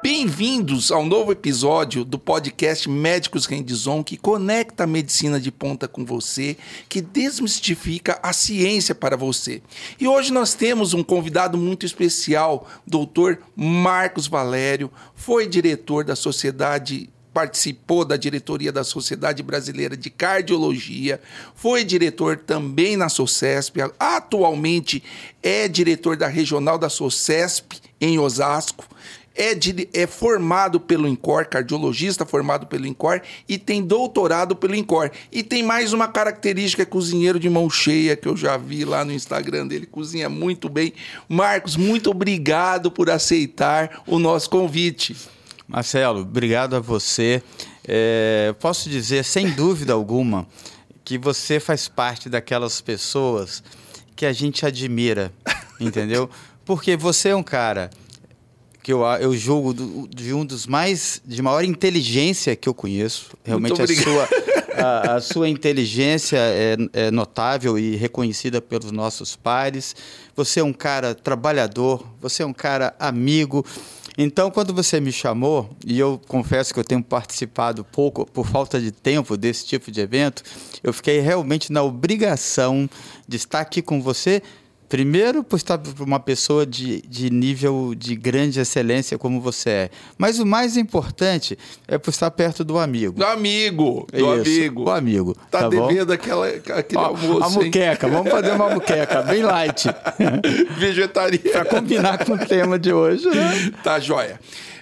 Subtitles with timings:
[0.00, 6.04] Bem-vindos ao novo episódio do podcast Médicos Rendizon, que conecta a medicina de ponta com
[6.04, 6.56] você,
[6.88, 9.60] que desmistifica a ciência para você.
[10.00, 17.10] E hoje nós temos um convidado muito especial, doutor Marcos Valério, foi diretor da Sociedade
[17.32, 21.20] participou da diretoria da Sociedade Brasileira de Cardiologia,
[21.54, 25.02] foi diretor também na SOCESP, atualmente
[25.42, 28.84] é diretor da regional da SOCESP em Osasco
[29.38, 35.12] é, de, é formado pelo INCOR, cardiologista formado pelo INCOR e tem doutorado pelo INCOR.
[35.30, 39.04] E tem mais uma característica, é cozinheiro de mão cheia, que eu já vi lá
[39.04, 40.92] no Instagram dele, cozinha muito bem.
[41.28, 45.16] Marcos, muito obrigado por aceitar o nosso convite.
[45.68, 47.42] Marcelo, obrigado a você.
[47.86, 50.46] É, posso dizer, sem dúvida alguma,
[51.04, 53.62] que você faz parte daquelas pessoas
[54.16, 55.30] que a gente admira,
[55.78, 56.30] entendeu?
[56.64, 57.90] Porque você é um cara
[58.82, 63.36] que eu, eu julgo do, de um dos mais de maior inteligência que eu conheço.
[63.44, 64.28] Realmente a sua,
[64.82, 69.94] a, a, sua inteligência é, é, notável e reconhecida pelos nossos pares.
[70.34, 73.62] Você é um cara trabalhador, você é um cara amigo.
[74.20, 78.80] Então, quando você me chamou, e eu confesso que eu tenho participado pouco por falta
[78.80, 80.42] de tempo desse tipo de evento,
[80.82, 82.90] eu fiquei realmente na obrigação
[83.28, 84.42] de estar aqui com você
[84.88, 89.90] Primeiro, por estar para uma pessoa de, de nível de grande excelência como você é.
[90.16, 93.18] Mas o mais importante é por estar perto do amigo.
[93.18, 94.84] Do amigo, do Isso, amigo.
[94.84, 95.36] Do amigo.
[95.50, 97.44] Tá, tá devendo aquela, aquele Ó, almoço.
[97.44, 99.88] A muqueca, vamos fazer uma muqueca, bem light.
[100.78, 101.50] Vegetariana.
[101.52, 103.28] para combinar com o tema de hoje.
[103.28, 103.72] Né?
[103.84, 104.40] Tá joia.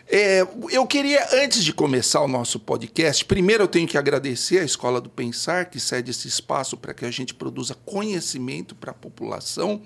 [0.08, 4.64] É, eu queria, antes de começar o nosso podcast, primeiro eu tenho que agradecer à
[4.64, 8.94] Escola do Pensar, que cede esse espaço para que a gente produza conhecimento para a
[8.94, 9.82] população.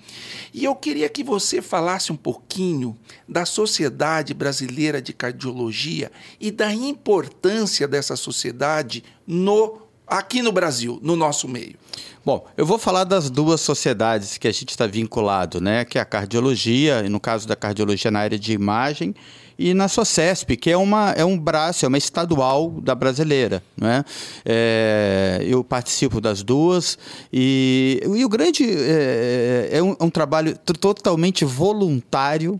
[0.53, 2.95] E eu queria que você falasse um pouquinho
[3.27, 11.15] da Sociedade Brasileira de Cardiologia e da importância dessa sociedade no aqui no Brasil, no
[11.15, 11.75] nosso meio.
[12.23, 15.85] Bom, eu vou falar das duas sociedades que a gente está vinculado, né?
[15.85, 19.15] Que é a cardiologia, e no caso da cardiologia na área de imagem,
[19.61, 23.61] e na SOCESP, que é, uma, é um braço, é uma estadual da brasileira.
[23.77, 24.03] Né?
[24.43, 26.97] É, eu participo das duas
[27.31, 32.59] e, e o grande é, é, um, é um trabalho totalmente voluntário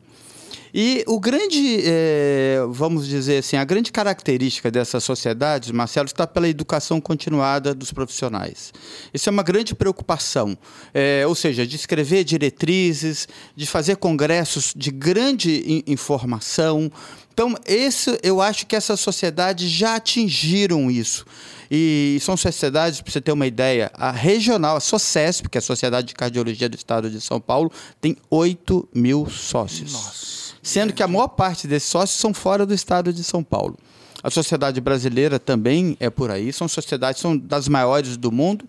[0.74, 6.48] e o grande, é, vamos dizer assim, a grande característica dessas sociedades, Marcelo, está pela
[6.48, 8.74] educação continuada dos profissionais.
[9.14, 10.58] Isso é uma grande preocupação,
[10.94, 16.90] é, ou seja, de escrever diretrizes, de fazer congressos de grande informação.
[17.34, 21.26] Então, esse, eu acho que essas sociedades já atingiram isso.
[21.70, 25.62] E são sociedades, para você ter uma ideia, a regional, a SOCESP, que é a
[25.62, 27.72] Sociedade de Cardiologia do Estado de São Paulo,
[28.02, 29.94] tem 8 mil sócios.
[29.94, 33.78] Nossa sendo que a maior parte desses sócios são fora do estado de São Paulo.
[34.24, 38.66] A sociedade brasileira também é por aí, são sociedades são das maiores do mundo.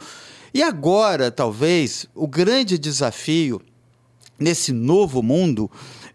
[0.53, 3.63] E agora, talvez, o grande desafio
[4.37, 5.71] nesse novo mundo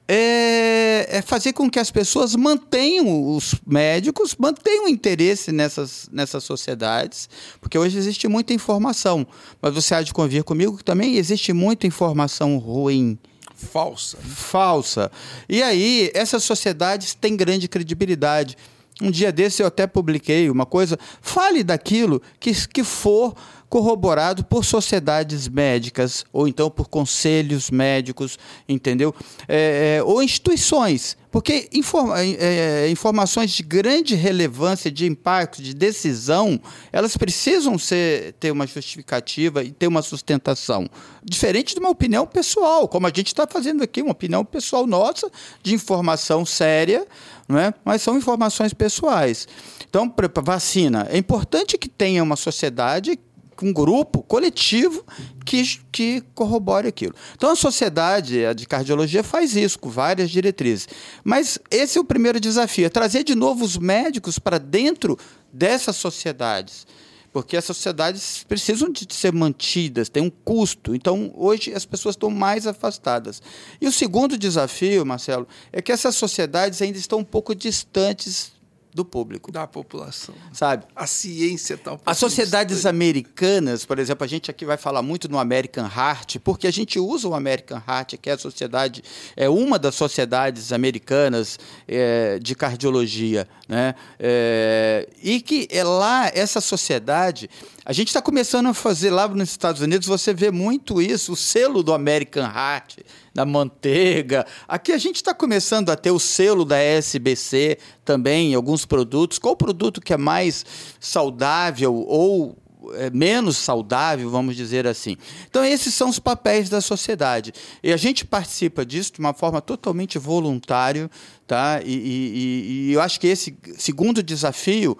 [0.08, 7.30] é, é, fazer com que as pessoas mantenham os médicos, mantenham interesse nessas, nessas sociedades,
[7.62, 9.26] porque hoje existe muita informação,
[9.62, 13.18] mas você há de convir comigo que também existe muita informação ruim
[13.58, 14.18] falsa.
[14.18, 15.12] Falsa.
[15.50, 18.56] E aí, essas sociedades têm grande credibilidade.
[19.02, 23.36] Um dia desse eu até publiquei uma coisa, fale daquilo que, que for
[23.70, 29.14] corroborado por sociedades médicas ou então por conselhos médicos, entendeu?
[29.48, 35.72] É, é, ou instituições, porque informa, é, é, informações de grande relevância, de impacto, de
[35.72, 36.60] decisão,
[36.92, 40.90] elas precisam ser, ter uma justificativa e ter uma sustentação.
[41.24, 45.30] Diferente de uma opinião pessoal, como a gente está fazendo aqui, uma opinião pessoal nossa,
[45.62, 47.06] de informação séria,
[47.48, 47.72] não é?
[47.86, 49.48] mas são informações pessoais.
[49.88, 50.12] Então,
[50.44, 51.08] vacina.
[51.12, 53.20] É importante que tenha uma sociedade
[53.66, 55.04] um grupo coletivo
[55.46, 57.14] que, que corrobore aquilo.
[57.36, 60.88] Então a sociedade a de cardiologia faz isso com várias diretrizes.
[61.24, 65.18] Mas esse é o primeiro desafio, é trazer de novo os médicos para dentro
[65.52, 66.86] dessas sociedades.
[67.32, 70.96] Porque essas sociedades precisam de ser mantidas, tem um custo.
[70.96, 73.44] Então, hoje as pessoas estão mais afastadas.
[73.80, 78.57] E o segundo desafio, Marcelo, é que essas sociedades ainda estão um pouco distantes
[78.98, 79.52] do público.
[79.52, 80.34] Da população.
[80.52, 80.86] Sabe?
[80.96, 82.96] A ciência está um As sociedades distante.
[82.96, 87.00] americanas, por exemplo, a gente aqui vai falar muito no American Heart, porque a gente
[87.00, 89.04] usa o American Heart, que é a sociedade,
[89.36, 93.94] é uma das sociedades americanas é, de cardiologia, né?
[94.20, 97.48] É, e que é lá, essa sociedade,
[97.90, 101.38] A gente está começando a fazer lá nos Estados Unidos, você vê muito isso, o
[101.38, 102.98] selo do American Heart,
[103.34, 104.46] da manteiga.
[104.68, 109.40] Aqui a gente está começando a ter o selo da SBC também em alguns produtos.
[109.40, 110.66] Qual produto que é mais
[111.00, 112.58] saudável ou
[112.96, 115.16] é, menos saudável, vamos dizer assim.
[115.50, 117.54] Então, esses são os papéis da sociedade.
[117.82, 121.10] E a gente participa disso de uma forma totalmente voluntária,
[121.48, 121.80] tá?
[121.86, 124.98] E, e, e eu acho que esse segundo desafio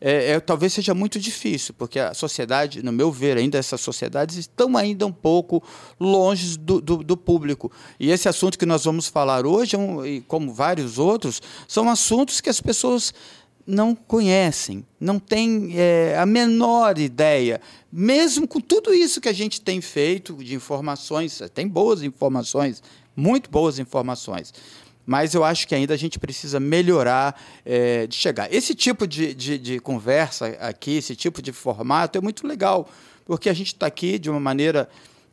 [0.00, 4.36] é, é, talvez seja muito difícil, porque a sociedade, no meu ver, ainda essas sociedades
[4.36, 5.62] estão ainda um pouco
[5.98, 7.70] longe do, do, do público.
[7.98, 12.40] E esse assunto que nós vamos falar hoje, é um, como vários outros, são assuntos
[12.40, 13.12] que as pessoas
[13.66, 17.60] não conhecem, não têm é, a menor ideia.
[17.92, 22.82] Mesmo com tudo isso que a gente tem feito de informações, tem boas informações,
[23.16, 24.54] muito boas informações
[25.08, 28.52] mas eu acho que ainda a gente precisa melhorar é, de chegar.
[28.52, 32.86] Esse tipo de, de, de, conversa aqui, esse tipo de formato é muito legal,
[33.24, 34.86] porque a gente está aqui de uma maneira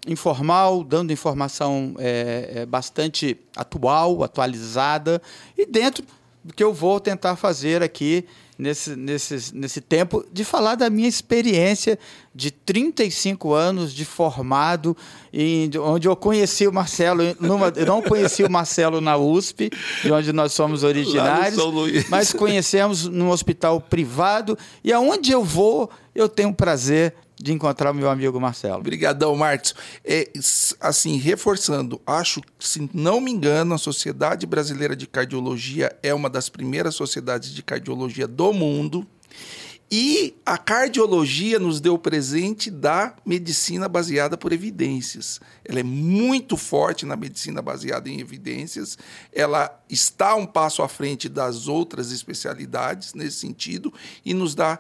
[0.08, 5.22] informal, dando informação é, é, bastante atual, atualizada,
[5.58, 6.06] e dentro
[6.54, 8.26] que eu vou tentar fazer aqui
[8.58, 12.00] nesse, nesse, nesse tempo de falar da minha experiência
[12.34, 14.96] de 35 anos de formado,
[15.34, 19.70] em, onde eu conheci o Marcelo, numa, eu não conheci o Marcelo na USP,
[20.04, 21.58] de onde nós somos originários,
[22.10, 27.92] mas conhecemos num hospital privado, e aonde eu vou, eu tenho o prazer de encontrar
[27.92, 28.80] o meu amigo Marcelo.
[28.80, 29.76] Obrigadão, Marcos.
[30.04, 30.30] É,
[30.80, 36.30] assim, reforçando, acho que, se não me engano, a Sociedade Brasileira de Cardiologia é uma
[36.30, 39.06] das primeiras sociedades de cardiologia do mundo.
[39.92, 45.40] E a cardiologia nos deu o presente da medicina baseada por evidências.
[45.64, 48.98] Ela é muito forte na medicina baseada em evidências.
[49.32, 53.94] Ela está um passo à frente das outras especialidades nesse sentido
[54.26, 54.80] e nos dá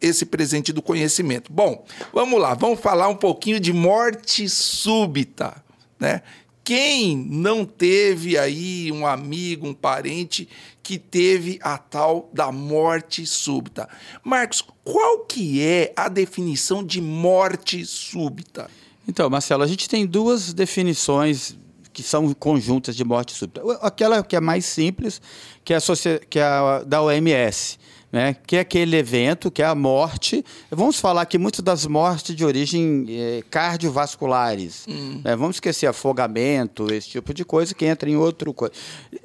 [0.00, 1.52] esse presente do conhecimento.
[1.52, 5.62] Bom, vamos lá, vamos falar um pouquinho de morte súbita,
[5.98, 6.22] né?
[6.64, 10.48] Quem não teve aí um amigo, um parente
[10.82, 13.86] que teve a tal da morte súbita?
[14.22, 18.70] Marcos, qual que é a definição de morte súbita?
[19.06, 21.54] Então, Marcelo, a gente tem duas definições
[21.92, 23.62] que são conjuntas de morte súbita.
[23.82, 25.20] Aquela que é mais simples,
[25.62, 25.80] que é a,
[26.28, 27.78] que é a da OMS,
[28.14, 30.44] né, que é aquele evento, que é a morte.
[30.70, 34.86] Vamos falar aqui muito das mortes de origem eh, cardiovasculares.
[34.88, 35.20] Hum.
[35.24, 38.72] Né, vamos esquecer afogamento, esse tipo de coisa, que entra em outro coisa.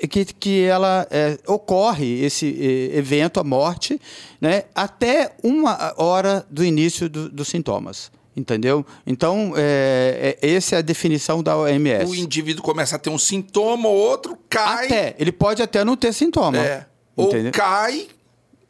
[0.09, 4.01] Que, que ela eh, ocorre, esse eh, evento, a morte,
[4.41, 8.11] né, até uma hora do início do, dos sintomas.
[8.35, 8.83] Entendeu?
[9.05, 12.09] Então, é, é, essa é a definição da OMS.
[12.09, 14.87] O indivíduo começa a ter um sintoma, o outro cai.
[14.87, 15.15] Até.
[15.19, 16.57] Ele pode até não ter sintoma.
[16.57, 16.87] É.
[17.15, 18.07] Ou cai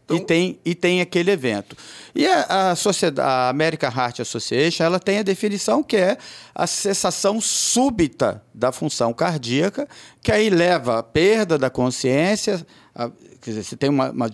[0.10, 0.18] então...
[0.18, 1.76] E, tem, e tem aquele evento.
[2.16, 6.18] E a, a, sociedade, a American Heart Association ela tem a definição que é
[6.54, 9.88] a cessação súbita da função cardíaca,
[10.22, 12.66] que aí leva à perda da consciência,
[12.96, 13.10] a,
[13.42, 14.30] quer dizer, você tem uma, uma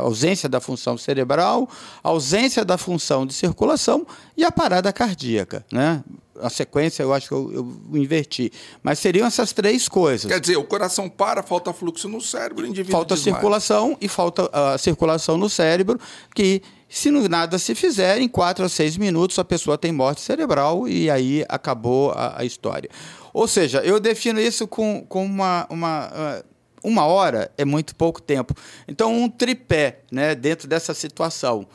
[0.00, 1.68] ausência da função cerebral,
[2.02, 4.06] ausência da função de circulação
[4.36, 5.64] e a parada cardíaca.
[5.70, 6.02] Né?
[6.40, 8.52] A sequência eu acho que eu, eu, inverti.
[8.82, 10.30] Mas seriam essas três coisas.
[10.30, 13.34] Quer dizer, o coração para, falta fluxo no cérebro, o indivíduo Falta desmaia.
[13.34, 15.98] circulação e falta a circulação no cérebro,
[16.34, 20.86] que se nada se fizer, em quatro a seis minutos a pessoa tem morte cerebral
[20.86, 22.90] e aí acabou a, a história.
[23.32, 26.44] Ou seja, eu defino isso com, com uma, uma, ah,
[26.84, 28.54] uma hora é muito pouco tempo.
[28.86, 31.66] Então, um tripé né, dentro dessa situação.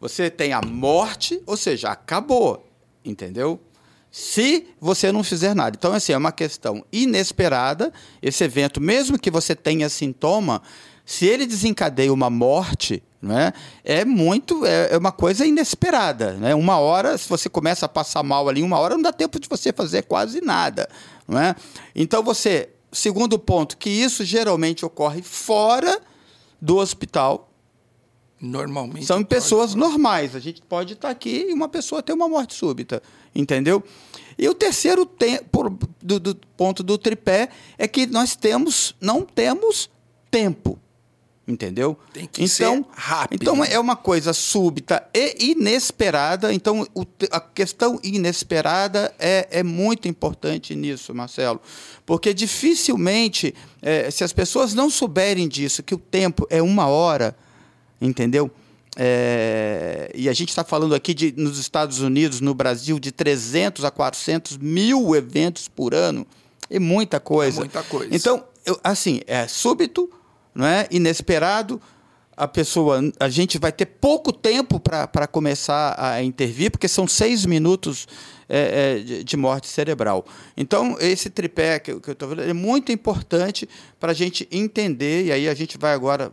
[0.00, 2.66] Você tem a morte, ou seja, acabou,
[3.04, 3.60] entendeu?
[4.10, 5.76] Se você não fizer nada.
[5.78, 7.92] Então, assim, é uma questão inesperada.
[8.20, 10.62] Esse evento, mesmo que você tenha sintoma,
[11.04, 13.52] se ele desencadeia uma morte, né,
[13.84, 16.32] é muito, é, é uma coisa inesperada.
[16.32, 16.54] Né?
[16.54, 19.48] Uma hora, se você começa a passar mal ali, uma hora não dá tempo de
[19.48, 20.88] você fazer quase nada.
[21.28, 21.54] Não é?
[21.94, 26.00] Então, você, segundo ponto, que isso geralmente ocorre fora
[26.60, 27.49] do hospital,
[28.40, 29.06] Normalmente.
[29.06, 30.34] São pessoas normais.
[30.34, 33.02] A gente pode estar aqui e uma pessoa ter uma morte súbita.
[33.34, 33.82] Entendeu?
[34.38, 35.70] E o terceiro tem, por,
[36.02, 39.90] do, do ponto do tripé é que nós temos, não temos
[40.30, 40.78] tempo.
[41.46, 41.98] Entendeu?
[42.12, 43.42] Tem que então, ser rápido.
[43.42, 46.54] Então é uma coisa súbita e inesperada.
[46.54, 51.60] Então o, a questão inesperada é, é muito importante nisso, Marcelo.
[52.06, 57.36] Porque dificilmente, é, se as pessoas não souberem disso, que o tempo é uma hora,
[58.00, 58.50] entendeu?
[58.96, 63.84] É, e a gente está falando aqui de, nos Estados Unidos, no Brasil, de 300
[63.84, 66.26] a 400 mil eventos por ano.
[66.68, 67.58] É muita coisa.
[67.58, 68.14] É muita coisa.
[68.14, 70.10] Então, eu, assim, é súbito,
[70.54, 70.86] não é?
[70.90, 71.80] inesperado,
[72.36, 77.44] a pessoa, a gente vai ter pouco tempo para começar a intervir, porque são seis
[77.44, 78.08] minutos
[78.48, 80.24] é, é, de, de, morte cerebral.
[80.56, 85.26] Então, esse tripé que, que eu estou falando é muito importante para a gente entender,
[85.26, 86.32] e aí a gente vai agora.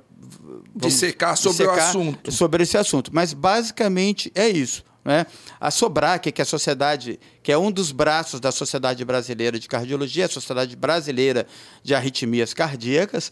[0.76, 2.32] Dissecar sobre dissecar o assunto.
[2.32, 3.12] Sobre esse assunto.
[3.14, 4.84] Mas, basicamente, é isso.
[5.04, 5.26] Né?
[5.60, 9.68] A SOBRAC, que é a sociedade, que é um dos braços da Sociedade Brasileira de
[9.68, 11.48] Cardiologia, a Sociedade Brasileira
[11.82, 13.32] de Arritmias Cardíacas,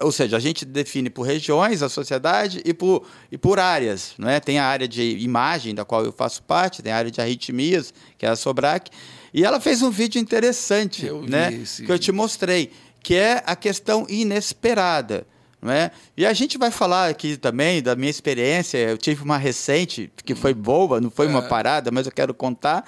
[0.00, 4.14] ou seja, a gente define por regiões a sociedade e por, e por áreas.
[4.16, 4.38] Não é?
[4.38, 7.92] Tem a área de imagem, da qual eu faço parte, tem a área de arritmias,
[8.16, 8.90] que é a SOBRAC.
[9.34, 11.62] E ela fez um vídeo interessante eu né?
[11.84, 12.70] que eu te mostrei,
[13.02, 15.26] que é a questão inesperada.
[15.66, 15.90] É?
[16.16, 18.78] E a gente vai falar aqui também da minha experiência.
[18.78, 21.48] Eu tive uma recente que foi boa, não foi uma é.
[21.48, 22.84] parada, mas eu quero contar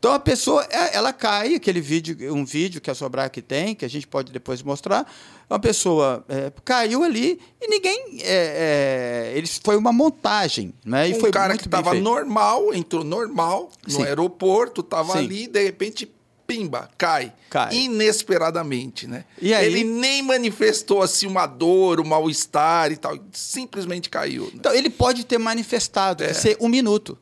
[0.00, 3.84] então a pessoa, é, ela cai, aquele vídeo, um vídeo que a Sobrac tem, que
[3.84, 5.06] a gente pode depois mostrar,
[5.48, 8.18] uma pessoa é, caiu ali e ninguém.
[8.22, 10.72] É, é, eles, foi uma montagem.
[10.86, 11.10] Né?
[11.10, 14.04] E um foi cara que estava normal, entrou normal no Sim.
[14.04, 16.10] aeroporto, estava ali, de repente,
[16.50, 17.32] pimba, cai.
[17.48, 17.74] cai.
[17.74, 19.24] Inesperadamente, né?
[19.40, 19.66] E aí...
[19.66, 24.44] Ele nem manifestou assim uma dor, um mal-estar e tal, simplesmente caiu.
[24.46, 24.52] Né?
[24.54, 26.32] Então ele pode ter manifestado, é.
[26.32, 27.16] ser um minuto.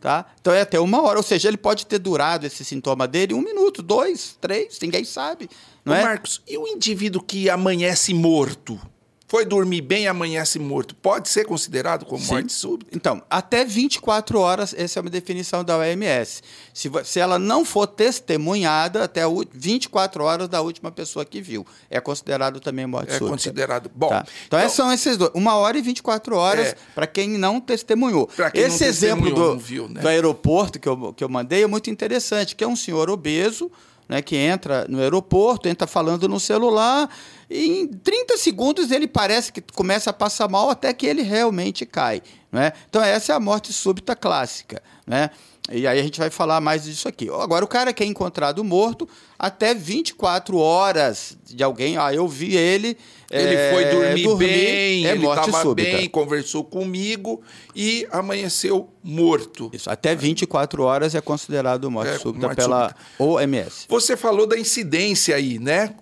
[0.00, 0.26] Tá?
[0.40, 3.40] Então é até uma hora, ou seja, ele pode ter durado esse sintoma dele um
[3.40, 5.48] minuto, dois, três, ninguém sabe.
[5.84, 6.02] Não Ô, é?
[6.02, 8.80] Marcos, e o indivíduo que amanhece morto?
[9.28, 10.94] Foi dormir bem e amanhece morto.
[10.94, 12.34] Pode ser considerado como Sim.
[12.34, 12.96] morte súbita?
[12.96, 16.42] Então, até 24 horas, essa é uma definição da OMS.
[16.72, 22.00] Se, se ela não for testemunhada até 24 horas da última pessoa que viu, é
[22.00, 23.26] considerado também morte é súbita.
[23.26, 23.90] É considerado.
[23.92, 24.10] Bom.
[24.10, 24.24] Tá.
[24.46, 25.32] Então, então, são esses dois.
[25.34, 26.76] Uma hora e 24 horas é.
[26.94, 28.28] para quem não testemunhou.
[28.52, 30.02] Quem Esse não exemplo do, viu, né?
[30.02, 33.72] do aeroporto que eu, que eu mandei é muito interessante, que é um senhor obeso
[34.08, 37.08] né, que entra no aeroporto, entra falando no celular,
[37.48, 41.86] e em 30 segundos ele parece que começa a passar mal até que ele realmente
[41.86, 42.22] cai.
[42.50, 42.72] Né?
[42.88, 44.82] Então, essa é a morte súbita clássica.
[45.06, 45.30] Né?
[45.70, 47.28] E aí a gente vai falar mais disso aqui.
[47.28, 52.56] Agora, o cara que é encontrado morto, até 24 horas de alguém, ah, eu vi
[52.56, 52.96] ele.
[53.28, 57.42] Ele é, foi dormir, dormir bem, é ele estava bem, conversou comigo
[57.74, 59.68] e amanheceu morto.
[59.72, 63.02] Isso, até 24 horas é considerado morte é, súbita morte pela súbita.
[63.18, 63.86] OMS.
[63.88, 65.92] Você falou da incidência aí, né?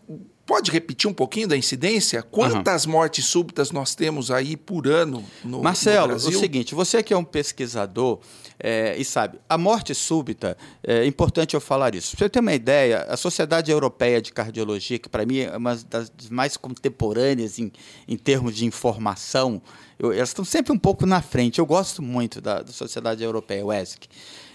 [0.46, 2.22] Pode repetir um pouquinho da incidência?
[2.22, 2.92] Quantas uhum.
[2.92, 6.36] mortes súbitas nós temos aí por ano no, Marcelo, no Brasil?
[6.36, 8.20] o seguinte, você que é um pesquisador
[8.58, 12.16] é, e sabe, a morte súbita, é importante eu falar isso.
[12.16, 15.76] Para você ter uma ideia, a Sociedade Europeia de Cardiologia, que para mim é uma
[15.76, 17.72] das mais contemporâneas em,
[18.06, 19.62] em termos de informação,
[19.98, 21.58] eu, elas estão sempre um pouco na frente.
[21.58, 24.08] Eu gosto muito da, da Sociedade Europeia, o ESC.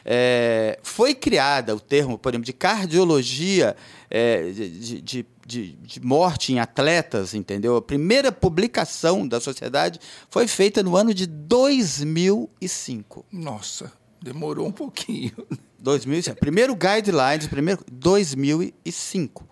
[0.06, 3.76] É, foi criada o termo, por exemplo, de cardiologia
[4.10, 7.76] é, de, de, de, de, morte em atletas, entendeu?
[7.76, 13.26] A primeira publicação da sociedade foi feita no ano de 2005.
[13.32, 13.92] Nossa,
[14.22, 15.32] demorou um pouquinho.
[15.80, 16.40] 2005.
[16.40, 19.48] Primeiro guidelines, primeiro 2005.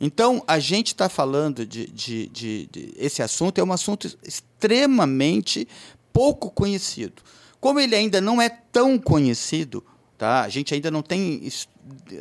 [0.00, 5.68] Então, a gente está falando de, de, de, de, Esse assunto é um assunto extremamente
[6.12, 7.22] pouco conhecido.
[7.60, 9.84] Como ele ainda não é tão conhecido,
[10.18, 10.42] tá?
[10.42, 11.48] a gente ainda não tem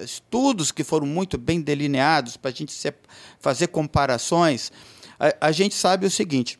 [0.04, 2.74] estudos que foram muito bem delineados para a gente
[3.40, 4.72] fazer comparações,
[5.20, 6.60] a, a gente sabe o seguinte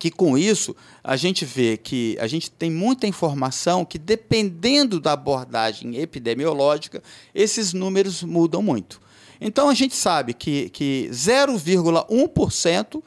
[0.00, 0.74] que com isso
[1.04, 7.02] a gente vê que a gente tem muita informação que, dependendo da abordagem epidemiológica,
[7.34, 8.98] esses números mudam muito.
[9.38, 13.02] Então a gente sabe que, que 0,1%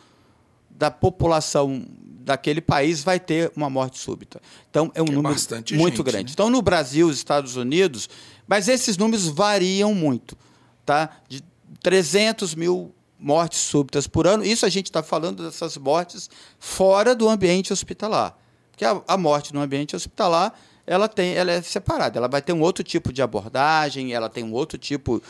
[0.70, 1.84] da população
[2.24, 4.40] daquele país vai ter uma morte súbita.
[4.70, 5.36] Então é um é número
[5.72, 6.26] muito gente, grande.
[6.26, 6.32] Né?
[6.32, 8.08] Então no Brasil, os Estados Unidos,
[8.48, 10.38] mas esses números variam muito,
[10.86, 11.10] tá?
[11.28, 11.44] De
[11.82, 14.44] 300 mil mortes súbitas por ano.
[14.44, 18.38] Isso a gente está falando dessas mortes fora do ambiente hospitalar,
[18.72, 20.54] porque a, a morte no ambiente hospitalar
[20.86, 22.18] ela tem, ela é separada.
[22.18, 25.24] Ela vai ter um outro tipo de abordagem, ela tem um outro tipo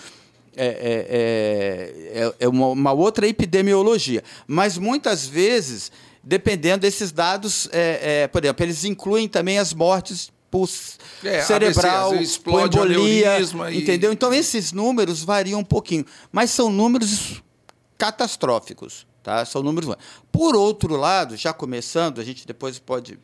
[0.56, 4.24] é, é, é, é uma, uma, outra epidemiologia.
[4.48, 5.92] Mas muitas vezes
[6.24, 10.70] dependendo desses dados, é, é, por exemplo, eles incluem também as mortes por
[11.24, 13.40] é, cerebral, ABC, por embolia,
[13.72, 14.14] entendeu?
[14.14, 17.42] Então esses números variam um pouquinho, mas são números
[17.98, 19.44] catastróficos, tá?
[19.46, 19.96] São números.
[20.32, 23.18] Por outro lado, já começando, a gente depois pode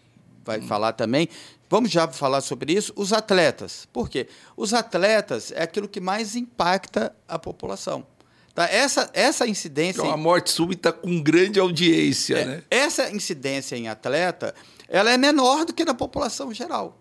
[0.43, 0.63] vai hum.
[0.63, 1.29] falar também.
[1.69, 2.91] Vamos já falar sobre isso.
[2.95, 3.87] Os atletas.
[3.93, 4.27] Por quê?
[4.57, 8.07] Os atletas é aquilo que mais impacta a população.
[8.55, 8.67] Tá?
[8.67, 10.01] Essa, essa incidência.
[10.01, 12.37] É uma morte súbita com grande audiência.
[12.37, 12.63] É, né?
[12.71, 14.55] Essa incidência em atleta
[14.89, 16.98] ela é menor do que na população geral.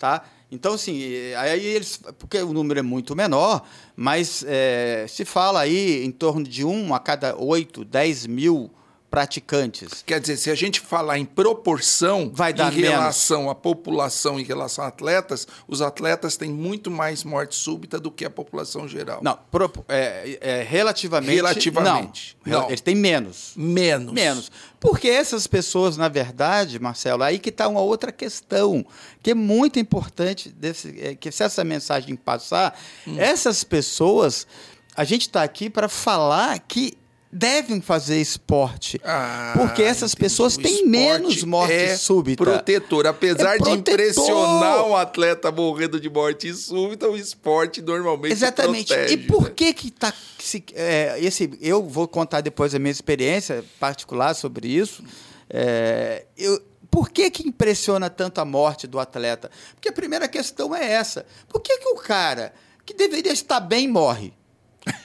[0.00, 0.22] Tá?
[0.50, 0.98] Então, assim,
[1.36, 2.00] aí eles.
[2.18, 3.62] Porque o número é muito menor,
[3.94, 8.70] mas é, se fala aí em torno de um a cada oito, dez mil
[9.10, 10.04] praticantes.
[10.06, 14.44] Quer dizer, se a gente falar em proporção Vai dar em relação à população, em
[14.44, 19.20] relação a atletas, os atletas têm muito mais morte súbita do que a população geral.
[19.22, 21.34] Não, pro, é, é, relativamente.
[21.34, 22.36] Relativamente.
[22.46, 22.68] Não, não.
[22.68, 23.52] Eles têm menos.
[23.56, 24.12] Menos.
[24.12, 24.52] Menos.
[24.78, 28.86] Porque essas pessoas, na verdade, Marcelo, aí que está uma outra questão,
[29.22, 33.16] que é muito importante, desse, é, que se essa mensagem passar, hum.
[33.18, 34.46] essas pessoas,
[34.94, 36.99] a gente está aqui para falar que
[37.32, 39.00] devem fazer esporte.
[39.04, 40.24] Ah, porque essas entendi.
[40.24, 42.42] pessoas têm menos morte é súbita.
[42.42, 43.06] Protetor.
[43.06, 43.84] Apesar é protetor.
[43.84, 48.88] de impressionar um atleta morrendo de morte súbita, o esporte normalmente Exatamente.
[48.88, 49.52] Protege, e por né?
[49.54, 50.12] que que tá...
[50.38, 55.04] Se, é, esse, eu vou contar depois a minha experiência particular sobre isso.
[55.48, 56.60] É, eu,
[56.90, 59.50] por que, que impressiona tanto a morte do atleta?
[59.74, 61.24] Porque a primeira questão é essa.
[61.48, 62.52] Por que, que o cara
[62.84, 64.32] que deveria estar bem morre?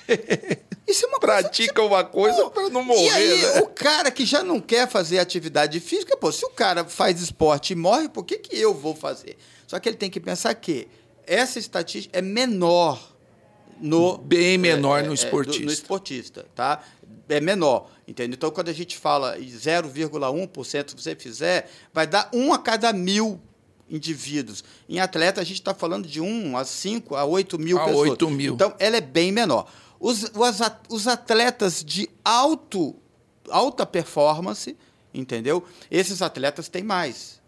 [0.88, 3.06] Isso é uma Pratica coisa, uma coisa para não morrer.
[3.06, 3.62] E aí, né?
[3.62, 7.74] o cara que já não quer fazer atividade física, pô, se o cara faz esporte
[7.74, 9.36] e morre, por que, que eu vou fazer?
[9.68, 10.88] Só que ele tem que pensar que
[11.26, 13.16] essa estatística é menor
[13.80, 14.18] no.
[14.18, 15.64] Bem menor é, no esportista.
[15.64, 16.84] É, no esportista, tá?
[17.28, 17.90] É menor.
[18.08, 18.36] Entendeu?
[18.36, 23.42] Então, quando a gente fala 0,1%, se você fizer, vai dar um a cada mil
[23.90, 24.64] indivíduos.
[24.88, 28.10] Em atleta, a gente está falando de 1 a 5 a 8 mil a pessoas.
[28.12, 28.54] 8 mil.
[28.54, 29.68] Então, ela é bem menor.
[30.08, 30.32] Os,
[30.88, 32.96] os atletas de alto,
[33.50, 34.78] alta performance,
[35.12, 35.66] entendeu?
[35.90, 37.42] Esses atletas têm mais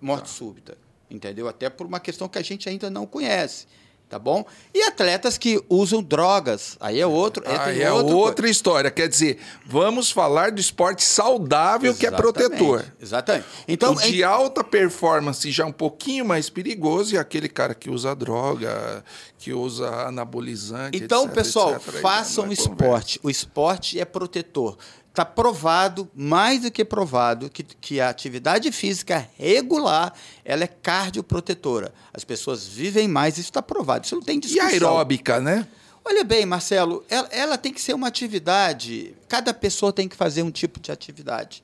[0.00, 0.32] morte tá.
[0.32, 1.46] súbita, entendeu?
[1.46, 3.68] Até por uma questão que a gente ainda não conhece
[4.10, 4.44] tá bom?
[4.74, 8.50] E atletas que usam drogas, aí é outro, aí é outra coisa.
[8.50, 8.90] história.
[8.90, 11.98] Quer dizer, vamos falar do esporte saudável Exatamente.
[12.00, 12.84] que é protetor.
[13.00, 13.46] Exatamente.
[13.68, 17.88] Então, o de alta performance já é um pouquinho mais perigoso e aquele cara que
[17.88, 19.04] usa droga,
[19.38, 20.98] que usa anabolizante.
[20.98, 23.20] Então, etc, pessoal, etc, façam é esporte.
[23.22, 24.76] O esporte é protetor.
[25.10, 30.14] Está provado, mais do que provado, que, que a atividade física regular
[30.44, 31.92] ela é cardioprotetora.
[32.14, 34.06] As pessoas vivem mais, isso está provado.
[34.06, 34.70] Isso não tem discussão.
[34.70, 35.66] E aeróbica, né?
[36.04, 39.14] Olha bem, Marcelo, ela, ela, tem que ser uma atividade.
[39.28, 41.62] Cada pessoa tem que fazer um tipo de atividade.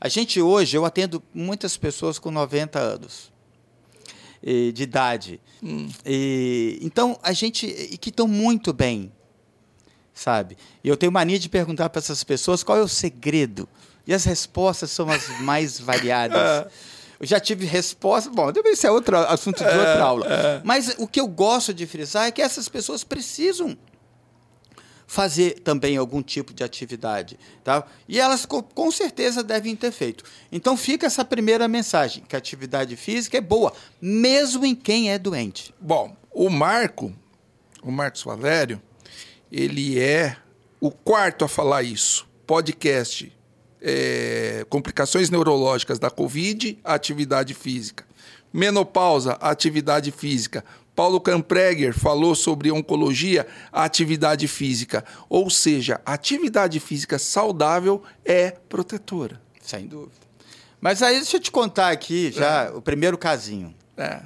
[0.00, 3.32] A gente hoje, eu atendo muitas pessoas com 90 anos
[4.72, 5.40] de idade.
[5.62, 5.88] Hum.
[6.04, 7.66] E, então, a gente.
[7.66, 9.10] E que estão muito bem
[10.14, 10.56] sabe?
[10.82, 13.68] E eu tenho mania de perguntar para essas pessoas qual é o segredo.
[14.06, 16.38] E as respostas são as mais variadas.
[16.38, 16.68] É.
[17.18, 18.30] Eu já tive resposta.
[18.30, 20.26] Bom, deve ser outro assunto de outra é, aula.
[20.26, 20.60] É.
[20.64, 23.76] Mas o que eu gosto de frisar é que essas pessoas precisam
[25.06, 27.38] fazer também algum tipo de atividade.
[27.62, 27.84] Tá?
[28.08, 30.24] E elas com certeza devem ter feito.
[30.50, 35.18] Então fica essa primeira mensagem, que a atividade física é boa, mesmo em quem é
[35.18, 35.74] doente.
[35.80, 37.12] Bom, o Marco,
[37.82, 38.82] o Marcos Valério,
[39.54, 40.36] ele é
[40.80, 42.26] o quarto a falar isso.
[42.44, 43.32] Podcast
[43.80, 48.04] é, Complicações Neurológicas da Covid, Atividade Física.
[48.52, 50.64] Menopausa, Atividade Física.
[50.96, 55.04] Paulo Campreger falou sobre oncologia, atividade física.
[55.28, 59.40] Ou seja, atividade física saudável é protetora.
[59.60, 60.24] Sem dúvida.
[60.80, 62.70] Mas aí deixa eu te contar aqui já é.
[62.70, 63.74] o primeiro casinho.
[63.96, 64.20] É.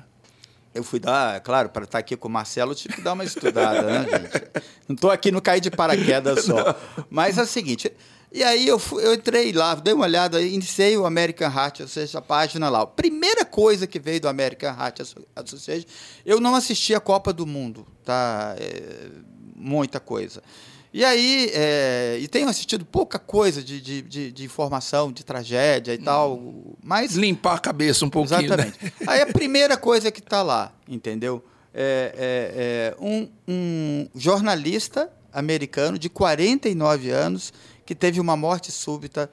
[0.79, 3.25] Eu fui dar, claro, para estar aqui com o Marcelo, eu tive que dar uma
[3.25, 4.49] estudada, né, gente?
[4.89, 6.55] Não estou aqui no cair de paraquedas só.
[6.97, 7.05] Não.
[7.11, 7.93] Mas é o seguinte,
[8.31, 12.19] e aí eu, fui, eu entrei lá, dei uma olhada, iniciei o American Heart Association,
[12.19, 12.83] a página lá.
[12.83, 15.01] A primeira coisa que veio do American Heart
[15.35, 15.89] Association,
[16.25, 18.55] eu não assisti a Copa do Mundo, tá?
[18.57, 19.09] É,
[19.57, 20.43] muita coisa.
[20.93, 25.95] E aí, é, e tenho assistido pouca coisa de, de, de, de informação, de tragédia
[25.95, 26.03] e hum.
[26.03, 26.43] tal,
[26.83, 27.15] mas...
[27.15, 28.73] Limpar a cabeça um pouquinho, né?
[28.73, 28.85] Exatamente.
[28.85, 28.93] Né?
[29.07, 31.45] Aí a primeira coisa que está lá, entendeu?
[31.75, 37.53] É, é, é, um, um jornalista americano de 49 anos
[37.85, 39.31] que teve uma morte súbita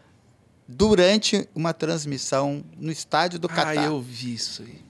[0.67, 3.77] durante uma transmissão no estádio do Catar.
[3.77, 4.84] Ah, eu vi isso aí.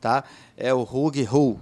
[0.00, 0.24] Tá?
[0.56, 1.58] É o Hug Hu,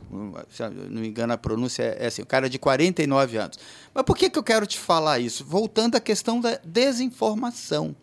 [0.51, 3.59] se não me engano a pronúncia é assim, o cara de 49 anos.
[3.95, 5.45] Mas por que, que eu quero te falar isso?
[5.45, 7.95] Voltando à questão da desinformação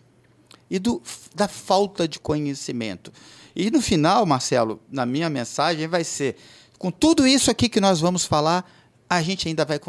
[0.70, 1.02] e do,
[1.36, 3.12] da falta de conhecimento.
[3.56, 6.38] E no final, Marcelo, na minha mensagem vai ser:
[6.78, 8.66] com tudo isso aqui que nós vamos falar,
[9.10, 9.80] a gente ainda vai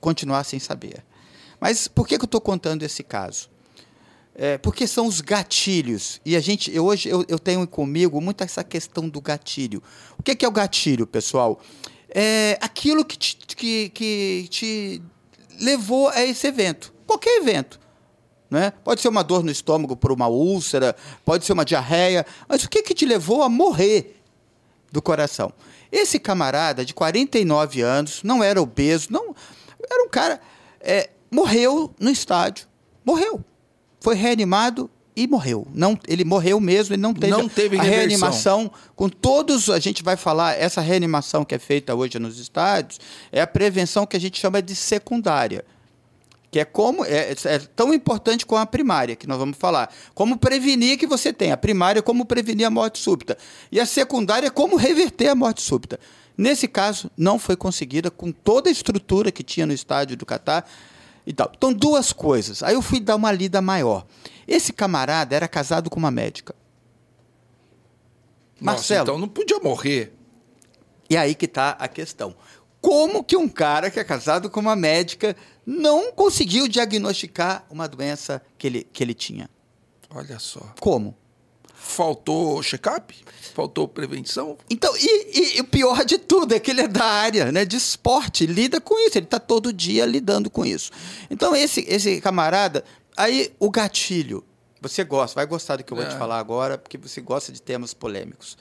[0.00, 1.04] continuar sem saber.
[1.60, 3.50] Mas por que, que eu estou contando esse caso?
[4.42, 6.18] É, porque são os gatilhos.
[6.24, 9.82] E a gente, eu, hoje eu, eu tenho comigo muito essa questão do gatilho.
[10.18, 11.60] O que, que é o gatilho, pessoal?
[12.08, 15.02] É aquilo que te, que, que te
[15.60, 16.90] levou a esse evento.
[17.06, 17.78] Qualquer evento.
[18.50, 18.72] Né?
[18.82, 22.70] Pode ser uma dor no estômago por uma úlcera, pode ser uma diarreia, mas o
[22.70, 24.22] que, que te levou a morrer
[24.90, 25.52] do coração?
[25.92, 29.34] Esse camarada de 49 anos, não era obeso, não
[29.78, 30.40] era um cara.
[30.80, 32.66] É, morreu no estádio.
[33.04, 33.44] Morreu.
[34.00, 35.66] Foi reanimado e morreu.
[35.74, 37.98] Não, ele morreu mesmo, ele não teve, Não teve a reversão.
[37.98, 42.98] reanimação com todos, a gente vai falar, essa reanimação que é feita hoje nos estádios,
[43.30, 45.64] é a prevenção que a gente chama de secundária.
[46.50, 49.92] Que é como é, é tão importante como a primária, que nós vamos falar.
[50.14, 51.52] Como prevenir que você tem.
[51.52, 53.38] A primária é como prevenir a morte súbita.
[53.70, 56.00] E a secundária é como reverter a morte súbita.
[56.36, 60.68] Nesse caso, não foi conseguida com toda a estrutura que tinha no estádio do Catar.
[61.30, 61.52] E tal.
[61.56, 62.60] Então, duas coisas.
[62.60, 64.04] Aí eu fui dar uma lida maior.
[64.48, 66.56] Esse camarada era casado com uma médica.
[68.60, 69.02] Nossa, Marcelo.
[69.04, 70.12] então não podia morrer.
[71.08, 72.34] E aí que está a questão.
[72.80, 78.42] Como que um cara que é casado com uma médica não conseguiu diagnosticar uma doença
[78.58, 79.48] que ele, que ele tinha?
[80.12, 80.74] Olha só.
[80.80, 81.16] Como?
[81.72, 83.14] Faltou check-up?
[83.54, 84.56] Faltou prevenção?
[84.68, 87.76] Então, e, e- o pior de tudo é que ele é da área né, de
[87.76, 90.90] esporte, lida com isso, ele está todo dia lidando com isso.
[91.30, 92.84] Então, esse, esse camarada,
[93.16, 94.44] aí o gatilho,
[94.80, 96.08] você gosta, vai gostar do que eu vou É.
[96.08, 98.56] te falar agora, porque você gosta de temas polêmicos.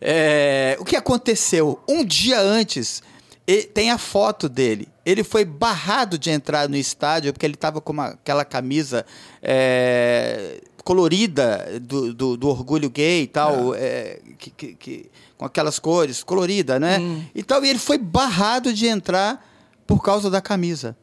[0.00, 1.80] É, o que aconteceu?
[1.88, 3.02] Um dia antes,
[3.46, 4.88] e- tem a foto dele.
[5.04, 9.04] Ele foi barrado de entrar no estádio porque ele estava com uma- aquela camisa
[9.42, 15.78] é, colorida do, do- do orgulho gay e tal, é, que- que- que- com aquelas
[15.78, 16.98] cores, colorida, né?
[17.34, 19.46] E tal, e ele foi barrado de entrar
[19.86, 20.96] por causa da camisa.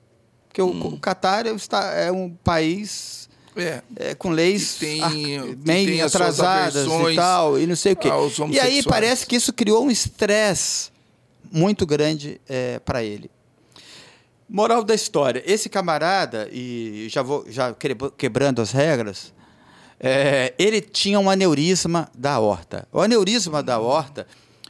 [0.48, 3.82] Porque o, o Catar está, é um país É.
[3.96, 5.02] é, com leis tem-
[5.64, 8.08] meio atrasadas e tal, e não sei o quê.
[8.56, 10.90] E aí parece que isso criou um estresse
[11.52, 12.42] muito grande
[12.84, 13.30] para ele.
[14.50, 17.72] Moral da história: esse camarada, e já vou já
[18.18, 19.32] quebrando as regras,
[20.00, 22.88] é, ele tinha um aneurisma da aorta.
[22.92, 24.28] O aneurisma da aorta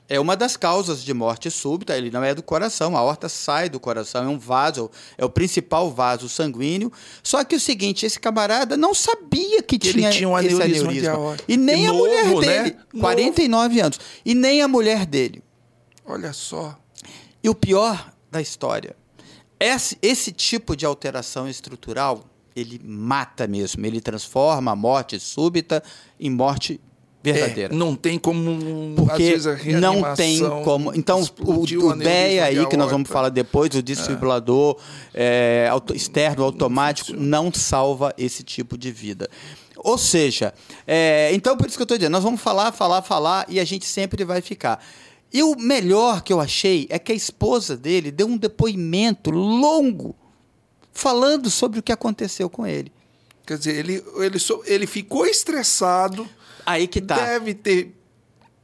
[0.07, 3.69] é uma das causas de morte súbita, ele não é do coração, a aorta sai
[3.69, 6.91] do coração, é um vaso, é o principal vaso sanguíneo.
[7.23, 10.61] Só que o seguinte, esse camarada não sabia que, Que ele tinha, tinha um esse
[10.61, 11.37] aneurisma.
[11.47, 12.63] E nem a mulher novo, né?
[12.63, 13.05] dele, Novo.
[13.07, 13.99] 49 anos.
[14.23, 15.43] E nem a mulher dele.
[16.05, 16.77] Olha só.
[17.43, 18.95] E o pior da história,
[19.59, 22.23] esse, esse tipo de alteração estrutural,
[22.55, 25.83] ele mata mesmo, ele transforma a morte súbita
[26.19, 26.79] em morte
[27.21, 27.73] verdadeira.
[27.73, 28.93] É, não tem como.
[28.95, 29.35] Porque
[29.79, 30.93] não tem como.
[30.95, 34.77] Então, o, o DEA de aí, que nós vamos falar depois, o desfibrilador
[35.13, 39.27] é, auto- externo automático, não, salva esse tipo de vida.
[39.77, 40.53] Ou seja,
[40.87, 43.65] é, então por isso que eu estou dizendo, nós vamos falar, falar, falar e a
[43.65, 44.83] gente sempre vai ficar.
[45.33, 50.15] E o melhor que eu achei é que a esposa dele deu um depoimento longo
[50.95, 52.91] falando sobre o que aconteceu com ele.
[53.45, 56.27] Quer dizer, ele, ele, ele ficou estressado,
[56.65, 57.15] Aí que tá.
[57.17, 57.93] deve ter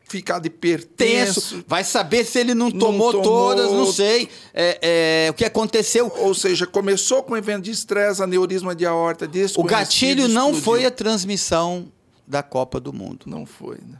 [0.10, 1.42] ficado hipertenso.
[1.42, 3.24] tenso, vai saber se ele não Não tomou, tomou.
[3.24, 6.12] todas, não sei é, é, o que aconteceu.
[6.18, 10.64] Ou seja, começou com um evento de estresse, aneurisma de aorta, O gatilho não explodiu.
[10.64, 11.92] foi a transmissão
[12.26, 13.26] da Copa do Mundo.
[13.28, 13.98] Não foi, né?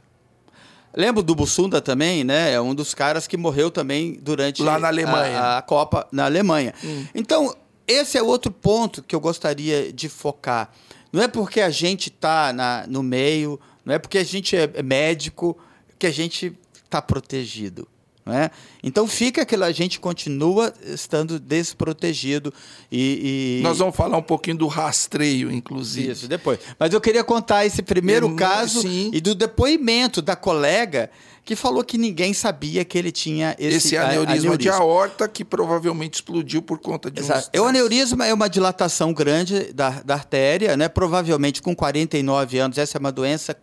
[0.94, 2.52] Lembra do Bussunda também, né?
[2.52, 5.38] É um dos caras que morreu também durante Lá na Alemanha.
[5.40, 6.74] a, a Copa na Alemanha.
[7.14, 7.54] Então,
[7.86, 10.70] esse é outro ponto que eu gostaria de focar.
[11.12, 12.54] Não é porque a gente está
[12.88, 15.56] no meio, não é porque a gente é é médico
[15.98, 17.86] que a gente está protegido.
[18.24, 18.52] Não é?
[18.84, 22.54] Então fica aquilo, a gente continua estando desprotegido
[22.90, 26.12] e, e- Nós vamos falar um pouquinho do rastreio, inclusive.
[26.12, 26.60] isso, depois.
[26.78, 29.10] Mas eu queria contar esse primeiro caso sim.
[29.12, 31.10] e do depoimento da colega
[31.44, 34.74] que falou que ninguém sabia que ele tinha esse, Esse, aneurisma, de aneurisma.
[34.76, 37.40] aorta que provavelmente explodiu por conta de um Exato.
[37.40, 37.64] estresse.
[37.64, 40.88] O aneurisma é uma dilatação grande da, da artéria, né?
[40.88, 43.56] Provavelmente com 49 anos, essa é uma doença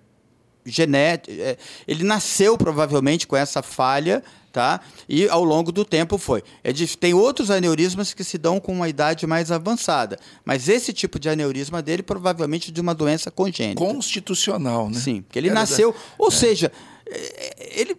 [0.66, 1.32] genética.
[1.42, 4.82] é, Ele nasceu provavelmente com essa falha, tá?
[5.08, 6.44] E ao longo do tempo foi.
[6.64, 10.92] É dif- tem outros aneurismas que se dão com uma idade mais avançada, mas esse
[10.92, 13.80] tipo de aneurisma dele provavelmente de uma doença congênita.
[13.82, 15.00] Constitucional, né?
[15.00, 15.96] Sim, porque ele Era da- nasceu.
[16.18, 16.72] Ou seja,
[17.10, 17.96] é, ele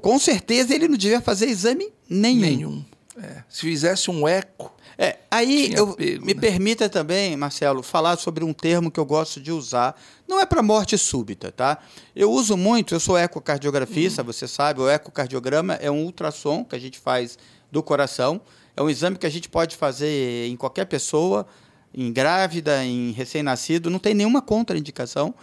[0.00, 2.40] com certeza ele não devia fazer exame nenhum.
[2.40, 2.84] Nenhum.
[3.22, 3.42] É.
[3.48, 6.40] Se fizesse um eco, É, aí eu pego, me né?
[6.40, 9.94] permita também, Marcelo, falar sobre um termo que eu gosto de usar.
[10.28, 11.78] Não é para morte súbita, tá?
[12.14, 14.26] Eu uso muito, eu sou ecocardiografista, Uhum.
[14.26, 17.38] você sabe, o ecocardiograma é um ultrassom que a gente faz
[17.70, 18.40] do coração.
[18.76, 21.46] É um exame que a gente pode fazer em qualquer pessoa,
[21.94, 25.34] em grávida, em recém-nascido, não tem nenhuma contraindicação.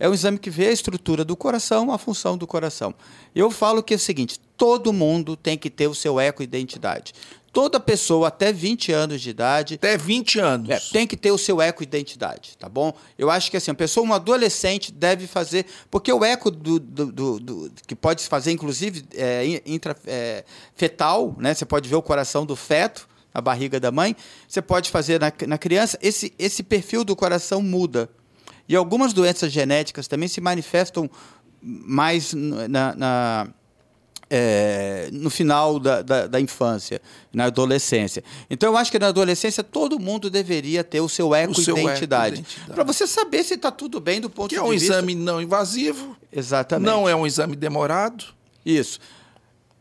[0.00, 2.94] É um exame que vê a estrutura do coração, a função do coração.
[3.34, 7.12] Eu falo que é o seguinte: todo mundo tem que ter o seu eco-identidade.
[7.52, 10.70] Toda pessoa até 20 anos de idade até 20 anos.
[10.70, 12.92] é, tem que ter o seu eco-identidade, tá bom?
[13.18, 15.66] Eu acho que assim, a pessoa, um adolescente, deve fazer.
[15.90, 20.44] Porque o eco do, do- do- do- que pode se fazer, inclusive, é, intra- é,
[20.76, 21.52] fetal, né?
[21.52, 24.16] Você pode ver o coração do feto, na barriga da mãe,
[24.48, 28.08] você pode fazer na, na criança, esse, esse perfil do coração muda.
[28.70, 31.10] E algumas doenças genéticas também se manifestam
[31.60, 33.48] mais na, na
[34.30, 37.02] é, no final da, da, da, infância,
[37.32, 38.22] na adolescência.
[38.48, 42.46] Então, eu acho que na adolescência todo mundo deveria ter o seu eco-identidade.
[42.68, 44.62] Para você saber se está tudo bem do ponto que de vista.
[44.62, 44.94] Que é um vista...
[44.94, 46.16] exame não invasivo.
[46.32, 46.86] Exatamente.
[46.86, 48.26] Não é um exame demorado.
[48.64, 49.00] Isso.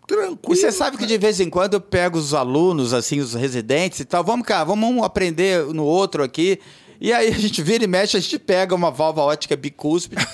[0.08, 0.40] Tranquilo.
[0.50, 4.00] E você sabe que de vez em quando eu pego os alunos, assim, os residentes
[4.00, 6.60] e tal, vamos cá, vamos aprender no outro aqui.
[7.00, 10.26] E aí a gente vira e mexe, a gente pega uma válvula ótica bicúspide.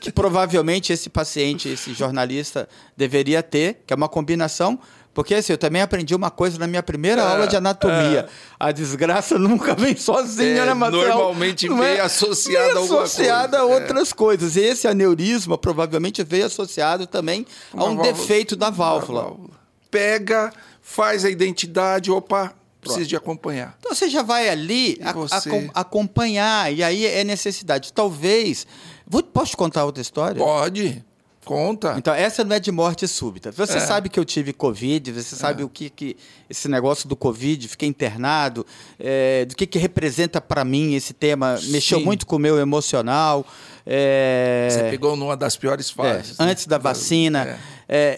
[0.00, 4.78] que provavelmente esse paciente, esse jornalista, deveria ter, que é uma combinação.
[5.14, 8.20] Porque assim, eu também aprendi uma coisa na minha primeira é, aula de anatomia.
[8.20, 8.28] É.
[8.58, 11.06] A desgraça nunca vem sozinha, é, né, Marcelo?
[11.06, 13.74] Normalmente vem é, associada a alguma associada coisa.
[13.74, 13.80] a é.
[13.80, 14.56] outras coisas.
[14.56, 19.22] E esse aneurisma provavelmente veio associado também uma a um válvula, defeito da válvula.
[19.24, 19.50] válvula.
[19.90, 23.74] Pega, faz a identidade, opa, precisa de acompanhar.
[23.78, 27.92] Então você já vai ali a, a, acompanhar, e aí é necessidade.
[27.94, 28.66] Talvez
[29.12, 30.42] Vou, posso te contar outra história?
[30.42, 31.04] Pode.
[31.44, 31.96] Conta.
[31.98, 33.52] Então, essa não é de morte súbita.
[33.52, 33.80] Você é.
[33.80, 35.64] sabe que eu tive Covid, você sabe é.
[35.66, 36.16] o que, que
[36.48, 38.64] esse negócio do Covid, fiquei internado,
[38.98, 41.58] é, do que, que representa para mim esse tema.
[41.58, 41.72] Sim.
[41.72, 43.44] Mexeu muito com o meu emocional.
[43.84, 46.38] É, você pegou numa das piores é, fases.
[46.38, 46.46] Né?
[46.46, 47.58] Antes da vacina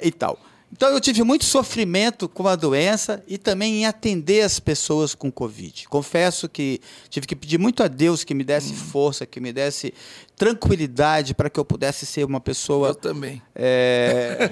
[0.01, 0.39] e tal.
[0.77, 5.31] Então eu tive muito sofrimento com a doença e também em atender as pessoas com
[5.31, 5.87] Covid.
[5.89, 8.77] Confesso que tive que pedir muito a Deus que me desse hum.
[8.77, 9.95] força, que me desse
[10.35, 12.89] tranquilidade para que eu pudesse ser uma pessoa.
[12.89, 13.41] Eu também.
[13.55, 14.51] É,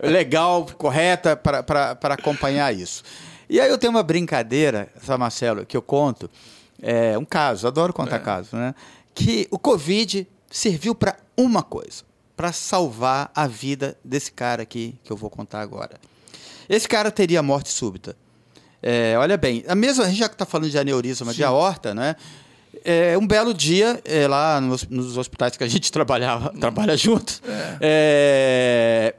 [0.02, 3.02] legal, correta para acompanhar isso.
[3.46, 6.30] E aí eu tenho uma brincadeira, sabe, Marcelo, que eu conto.
[6.80, 8.20] É, um caso, adoro contar é.
[8.20, 8.74] casos, né?
[9.14, 12.02] Que o Covid serviu para uma coisa
[12.36, 15.98] para salvar a vida desse cara aqui que eu vou contar agora.
[16.68, 18.16] Esse cara teria morte súbita.
[18.82, 21.36] É, olha bem, a mesma, a gente já está falando de aneurisma Sim.
[21.36, 22.16] de aorta, né?
[22.84, 27.40] É, um belo dia, é, lá nos, nos, hospitais que a gente trabalhava, trabalha junto,
[27.46, 27.78] é.
[27.80, 29.14] é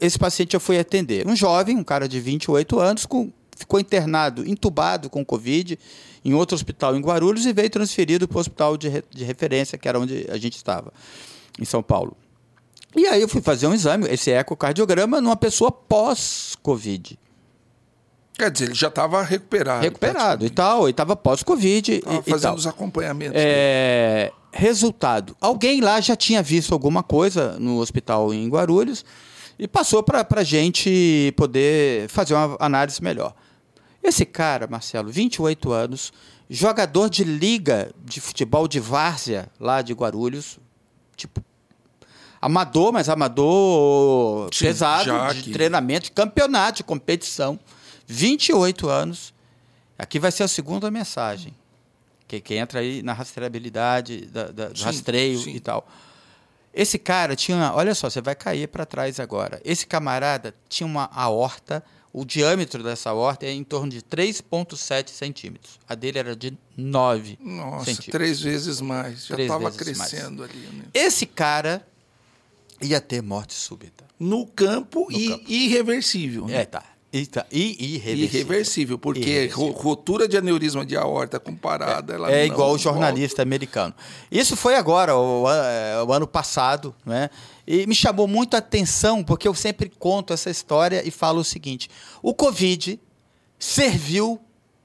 [0.00, 1.26] esse paciente eu fui atender.
[1.26, 5.78] Um jovem, um cara de 28 anos, com, ficou internado, entubado com Covid,
[6.24, 9.88] em outro hospital em Guarulhos e veio transferido para o hospital de, de referência, que
[9.88, 10.92] era onde a gente estava,
[11.58, 12.16] em São Paulo.
[12.96, 17.18] E aí eu fui fazer um exame, esse ecocardiograma, numa pessoa pós-Covid.
[18.34, 19.82] Quer dizer, ele já estava recuperado.
[19.82, 22.02] Recuperado e tal, e estava pós-Covid.
[22.28, 23.36] Fazendo os acompanhamentos.
[23.36, 24.32] É...
[24.52, 29.04] Resultado: alguém lá já tinha visto alguma coisa no hospital em Guarulhos
[29.58, 33.34] e passou para a gente poder fazer uma análise melhor.
[34.02, 36.12] Esse cara, Marcelo, 28 anos,
[36.48, 40.58] jogador de liga de futebol de várzea lá de Guarulhos,
[41.14, 41.42] tipo
[42.40, 47.58] amador, mas amador Sim, pesado, de treinamento, de campeonato, de competição.
[48.06, 49.32] 28 anos.
[49.98, 51.54] Aqui vai ser a segunda mensagem.
[52.26, 55.50] Que, que entra aí na rastreabilidade, da, da, do sim, rastreio sim.
[55.50, 55.86] e tal.
[56.72, 57.72] Esse cara tinha.
[57.74, 59.60] Olha só, você vai cair para trás agora.
[59.64, 61.84] Esse camarada tinha uma aorta.
[62.12, 65.78] O diâmetro dessa aorta é em torno de 3,7 centímetros.
[65.88, 68.06] A dele era de 9 Nossa, centímetros.
[68.10, 69.26] três vezes mais.
[69.26, 70.50] Já estava crescendo mais.
[70.50, 70.66] ali.
[70.72, 70.84] Né?
[70.92, 71.86] Esse cara
[72.82, 74.04] ia ter morte súbita.
[74.18, 75.44] No campo no e campo.
[75.48, 76.46] irreversível.
[76.46, 76.62] Né?
[76.62, 76.82] É, tá.
[77.12, 77.44] E, tá.
[77.50, 78.24] e irreversível.
[78.24, 79.72] Irreversível, porque irreversível.
[79.72, 82.16] rotura de aneurisma de aorta comparada...
[82.28, 83.42] É, é igual o jornalista volta.
[83.42, 83.94] americano.
[84.30, 87.28] Isso foi agora, o, o, ano passado, né?
[87.66, 91.44] E me chamou muito a atenção, porque eu sempre conto essa história e falo o
[91.44, 91.90] seguinte:
[92.22, 93.00] o Covid
[93.58, 94.40] serviu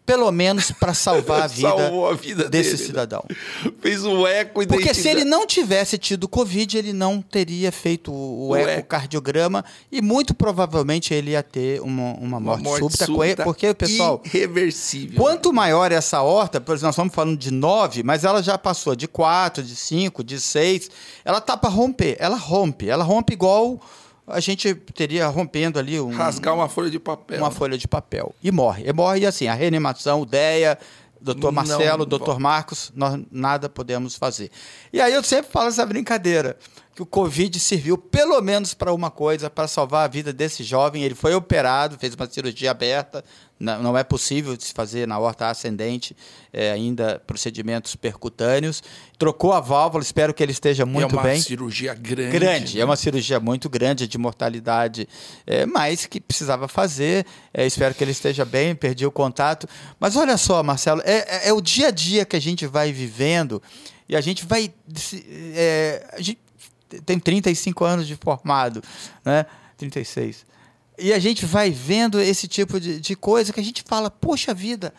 [0.05, 2.87] pelo menos para salvar a vida, a vida desse dele, né?
[2.87, 3.25] cidadão.
[3.29, 3.71] Né?
[3.81, 4.67] Fez um eco identidade.
[4.67, 10.01] Porque se ele não tivesse tido Covid, ele não teria feito o, o ecocardiograma e
[10.01, 14.21] muito provavelmente ele ia ter uma, uma, morte, uma morte súbita, súbita, porque, pessoal...
[14.25, 15.21] Irreversível.
[15.21, 18.95] Quanto maior essa horta, por exemplo, nós estamos falando de 9, mas ela já passou
[18.95, 20.89] de 4, de 5, de 6,
[21.23, 23.79] ela tá para romper, ela rompe, ela rompe igual
[24.27, 27.37] a gente teria rompendo ali um, rasgar uma folha de papel.
[27.37, 28.33] Uma folha de papel.
[28.41, 28.83] E morre.
[28.87, 30.77] E morre assim, a reanimação, o DEA,
[31.21, 34.51] doutor Marcelo, doutor Marcos, nós nada podemos fazer.
[34.91, 36.57] E aí eu sempre falo essa brincadeira,
[36.95, 41.03] que o Covid serviu pelo menos para uma coisa, para salvar a vida desse jovem.
[41.03, 43.23] Ele foi operado, fez uma cirurgia aberta,
[43.57, 46.15] não, não é possível se fazer na horta ascendente
[46.51, 48.83] é, ainda procedimentos percutâneos.
[49.17, 51.17] Trocou a válvula, espero que ele esteja muito bem.
[51.17, 51.41] É uma bem.
[51.41, 52.31] cirurgia grande.
[52.31, 52.81] Grande, né?
[52.81, 55.07] é uma cirurgia muito grande de mortalidade,
[55.47, 57.25] é, mas que precisava fazer.
[57.53, 59.67] É, espero que ele esteja bem, perdi o contato.
[59.99, 62.91] Mas olha só, Marcelo, é, é, é o dia a dia que a gente vai
[62.91, 63.61] vivendo
[64.09, 64.73] e a gente vai.
[65.55, 66.39] É, a gente
[67.05, 68.83] tem 35 anos de formado,
[69.23, 69.45] né?
[69.77, 70.45] 36.
[70.97, 74.53] E a gente vai vendo esse tipo de, de coisa que a gente fala, poxa
[74.53, 74.93] vida,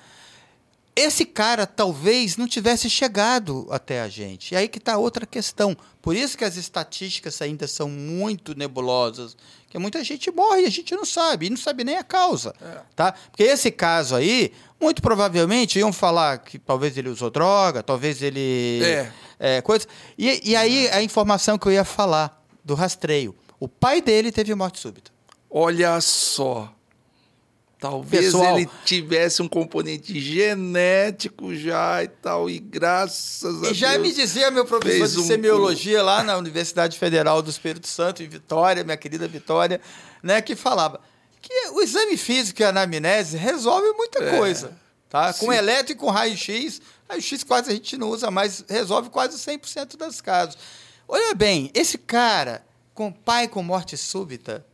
[0.97, 4.53] esse cara talvez não tivesse chegado até a gente.
[4.53, 5.77] E aí que está outra questão.
[6.01, 9.37] Por isso que as estatísticas ainda são muito nebulosas.
[9.69, 12.55] Que muita gente morre e a gente não sabe, e não sabe nem a causa.
[12.63, 12.81] É.
[12.95, 13.13] Tá?
[13.13, 18.81] Porque esse caso aí, muito provavelmente iam falar que talvez ele usou droga, talvez ele.
[18.83, 19.13] É.
[19.39, 19.87] é coisa.
[20.17, 23.35] E, e aí a informação que eu ia falar do rastreio.
[23.61, 25.16] O pai dele teve morte súbita.
[25.51, 26.73] Olha só.
[27.79, 33.99] Talvez Pessoal, ele tivesse um componente genético já e tal, e graças a e já
[33.99, 38.29] me dizia meu professor de um semiologia lá na Universidade Federal do Espírito Santo, em
[38.29, 39.79] Vitória, minha querida Vitória,
[40.23, 41.01] né, que falava
[41.41, 44.77] que o exame físico e a anamnese resolve muita é, coisa.
[45.09, 45.33] Tá?
[45.35, 49.97] Com eletro e com raio-x, raio-x quase a gente não usa mais, resolve quase 100%
[49.97, 50.59] dos casos.
[51.07, 54.65] Olha bem, esse cara com pai com morte súbita,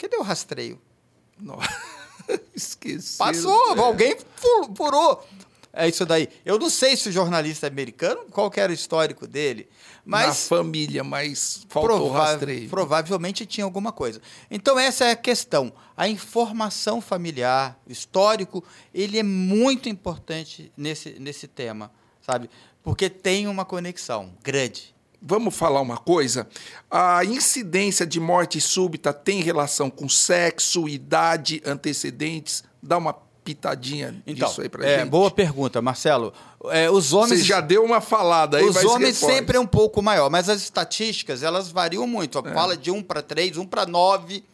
[0.00, 0.80] cadê o rastreio?
[1.38, 1.68] Nossa.
[2.54, 3.18] Esqueci.
[3.18, 3.80] Passou, é.
[3.80, 4.16] alguém
[4.76, 5.26] furou.
[5.72, 6.28] É isso daí.
[6.44, 9.68] Eu não sei se o jornalista americano, qual era o histórico dele,
[10.04, 10.26] mas...
[10.26, 12.68] Na família, mas faltou rastreio.
[12.68, 14.20] Provavelmente tinha alguma coisa.
[14.50, 15.72] Então essa é a questão.
[15.96, 22.50] A informação familiar, histórico, ele é muito importante nesse, nesse tema, sabe?
[22.82, 24.94] Porque tem uma conexão grande.
[25.22, 26.48] Vamos falar uma coisa?
[26.90, 32.64] A incidência de morte súbita tem relação com sexo, idade, antecedentes?
[32.82, 33.12] Dá uma
[33.44, 35.10] pitadinha então, disso aí pra é, gente.
[35.10, 36.32] Boa pergunta, Marcelo.
[36.66, 37.40] É, os homens.
[37.40, 40.62] Você já deu uma falada aí, Os homens sempre é um pouco maior, mas as
[40.62, 42.38] estatísticas elas variam muito.
[42.38, 42.54] É.
[42.54, 44.44] Fala de 1 para 3, 1 para 9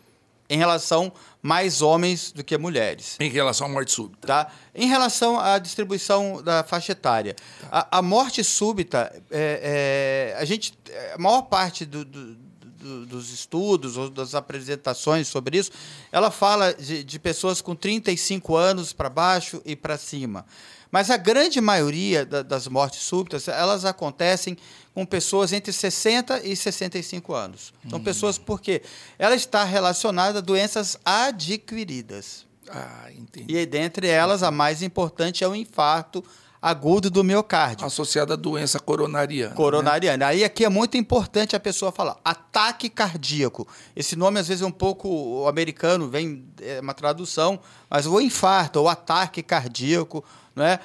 [0.48, 3.16] em relação mais homens do que mulheres.
[3.20, 4.26] Em relação à morte súbita.
[4.26, 4.52] Tá?
[4.74, 7.36] Em relação à distribuição da faixa etária.
[7.60, 7.88] Tá.
[7.90, 10.74] A, a, morte súbita, é, é, a gente,
[11.14, 15.70] a maior parte do, do, do, dos estudos ou das apresentações sobre isso,
[16.10, 20.44] ela fala de, de pessoas com 35 anos para baixo e para cima.
[20.90, 24.56] Mas a grande maioria da, das mortes súbitas, elas acontecem
[24.94, 27.72] com pessoas entre 60 e 65 anos.
[27.88, 28.02] São hum.
[28.02, 28.82] pessoas porque
[29.18, 32.46] ela está relacionada a doenças adquiridas.
[32.68, 33.54] Ah, entendi.
[33.54, 36.24] E dentre elas, a mais importante é o infarto
[36.60, 37.86] agudo do miocárdio.
[37.86, 39.50] Associada à doença coronariana.
[39.50, 39.56] Né?
[39.56, 40.16] Coronariana.
[40.16, 40.24] Né?
[40.24, 43.68] Aí aqui é muito importante a pessoa falar ataque cardíaco.
[43.94, 48.80] Esse nome às vezes é um pouco americano, vem é uma tradução, mas o infarto
[48.80, 50.24] ou ataque cardíaco,
[50.56, 50.80] não é?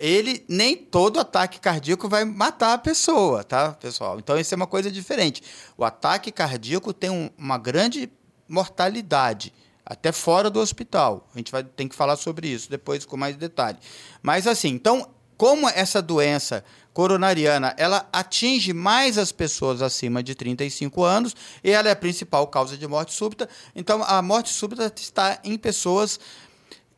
[0.00, 4.18] ele nem todo ataque cardíaco vai matar a pessoa, tá, pessoal?
[4.18, 5.42] Então isso é uma coisa diferente.
[5.76, 8.10] O ataque cardíaco tem um, uma grande
[8.48, 9.52] mortalidade,
[9.84, 11.28] até fora do hospital.
[11.34, 13.78] A gente vai ter que falar sobre isso depois com mais detalhe.
[14.22, 21.04] Mas assim, então, como essa doença coronariana, ela atinge mais as pessoas acima de 35
[21.04, 23.48] anos e ela é a principal causa de morte súbita.
[23.74, 26.18] Então, a morte súbita está em pessoas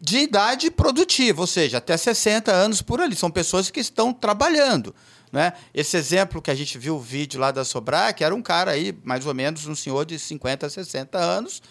[0.01, 3.15] de idade produtiva, ou seja, até 60 anos por ali.
[3.15, 4.95] São pessoas que estão trabalhando.
[5.31, 5.53] Né?
[5.75, 8.97] Esse exemplo que a gente viu o vídeo lá da Sobrac era um cara aí,
[9.05, 11.63] mais ou menos um senhor de 50, 60 anos,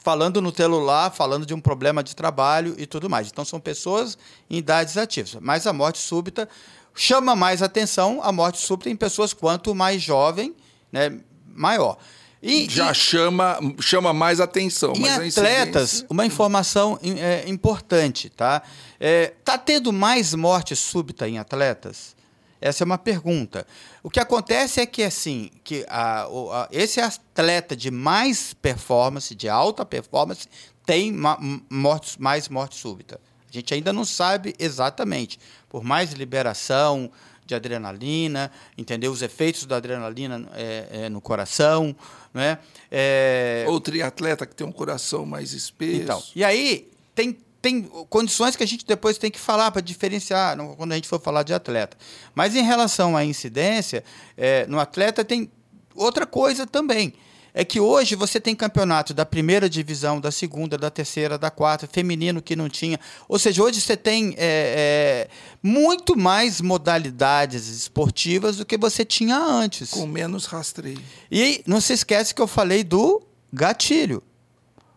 [0.00, 3.28] falando no celular, falando de um problema de trabalho e tudo mais.
[3.28, 4.18] Então são pessoas
[4.50, 5.36] em idades ativas.
[5.40, 6.48] Mas a morte súbita
[6.94, 10.54] chama mais atenção, a morte súbita em pessoas quanto mais jovem,
[10.90, 11.96] né, maior.
[12.42, 14.92] E, já e, chama, chama mais atenção.
[14.94, 18.62] Em atletas, uma informação é, importante, tá?
[19.00, 22.16] É, tá tendo mais morte súbita em atletas?
[22.60, 23.66] Essa é uma pergunta.
[24.02, 29.48] O que acontece é que assim, que a, a, esse atleta de mais performance, de
[29.48, 30.48] alta performance,
[30.84, 31.38] tem ma,
[31.70, 33.20] mortes, mais morte súbita.
[33.48, 35.38] A gente ainda não sabe exatamente.
[35.68, 37.10] Por mais liberação,
[37.48, 39.10] de adrenalina, entendeu?
[39.10, 41.96] Os efeitos da adrenalina é, é, no coração,
[42.32, 42.58] né?
[42.90, 43.64] É...
[43.66, 46.02] Ou triatleta que tem um coração mais espesso.
[46.02, 50.56] Então, e aí tem tem condições que a gente depois tem que falar para diferenciar
[50.76, 51.96] quando a gente for falar de atleta.
[52.32, 54.04] Mas em relação à incidência,
[54.36, 55.50] é, no atleta tem
[55.96, 57.14] outra coisa também
[57.58, 61.88] é que hoje você tem campeonato da primeira divisão, da segunda, da terceira, da quarta,
[61.88, 63.00] feminino que não tinha.
[63.28, 65.28] Ou seja, hoje você tem é, é,
[65.60, 69.90] muito mais modalidades esportivas do que você tinha antes.
[69.90, 71.00] Com menos rastreio.
[71.32, 73.20] E não se esquece que eu falei do
[73.52, 74.22] gatilho.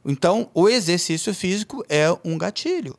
[0.06, 2.96] Então, o exercício físico é um gatilho.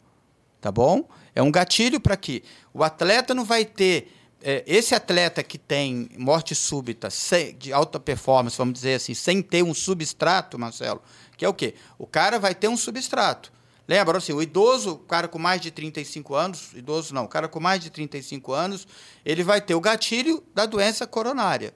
[0.61, 1.09] Tá bom?
[1.37, 2.43] É um gatilho para que
[2.75, 4.13] o atleta não vai ter
[4.43, 9.41] é, esse atleta que tem morte súbita sem, de alta performance, vamos dizer assim, sem
[9.41, 11.01] ter um substrato, Marcelo,
[11.37, 11.75] que é o quê?
[11.99, 13.53] O cara vai ter um substrato.
[13.87, 17.49] Lembra, assim, o idoso, o cara com mais de 35 anos, idoso não, o cara
[17.49, 18.87] com mais de 35 anos,
[19.25, 21.75] ele vai ter o gatilho da doença coronária.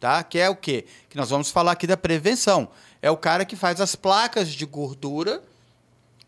[0.00, 0.22] tá?
[0.22, 0.84] Que é o quê?
[1.08, 2.68] Que nós vamos falar aqui da prevenção.
[3.00, 5.42] É o cara que faz as placas de gordura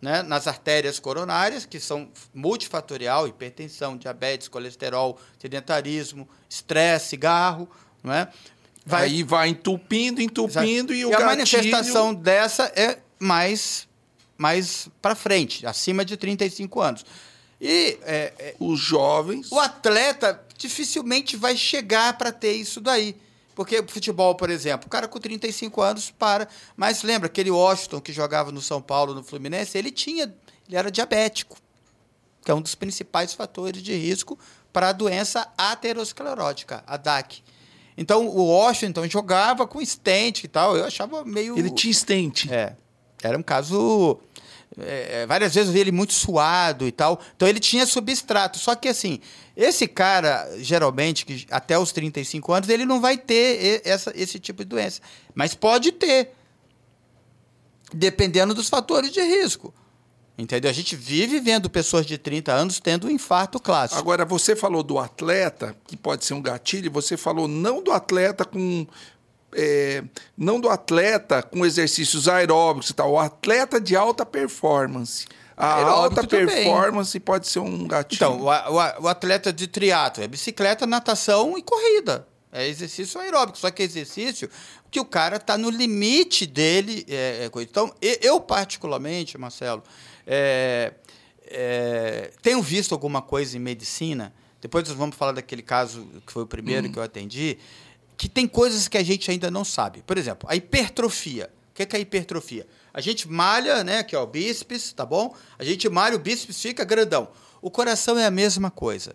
[0.06, 7.68] né, nas artérias coronárias, que são multifatorial, hipertensão, diabetes, colesterol, sedentarismo, estresse, cigarro,
[8.04, 8.28] não é?
[8.86, 10.94] Vai, Aí vai entupindo, entupindo Exato.
[10.94, 13.88] e o e a manifestação dessa é mais
[14.38, 17.04] mais para frente, acima de 35 anos.
[17.60, 23.16] E é, é, os jovens, o atleta dificilmente vai chegar para ter isso daí.
[23.56, 26.46] Porque futebol, por exemplo, o cara com 35 anos para.
[26.76, 29.78] Mas lembra aquele Washington que jogava no São Paulo, no Fluminense?
[29.78, 30.24] Ele tinha.
[30.68, 31.56] Ele era diabético,
[32.44, 34.38] que é um dos principais fatores de risco
[34.70, 37.42] para a doença aterosclerótica, a DAC.
[37.96, 40.76] Então, o Washington jogava com stent e tal.
[40.76, 41.58] Eu achava meio.
[41.58, 42.50] Ele tinha stent.
[42.50, 42.76] É.
[43.22, 44.20] Era um caso
[44.78, 47.20] é, várias vezes eu vi ele muito suado e tal.
[47.34, 48.58] Então ele tinha substrato.
[48.58, 49.20] Só que assim,
[49.56, 54.62] esse cara, geralmente, que até os 35 anos, ele não vai ter essa, esse tipo
[54.62, 55.00] de doença.
[55.34, 56.32] Mas pode ter.
[57.92, 59.72] Dependendo dos fatores de risco.
[60.38, 60.70] Entendeu?
[60.70, 63.98] A gente vive vendo pessoas de 30 anos tendo um infarto clássico.
[63.98, 68.44] Agora, você falou do atleta, que pode ser um gatilho, você falou não do atleta
[68.44, 68.86] com
[69.56, 70.04] é,
[70.36, 75.26] não do atleta com exercícios aeróbicos e tal, o atleta de alta performance.
[75.56, 77.24] A Aeróbico alta performance também.
[77.24, 78.16] pode ser um gatilho.
[78.16, 82.28] Então, o, o, o atleta de triatlo é bicicleta, natação e corrida.
[82.52, 84.50] É exercício aeróbico, só que é exercício
[84.90, 87.06] que o cara está no limite dele.
[87.08, 89.82] É, é, então, eu particularmente, Marcelo,
[90.26, 90.92] é,
[91.46, 94.34] é, tenho visto alguma coisa em medicina.
[94.60, 96.92] Depois nós vamos falar daquele caso que foi o primeiro hum.
[96.92, 97.58] que eu atendi
[98.16, 100.02] que tem coisas que a gente ainda não sabe.
[100.02, 101.50] Por exemplo, a hipertrofia.
[101.70, 102.66] O que é, que é a hipertrofia?
[102.92, 105.36] A gente malha, né, que é o bíceps, tá bom?
[105.58, 107.28] A gente malha, o bíceps fica grandão.
[107.60, 109.14] O coração é a mesma coisa.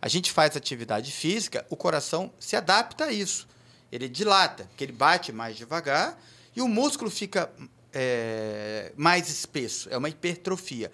[0.00, 3.48] A gente faz atividade física, o coração se adapta a isso.
[3.90, 6.18] Ele dilata, porque ele bate mais devagar
[6.54, 7.50] e o músculo fica
[7.92, 9.88] é, mais espesso.
[9.90, 10.90] É uma hipertrofia.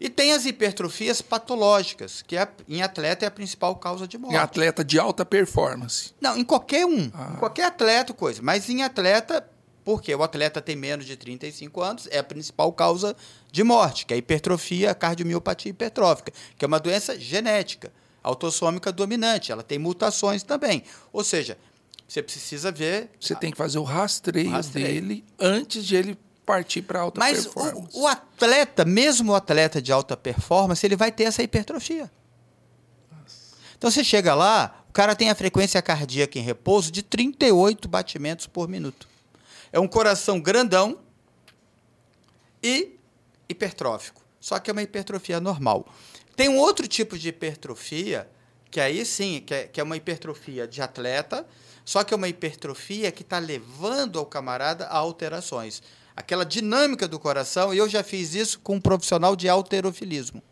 [0.00, 4.34] E tem as hipertrofias patológicas, que é, em atleta é a principal causa de morte.
[4.34, 6.14] Em atleta de alta performance.
[6.18, 7.10] Não, em qualquer um.
[7.12, 7.32] Ah.
[7.34, 8.40] Em qualquer atleta, coisa.
[8.42, 9.46] Mas em atleta,
[9.84, 13.14] porque o atleta tem menos de 35 anos, é a principal causa
[13.52, 17.92] de morte, que é a hipertrofia, a cardiomiopatia hipertrófica, que é uma doença genética,
[18.22, 19.52] autossômica dominante.
[19.52, 20.82] Ela tem mutações também.
[21.12, 21.58] Ou seja,
[22.08, 23.10] você precisa ver.
[23.20, 24.86] Você tem que fazer o rastreio, o rastreio.
[24.86, 26.18] dele antes de ele
[26.50, 27.82] partir para alta Mas performance.
[27.84, 32.10] Mas o, o, atleta, mesmo o atleta de alta performance, ele vai ter essa hipertrofia.
[33.10, 33.56] Nossa.
[33.78, 38.48] Então você chega lá, o cara tem a frequência cardíaca em repouso de 38 batimentos
[38.48, 39.08] por minuto.
[39.72, 40.98] É um coração grandão
[42.60, 42.98] e
[43.48, 44.20] hipertrófico.
[44.40, 45.86] Só que é uma hipertrofia normal.
[46.34, 48.28] Tem um outro tipo de hipertrofia,
[48.70, 51.46] que aí sim, que é, que é uma hipertrofia de atleta,
[51.84, 55.82] só que é uma hipertrofia que está levando ao camarada a alterações
[56.16, 60.42] aquela dinâmica do coração, e eu já fiz isso com um profissional de alterofilismo,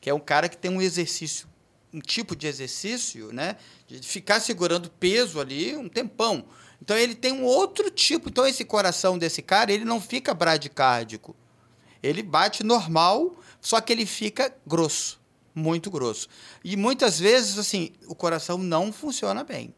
[0.00, 1.48] que é um cara que tem um exercício,
[1.92, 3.56] um tipo de exercício, né,
[3.86, 6.44] de ficar segurando peso ali um tempão.
[6.82, 8.30] Então ele tem um outro tipo.
[8.30, 11.36] Então esse coração desse cara, ele não fica bradicárdico.
[12.02, 15.20] Ele bate normal, só que ele fica grosso,
[15.54, 16.26] muito grosso.
[16.64, 19.74] E muitas vezes assim, o coração não funciona bem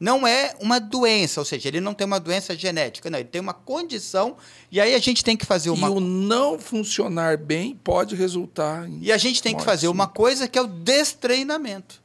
[0.00, 3.40] não é uma doença, ou seja, ele não tem uma doença genética, não, ele tem
[3.40, 4.36] uma condição
[4.70, 5.88] e aí a gente tem que fazer uma.
[5.88, 9.00] E o não funcionar bem pode resultar em.
[9.02, 12.02] E a gente tem que fazer uma coisa que é o destreinamento.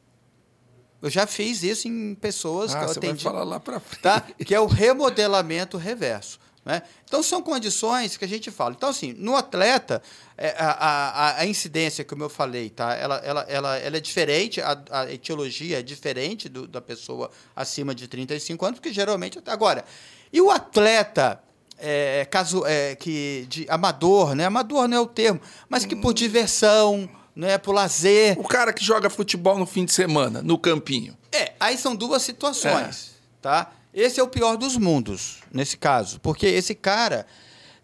[1.01, 3.23] Eu já fiz isso em pessoas ah, que eu você atendi.
[3.23, 4.01] Vai falar lá para frente.
[4.01, 4.21] Tá?
[4.21, 6.39] Que é o remodelamento reverso.
[6.65, 6.81] Né?
[7.05, 8.73] Então, são condições que a gente fala.
[8.75, 10.01] Então, assim, no atleta,
[10.37, 12.93] é, a, a, a incidência, como eu falei, tá?
[12.95, 17.93] ela, ela, ela, ela é diferente, a, a etiologia é diferente do, da pessoa acima
[17.93, 19.39] de 35 anos, porque geralmente.
[19.45, 19.83] Agora,
[20.31, 21.41] e o atleta
[21.77, 24.45] é, caso, é, que, de amador, né?
[24.45, 27.57] amador não é o termo, mas que por diversão, né?
[27.57, 28.39] por lazer.
[28.39, 31.17] O cara que joga futebol no fim de semana, no campinho.
[31.29, 33.11] É, aí são duas situações.
[33.11, 33.41] É.
[33.41, 33.71] Tá?
[33.93, 36.19] Esse é o pior dos mundos, nesse caso.
[36.19, 37.27] Porque esse cara,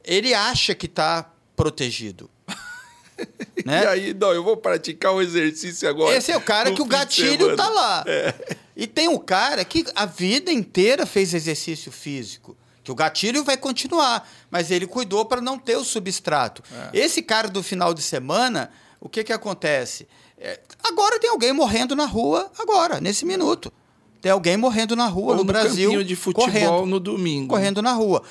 [0.03, 2.29] ele acha que está protegido.
[3.65, 3.83] né?
[3.83, 6.15] E aí, não, eu vou praticar um exercício agora.
[6.15, 8.03] Esse é o cara que o gatilho tá lá.
[8.07, 8.33] É.
[8.75, 12.57] E tem um cara que a vida inteira fez exercício físico.
[12.83, 16.63] Que o gatilho vai continuar, mas ele cuidou para não ter o substrato.
[16.91, 16.99] É.
[16.99, 20.07] Esse cara do final de semana, o que, que acontece?
[20.37, 23.71] É, agora tem alguém morrendo na rua, agora, nesse minuto.
[24.21, 26.03] Tem alguém morrendo na rua Ou no, no Brasil.
[26.03, 27.47] de futebol correndo, no domingo.
[27.47, 28.21] Correndo na rua.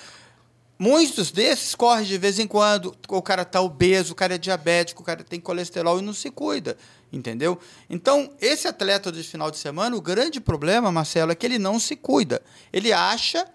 [0.79, 2.95] muitos desses correm de vez em quando.
[3.09, 6.31] O cara está obeso, o cara é diabético, o cara tem colesterol e não se
[6.31, 6.77] cuida.
[7.11, 7.59] Entendeu?
[7.89, 11.79] Então, esse atleta de final de semana, o grande problema, Marcelo, é que ele não
[11.79, 12.43] se cuida.
[12.71, 13.47] Ele acha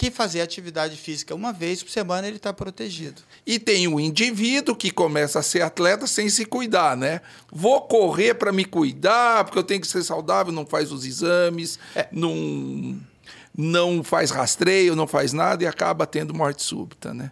[0.00, 3.20] que fazer atividade física uma vez por semana ele está protegido.
[3.46, 7.20] E tem o indivíduo que começa a ser atleta sem se cuidar, né?
[7.52, 11.78] Vou correr para me cuidar, porque eu tenho que ser saudável, não faz os exames,
[11.94, 12.08] é.
[12.10, 12.98] não,
[13.54, 17.30] não faz rastreio, não faz nada e acaba tendo morte súbita, né?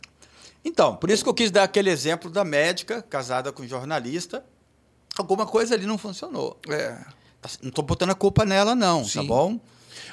[0.63, 4.45] Então, por isso que eu quis dar aquele exemplo da médica casada com um jornalista.
[5.17, 6.59] Alguma coisa ali não funcionou.
[6.69, 6.99] É.
[7.41, 9.21] Tá, não estou botando a culpa nela, não, tá Sim.
[9.21, 9.59] tá bom?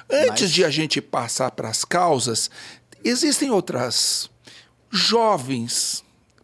[0.09, 0.51] Antes Mas...
[0.51, 2.49] de a gente passar para as causas,
[3.03, 4.29] existem outras.
[4.89, 6.03] Jovens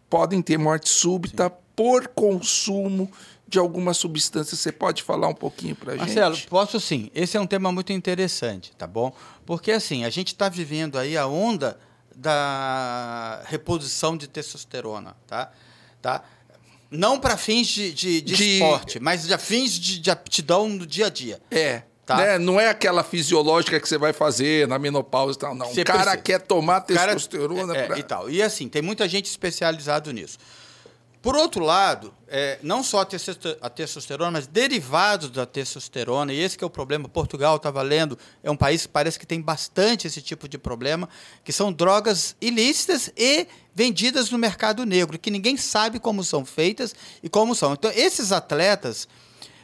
[0.09, 1.55] podem ter morte súbita Sim.
[1.75, 3.09] por consumo
[3.47, 4.55] de alguma substância.
[4.55, 6.05] Você pode falar um pouquinho para a gente?
[6.05, 7.11] Marcelo, posso sim.
[7.13, 9.13] Esse é um tema muito interessante, tá bom?
[9.45, 11.77] Porque assim, a gente está vivendo aí a onda
[12.15, 15.51] da reposição de testosterona, tá?
[16.01, 16.23] tá?
[16.89, 20.85] Não para fins de, de, de, de, esporte, mas de fins de, de aptidão no
[20.85, 21.41] dia a dia.
[21.49, 21.83] É.
[22.11, 22.17] Tá.
[22.17, 22.37] Né?
[22.37, 25.67] Não é aquela fisiológica que você vai fazer na menopausa e tal, não.
[25.67, 26.21] Você o cara precisa.
[26.21, 27.73] quer tomar testosterona.
[27.73, 27.99] Cara, é, pra...
[27.99, 28.29] e, tal.
[28.29, 30.37] e assim, tem muita gente especializado nisso.
[31.21, 33.01] Por outro lado, é, não só
[33.61, 37.07] a testosterona, mas derivados da testosterona, e esse que é o problema.
[37.07, 41.07] Portugal, estava lendo, é um país que parece que tem bastante esse tipo de problema,
[41.43, 43.45] que são drogas ilícitas e
[43.75, 47.73] vendidas no mercado negro, que ninguém sabe como são feitas e como são.
[47.73, 49.07] Então, esses atletas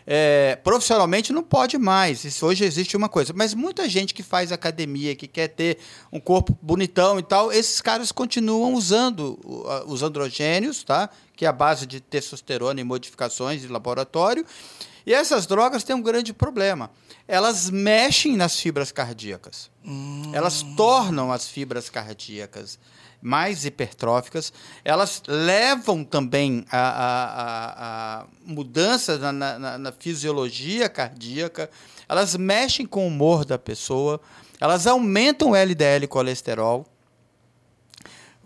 [0.10, 2.24] é, profissionalmente não pode mais.
[2.24, 3.34] Isso hoje existe uma coisa.
[3.36, 5.80] Mas muita gente que faz academia, que quer ter
[6.10, 9.38] um corpo bonitão e tal, esses caras continuam usando
[9.86, 11.10] os androgênios, tá?
[11.36, 14.45] que é a base de testosterona e modificações de laboratório.
[15.05, 16.89] E essas drogas têm um grande problema.
[17.28, 19.70] Elas mexem nas fibras cardíacas.
[19.86, 20.32] Hum.
[20.34, 22.80] Elas tornam as fibras cardíacas
[23.22, 24.53] mais hipertróficas,
[24.86, 31.70] elas levam também a, a, a, a mudanças na, na, na fisiologia cardíaca,
[32.07, 34.22] elas mexem com o humor da pessoa,
[34.59, 36.86] elas aumentam o LDL colesterol,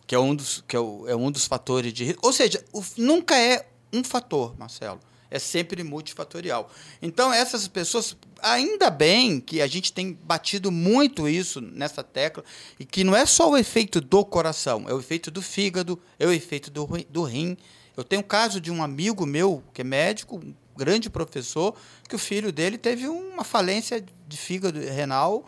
[0.07, 2.25] que é um dos, que é, o, é um dos fatores de risco.
[2.25, 4.99] Ou seja, o, nunca é um fator, Marcelo
[5.31, 6.69] é sempre multifatorial.
[7.01, 12.43] Então, essas pessoas, ainda bem que a gente tem batido muito isso nessa tecla,
[12.77, 16.27] e que não é só o efeito do coração, é o efeito do fígado, é
[16.27, 17.57] o efeito do, do rim.
[17.95, 21.73] Eu tenho um caso de um amigo meu, que é médico, um grande professor,
[22.07, 25.45] que o filho dele teve uma falência de fígado renal,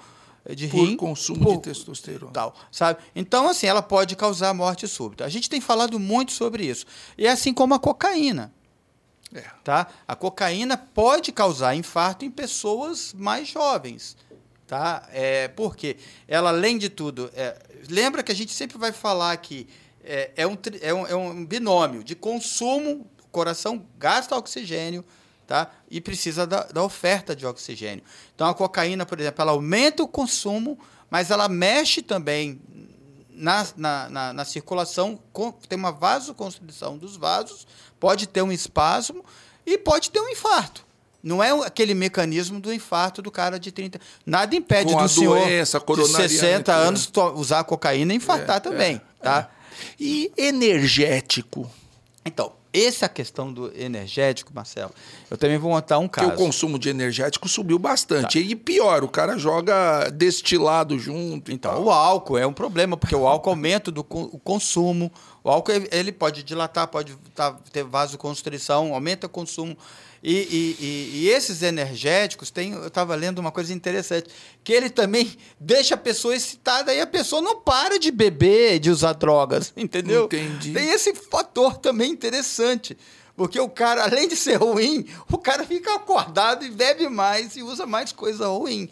[0.56, 2.32] de por rim, consumo por, de testosterona.
[2.32, 3.02] Tal, sabe?
[3.16, 5.26] Então, assim, ela pode causar morte súbita.
[5.26, 6.86] A gente tem falado muito sobre isso.
[7.18, 8.54] E é assim como a cocaína.
[9.34, 9.44] É.
[9.64, 9.88] Tá?
[10.08, 14.16] A cocaína pode causar infarto em pessoas mais jovens.
[14.68, 15.08] Tá?
[15.12, 17.58] É, porque ela, além de tudo, é,
[17.90, 19.68] lembra que a gente sempre vai falar que
[20.04, 25.04] é, é, um, é, um, é um binômio de consumo, o coração gasta oxigênio,
[25.48, 25.72] tá?
[25.90, 28.04] E precisa da, da, oferta de oxigênio.
[28.36, 30.78] Então a cocaína, por exemplo, ela aumenta o consumo,
[31.10, 32.62] mas ela mexe também
[33.30, 37.68] na, na, na, na circulação, com, tem uma vasoconstrição dos vasos,
[38.04, 39.24] pode ter um espasmo
[39.66, 40.86] e pode ter um infarto.
[41.24, 43.98] Não é aquele mecanismo do infarto do cara de 30.
[44.26, 46.84] Nada impede do senhor doença, de 60 né?
[46.86, 49.02] anos usar cocaína e infartar é, também.
[49.22, 49.50] É, tá?
[49.50, 49.84] É.
[49.98, 51.72] E energético?
[52.26, 54.92] Então, essa questão do energético, Marcelo,
[55.30, 56.30] eu também vou montar um caso.
[56.30, 58.42] Porque o consumo de energético subiu bastante.
[58.42, 58.50] Tá.
[58.50, 61.52] E pior, o cara joga destilado junto.
[61.52, 65.12] Então, o álcool é um problema, porque o álcool aumenta do, o consumo.
[65.44, 69.78] O álcool ele pode dilatar, pode tá, ter vasoconstrição, aumenta o consumo.
[70.26, 74.30] E, e, e, esses energéticos, tem, eu estava lendo uma coisa interessante,
[74.64, 78.90] que ele também deixa a pessoa excitada e a pessoa não para de beber, de
[78.90, 80.26] usar drogas, entendeu?
[80.26, 80.72] Entendi.
[80.72, 82.98] Tem esse fator também interessante.
[83.36, 87.64] Porque o cara, além de ser ruim, o cara fica acordado e bebe mais e
[87.64, 88.90] usa mais coisa ruim.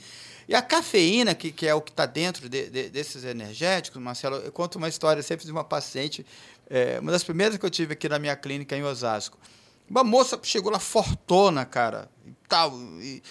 [0.50, 4.38] E a cafeína, que, que é o que está dentro de, de, desses energéticos, Marcelo,
[4.38, 6.26] eu conto uma história sempre de uma paciente,
[6.70, 9.38] é, uma das primeiras que eu tive aqui na minha clínica em Osasco.
[9.92, 12.72] Uma moça chegou lá fortona, cara, e tal,
[13.02, 13.22] e,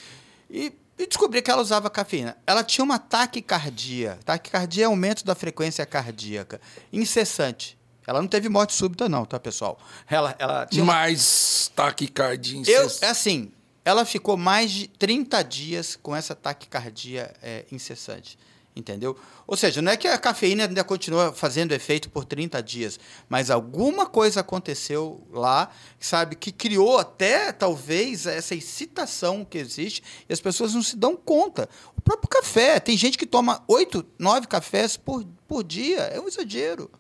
[0.51, 2.37] e, e descobri que ela usava cafeína.
[2.47, 4.19] Ela tinha uma taquicardia.
[4.27, 6.61] Taquicardia é aumento da frequência cardíaca,
[6.93, 7.79] incessante.
[8.07, 9.79] Ela não teve morte súbita, não, tá, pessoal?
[10.07, 10.85] Ela, ela tinha.
[10.85, 12.99] Mais taquicardia incessante.
[13.03, 13.51] Eu, é assim,
[13.83, 18.37] ela ficou mais de 30 dias com essa taquicardia é, incessante
[18.75, 19.17] entendeu?
[19.47, 22.99] Ou seja, não é que a cafeína ainda continua fazendo efeito por 30 dias,
[23.29, 30.33] mas alguma coisa aconteceu lá, sabe, que criou até talvez essa excitação que existe e
[30.33, 31.69] as pessoas não se dão conta.
[31.97, 36.29] O próprio café, tem gente que toma 8, 9 cafés por, por dia, é um
[36.29, 36.91] exagero.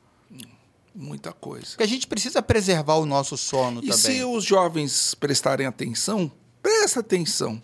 [0.92, 1.68] Muita coisa.
[1.68, 3.96] Porque a gente precisa preservar o nosso sono E também.
[3.96, 7.62] se os jovens prestarem atenção, presta atenção.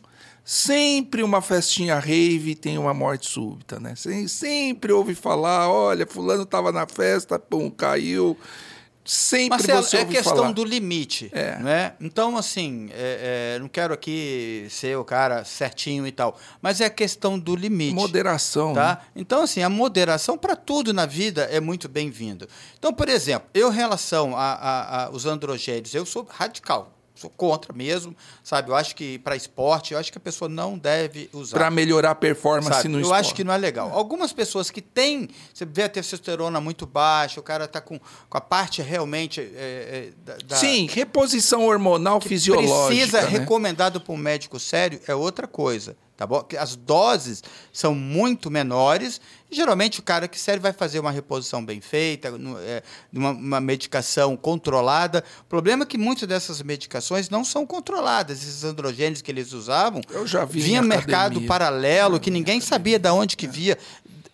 [0.48, 3.96] Sempre uma festinha rave tem uma morte súbita, né?
[3.96, 8.38] Sem- Sempre ouve falar, olha, fulano estava na festa, pum, caiu.
[9.04, 10.52] Sempre Marcelo, você é questão falar.
[10.52, 11.58] do limite, É.
[11.58, 11.92] né?
[12.00, 16.88] Então, assim, é- é, não quero aqui ser o cara certinho e tal, mas é
[16.90, 17.94] questão do limite.
[17.94, 18.68] Moderação.
[18.72, 18.80] né?
[18.82, 19.02] Tá?
[19.16, 22.48] Então, assim, a moderação para tudo na vida é muito bem-vindo.
[22.78, 24.32] Então, por exemplo, eu, em relação
[25.12, 26.92] os androgênios, eu sou radical.
[27.16, 28.14] Sou contra mesmo,
[28.44, 28.70] sabe?
[28.70, 31.56] Eu acho que para esporte, eu acho que a pessoa não deve usar.
[31.56, 32.88] Para melhorar a performance Sabe?
[32.88, 33.20] no Eu esporte.
[33.20, 33.90] acho que não é legal.
[33.92, 38.36] Algumas pessoas que têm, você vê a testosterona muito baixa, o cara está com, com
[38.38, 42.86] a parte realmente é, é, da, da- Sim, reposição hormonal fisiológica.
[42.86, 43.28] precisa né?
[43.28, 46.44] recomendado por um médico sério é outra coisa, tá bom?
[46.58, 47.42] As doses
[47.72, 49.20] são muito menores.
[49.50, 53.60] E, geralmente o cara que sério vai fazer uma reposição bem feita, é, uma, uma
[53.60, 55.22] medicação controlada.
[55.42, 58.42] O problema é que muitas dessas medicações não são controladas.
[58.42, 61.48] Esses androgênios que eles usavam Eu já vi vinha mercado academia.
[61.48, 63.78] paralelo que ninguém sabia de onde que via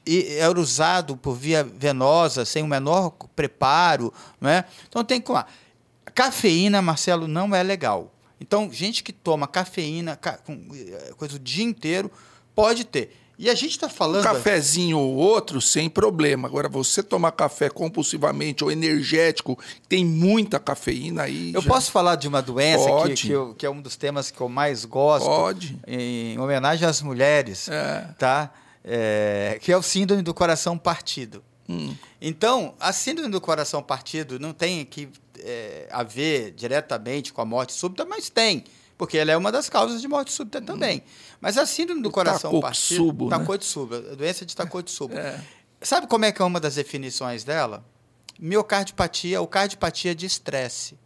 [0.04, 4.64] e era usado por via venosa sem o menor preparo, não é?
[4.88, 5.32] Então tem que.
[6.14, 8.12] Cafeína, Marcelo, não é legal.
[8.42, 12.10] Então, gente que toma cafeína ca- com, eh, coisa o dia inteiro
[12.56, 13.16] pode ter.
[13.38, 16.46] E a gente está Um falando cafezinho ou outro, sem problema.
[16.48, 21.52] Agora, você tomar café compulsivamente ou energético, tem muita cafeína aí.
[21.54, 24.30] Eu já- posso falar de uma doença que, que, eu- que é um dos temas
[24.30, 25.78] que eu mais gosto, Pode.
[25.86, 28.08] em homenagem às mulheres, É.
[28.18, 28.52] tá?
[28.84, 31.42] É, que é o síndrome do coração partido.
[31.68, 31.94] Hum.
[32.20, 35.08] Então, a síndrome do coração partido não tem que
[35.44, 38.64] é, a ver diretamente com a morte súbita, mas tem,
[38.96, 41.02] porque ela é uma das causas de morte súbita também.
[41.40, 43.38] Mas a síndrome do coração Takotsubo, partido, né?
[43.38, 45.14] Takotsubo, a doença de Takotsubo.
[45.16, 45.40] É.
[45.80, 47.84] Sabe como é que é uma das definições dela?
[48.38, 50.98] Miocardiopatia ou cardiopatia de estresse.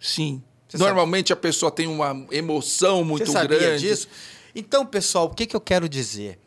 [0.00, 0.42] Sim.
[0.68, 3.86] Você Normalmente a pessoa tem uma emoção muito Você sabia grande.
[3.86, 4.08] disso?
[4.54, 6.38] Então, pessoal, o que, que eu quero dizer?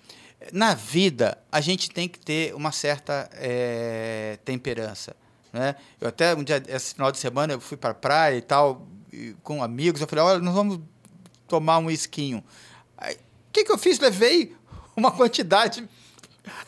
[0.51, 5.15] Na vida, a gente tem que ter uma certa eh, temperança.
[5.55, 5.73] Né?
[6.01, 8.85] Eu até, um dia, esse final de semana, eu fui para a praia e tal,
[9.13, 10.81] e com amigos, eu falei, olha, nós vamos
[11.47, 12.43] tomar um esquinho.
[12.99, 13.15] O
[13.53, 13.97] que, que eu fiz?
[13.97, 14.53] Levei
[14.97, 15.87] uma quantidade...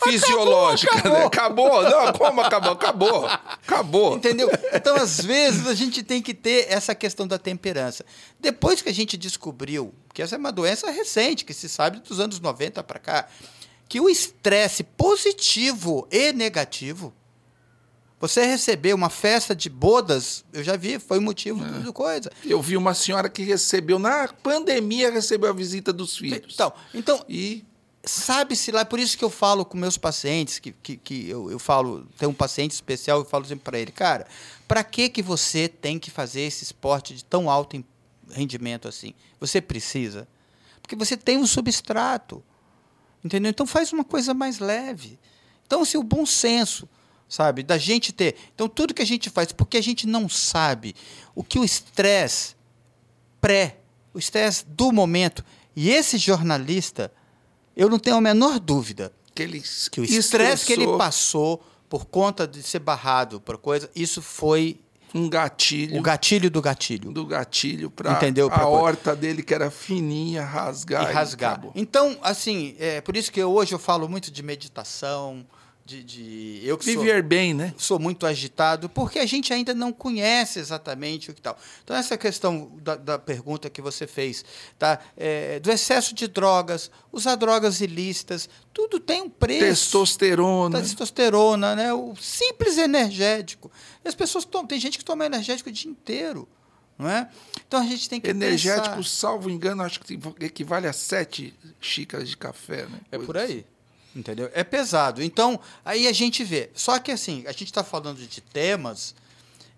[0.03, 1.25] Fisiológica, Acabou, né?
[1.25, 1.83] Acabou.
[1.83, 2.71] Não, como acabou?
[2.71, 3.25] Acabou.
[3.27, 4.15] Acabou.
[4.15, 4.49] Entendeu?
[4.73, 8.03] Então, às vezes, a gente tem que ter essa questão da temperança.
[8.39, 12.19] Depois que a gente descobriu, que essa é uma doença recente, que se sabe dos
[12.19, 13.27] anos 90 para cá,
[13.88, 17.13] que o estresse positivo e negativo,
[18.20, 22.32] você receber uma festa de bodas, eu já vi, foi motivo de coisa.
[22.43, 26.53] Eu vi uma senhora que recebeu, na pandemia, recebeu a visita dos filhos.
[26.53, 27.63] Então, então E
[28.03, 31.59] sabe-se lá, por isso que eu falo com meus pacientes, que, que, que eu, eu
[31.59, 34.26] falo, tem um paciente especial, eu falo sempre para ele, cara,
[34.68, 37.84] para que, que você tem que fazer esse esporte de tão alto
[38.32, 39.13] rendimento assim?
[39.39, 40.28] Você precisa.
[40.82, 42.43] Porque você tem um substrato,
[43.24, 43.49] entendeu?
[43.49, 45.20] Então faz uma coisa mais leve.
[45.65, 46.88] Então, assim, o bom senso,
[47.30, 48.36] sabe, da gente ter.
[48.55, 50.95] Então, tudo que a gente faz, porque a gente não sabe
[51.36, 52.55] o que o estresse
[53.41, 53.78] pré,
[54.13, 55.43] o estresse do momento.
[55.75, 57.11] E esse jornalista,
[57.75, 59.61] eu não tenho a menor dúvida que ele
[59.91, 64.80] que o estresse que ele passou por conta de ser barrado por coisa, isso foi
[65.15, 67.11] um gatilho o gatilho do gatilho.
[67.11, 68.49] do gatilho para Entendeu?
[68.49, 68.78] Pra a coisa.
[68.84, 71.61] horta dele que era fininha rasgar e rasgar.
[71.75, 75.45] Então, assim, é por isso que eu- hoje eu falo muito de meditação,
[75.88, 77.73] de, de eu que sou, viver bem, né?
[77.77, 81.57] sou muito agitado, porque a gente ainda não conhece exatamente o que tal.
[81.81, 84.43] Então, essa questão da, da pergunta que você fez,
[84.77, 84.99] tá?
[85.15, 89.63] É, do excesso de drogas, usar drogas ilícitas, tudo tem um preço.
[89.65, 90.81] Testosterona.
[90.81, 91.93] testosterona, né?
[91.93, 93.71] O simples energético.
[94.03, 96.49] As pessoas tomam, tem gente que toma energético o dia inteiro,
[96.99, 97.29] não é?
[97.65, 99.09] Então a gente tem que Energético, pensar.
[99.09, 102.99] salvo engano, acho que equivale a sete xícaras de café, né?
[103.09, 103.65] É por aí.
[104.16, 104.49] Entendeu?
[104.53, 105.22] É pesado.
[105.22, 106.70] Então, aí a gente vê.
[106.74, 109.14] Só que assim, a gente está falando de temas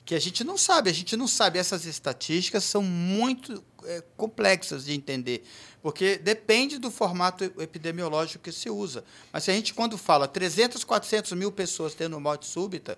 [0.05, 0.89] que a gente não sabe.
[0.89, 1.59] A gente não sabe.
[1.59, 5.43] Essas estatísticas são muito é, complexas de entender.
[5.81, 9.03] Porque depende do formato epidemiológico que se usa.
[9.31, 12.97] Mas se a gente, quando fala 300, 400 mil pessoas tendo morte súbita,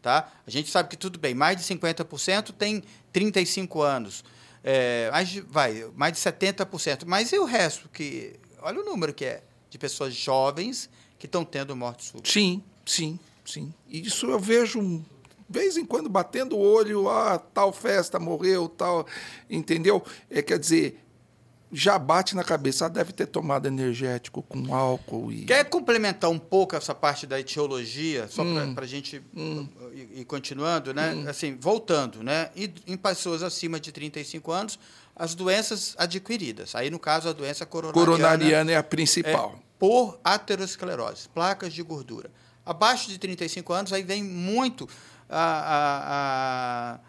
[0.00, 0.32] tá?
[0.46, 4.24] a gente sabe que tudo bem, mais de 50% tem 35 anos.
[4.64, 7.04] É, mais, de, vai, mais de 70%.
[7.06, 7.88] Mas e o resto?
[7.88, 9.42] que Olha o número que é
[9.72, 12.30] de pessoas jovens que estão tendo morte súbita.
[12.30, 13.72] Sim, sim, sim.
[13.88, 15.02] Isso eu vejo de
[15.48, 19.06] vez em quando batendo o olho, ah, tal festa morreu, tal,
[19.48, 20.04] entendeu?
[20.28, 21.02] É, quer dizer,
[21.72, 25.46] já bate na cabeça, ah, deve ter tomado energético com álcool e.
[25.46, 28.74] Quer complementar um pouco essa parte da etiologia, só hum.
[28.74, 29.66] para a gente hum.
[29.94, 31.14] ir, ir, continuando, né?
[31.14, 31.24] Hum.
[31.26, 32.50] Assim, voltando, né?
[32.54, 34.78] E, em pessoas acima de 35 anos,
[35.14, 36.74] as doenças adquiridas.
[36.74, 38.06] Aí, no caso, a doença coronariana.
[38.06, 39.54] Coronariana é a principal.
[39.56, 42.30] É, por aterosclerose, placas de gordura.
[42.64, 44.88] Abaixo de 35 anos, aí vem muito
[45.28, 47.00] a, a, a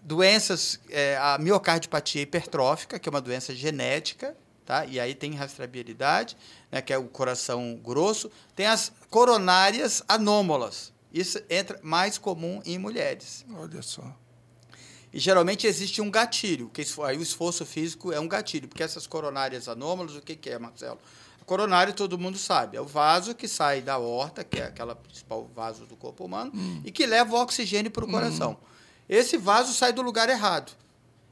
[0.00, 4.34] doenças, é, a miocardiopatia hipertrófica, que é uma doença genética,
[4.64, 4.86] tá?
[4.86, 6.36] e aí tem rastreabilidade,
[6.72, 8.30] né, que é o coração grosso.
[8.56, 10.92] Tem as coronárias anômalas.
[11.12, 13.44] Isso entra mais comum em mulheres.
[13.54, 14.23] Olha só.
[15.14, 19.06] E geralmente existe um gatilho, que aí o esforço físico é um gatilho, porque essas
[19.06, 20.98] coronárias anômalas, o que, que é, Marcelo?
[21.40, 24.96] A coronária todo mundo sabe, é o vaso que sai da horta, que é aquela
[24.96, 26.82] principal vaso do corpo humano, hum.
[26.84, 28.58] e que leva o oxigênio para o coração.
[28.60, 28.66] Hum.
[29.08, 30.72] Esse vaso sai do lugar errado.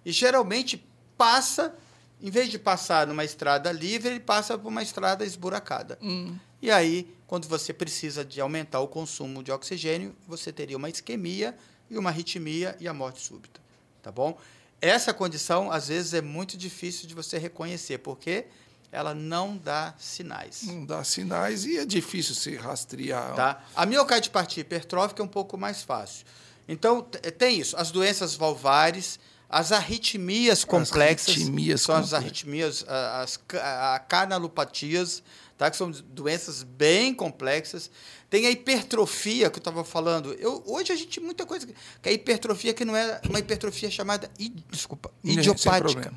[0.05, 0.81] E geralmente
[1.19, 1.75] passa,
[2.21, 5.99] em vez de passar numa estrada livre, ele passa por uma estrada esburacada.
[6.01, 6.37] Hum.
[6.61, 11.57] E aí, quando você precisa de aumentar o consumo de oxigênio, você teria uma isquemia
[11.91, 13.61] e uma arritmia e a morte súbita.
[14.03, 14.37] Tá bom?
[14.81, 18.47] Essa condição, às vezes, é muito difícil de você reconhecer, porque
[18.91, 20.65] ela não dá sinais.
[20.65, 23.35] Não dá sinais e é difícil se rastrear.
[23.35, 23.65] Tá?
[23.75, 26.27] A miocardiopatia hipertrófica é um pouco mais fácil.
[26.69, 27.01] Então,
[27.39, 27.77] tem isso.
[27.77, 31.35] As doenças valvares, as arritmias complexas.
[31.35, 32.15] As arritmias são complexas.
[32.15, 35.23] as arritmias, as, a, canalopatias,
[35.57, 35.71] tá?
[35.71, 37.91] que são doenças bem complexas.
[38.29, 40.33] Tem a hipertrofia, que eu estava falando.
[40.35, 41.67] Eu, hoje a gente muita coisa.
[42.01, 44.31] Que a hipertrofia que não é uma hipertrofia chamada.
[44.71, 46.13] Desculpa, idiopática.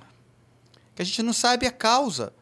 [0.95, 2.33] Que a gente não sabe a causa.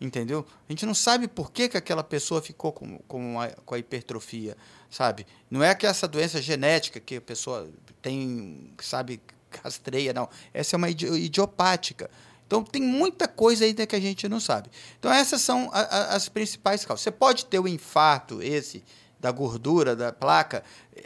[0.00, 0.46] Entendeu?
[0.68, 3.78] A gente não sabe por que, que aquela pessoa ficou com, com, a, com a
[3.78, 4.56] hipertrofia
[4.90, 5.26] sabe?
[5.50, 7.68] Não é que essa doença genética que a pessoa
[8.00, 9.20] tem, sabe,
[9.62, 10.28] rastreia, não.
[10.52, 12.10] Essa é uma idiopática.
[12.48, 14.70] Então, tem muita coisa ainda que a gente não sabe.
[14.98, 17.02] Então, essas são a, a, as principais causas.
[17.02, 18.82] Você pode ter o infarto, esse,
[19.20, 20.64] da gordura, da placa,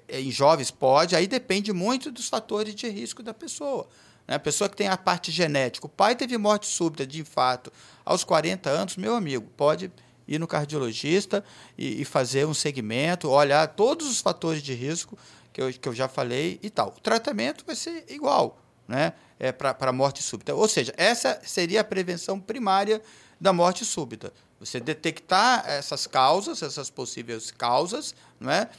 [0.09, 0.71] eh, em jovens?
[0.71, 1.17] Pode.
[1.17, 3.89] Aí depende muito dos fatores de risco da pessoa.
[4.29, 4.37] Né?
[4.37, 5.85] A pessoa que tem a parte genética.
[5.85, 7.73] O pai teve morte súbita de infarto
[8.05, 9.91] aos 40 anos, meu amigo, pode
[10.29, 11.45] ir no cardiologista
[11.77, 15.19] e, e, fazer um segmento, olhar todos os fatores de risco
[15.53, 16.95] que eu, que eu já falei e tal.
[16.97, 19.13] O tratamento vai ser igual né?
[19.43, 20.55] É, para morte súbita.
[20.55, 23.03] Ou seja, essa seria a prevenção primária
[23.41, 24.33] da morte súbita.
[24.61, 28.71] Você detectar essas causas, essas possíveis causas, não é?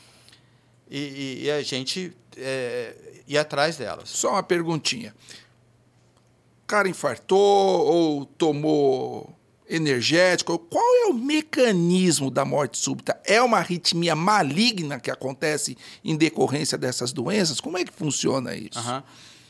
[0.90, 2.96] E, e, e a gente é,
[3.28, 4.10] ir atrás delas.
[4.10, 5.14] Só uma perguntinha.
[6.64, 9.38] O cara infartou ou tomou
[9.70, 10.58] energético.
[10.58, 13.20] Qual é o mecanismo da morte súbita?
[13.26, 17.60] É uma arritmia maligna que acontece em decorrência dessas doenças?
[17.60, 18.80] Como é que funciona isso?
[18.80, 19.04] Uhum.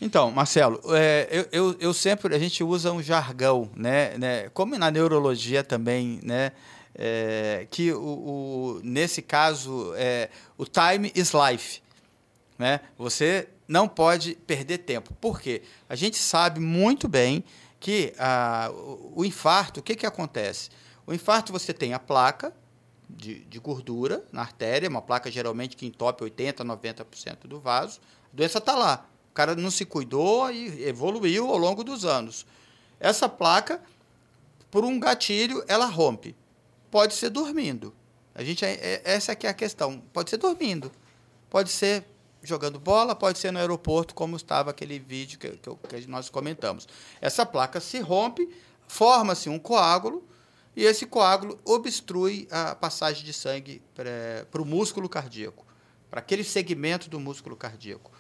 [0.04, 4.78] Então, Marcelo, é, eu, eu, eu, sempre a gente usa um jargão, né, né como
[4.78, 6.52] na neurologia também, né,
[6.94, 11.82] é, que o, o, nesse caso é, o time is life,
[12.60, 12.82] né?
[12.98, 15.14] Você não pode perder tempo.
[15.22, 15.62] Por quê?
[15.88, 17.42] A gente sabe muito bem
[17.80, 18.70] que ah,
[19.16, 20.70] o infarto, o que, que acontece?
[21.08, 22.54] O infarto você tem a placa
[23.10, 28.02] de, de gordura na artéria, uma placa geralmente que entope 80%, 90% do vaso.
[28.34, 29.06] A doença está lá.
[29.34, 32.46] O cara não se cuidou e evoluiu ao longo dos anos.
[33.00, 33.82] Essa placa,
[34.70, 36.36] por um gatilho, ela rompe.
[36.92, 37.96] Pode ser dormindo.
[38.36, 40.04] A gente, é, é, essa aqui é a questão.
[40.14, 40.92] Pode ser dormindo.
[41.50, 42.06] Pode ser
[42.44, 46.88] jogando bola, pode ser no aeroporto, como estava aquele vídeo que, que, que nós comentamos.
[47.20, 48.48] Essa placa se rompe,
[48.88, 50.24] forma-se um coágulo,
[50.76, 55.66] e esse coágulo obstrui a passagem de sangue para o músculo cardíaco,
[56.08, 58.13] para aquele segmento do músculo cardíaco.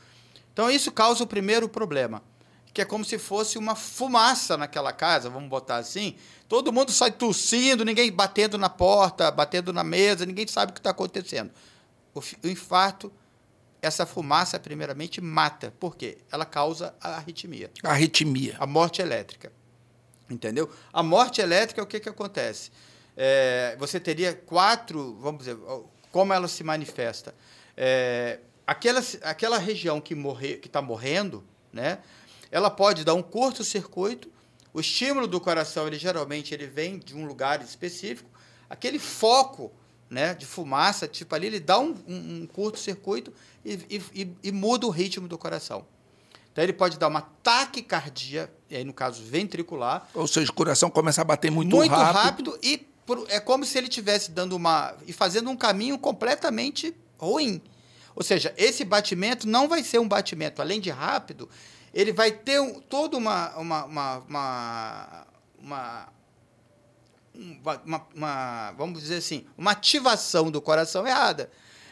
[0.53, 2.21] Então, isso causa o primeiro problema,
[2.73, 6.15] que é como se fosse uma fumaça naquela casa, vamos botar assim.
[6.47, 10.79] Todo mundo sai tossindo, ninguém batendo na porta, batendo na mesa, ninguém sabe o que
[10.79, 11.51] está acontecendo.
[12.13, 13.11] O, o infarto
[13.83, 15.73] essa fumaça, primeiramente, mata.
[15.77, 16.17] Por quê?
[16.31, 17.69] Ela causa a arritmia.
[17.83, 18.55] A arritmia.
[18.57, 19.51] A morte elétrica.
[20.29, 20.71] Entendeu?
[20.93, 22.71] A morte elétrica, o que, que acontece?
[23.15, 25.57] É, você teria quatro, vamos dizer,
[26.11, 27.35] como ela se manifesta.
[27.75, 31.99] É, aquela, aquela região que morre, está morrendo, né,
[32.51, 34.29] ela pode dar um curto-circuito.
[34.73, 38.29] O estímulo do coração, ele geralmente ele vem de um lugar específico.
[38.69, 39.71] Aquele foco
[40.09, 43.33] né, de fumaça, tipo ali, ele dá um, um, um curto-circuito
[43.65, 45.85] e, e, e, muda o ritmo do coração.
[46.51, 50.07] Então ele pode dar uma taquicardia, e aí no caso ventricular.
[50.13, 52.51] Ou seja, o coração começa a bater muito, muito rápido.
[52.51, 54.95] rápido e por, é como se ele estivesse dando uma.
[55.07, 57.59] e fazendo um caminho completamente ruim.
[58.15, 61.49] Ou seja, esse batimento não vai ser um batimento, além de rápido,
[61.93, 64.17] ele vai ter um, toda uma, uma, uma,
[65.59, 66.13] uma
[67.33, 71.49] uma, uma, uma, vamos dizer assim, uma ativação do coração errada.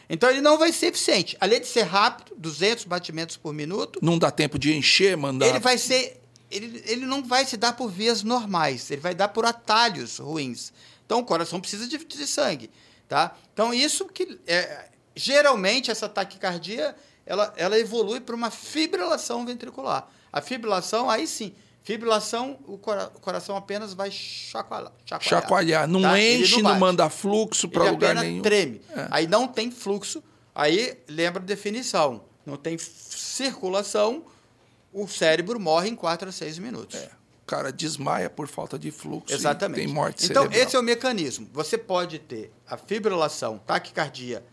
[0.08, 1.36] Então ele não vai ser eficiente.
[1.40, 5.46] Além de ser rápido, 200 batimentos por minuto, Não dá tempo de encher, mandar.
[5.46, 6.20] ele vai ser
[6.50, 10.70] ele, ele não vai se dar por vias normais, ele vai dar por atalhos ruins.
[11.06, 12.70] Então o coração precisa de, de sangue,
[13.08, 13.34] tá?
[13.54, 16.94] Então isso que é, geralmente essa taquicardia
[17.24, 20.08] ela, ela evolui para uma fibrilação ventricular.
[20.32, 25.88] A fibrilação aí sim, fibrilação o, cora- o coração apenas vai chacoalhar, chacoalhar, Chacoalhar.
[25.88, 26.20] Não tá?
[26.20, 26.80] Enche, não, bate.
[26.80, 28.42] manda fluxo para lugar nenhum.
[28.42, 28.80] treme.
[28.90, 29.08] É.
[29.10, 30.22] Aí não tem fluxo.
[30.54, 32.24] Aí lembra a definição.
[32.44, 34.24] Não tem circulação,
[34.92, 36.98] o cérebro morre em 4 a 6 minutos.
[36.98, 37.10] É.
[37.42, 39.34] O cara desmaia por falta de fluxo.
[39.34, 39.84] Exatamente.
[39.84, 40.66] Tem morte então, cerebral.
[40.66, 41.48] esse é o mecanismo.
[41.52, 44.44] Você pode ter a fibrilação, taquicardia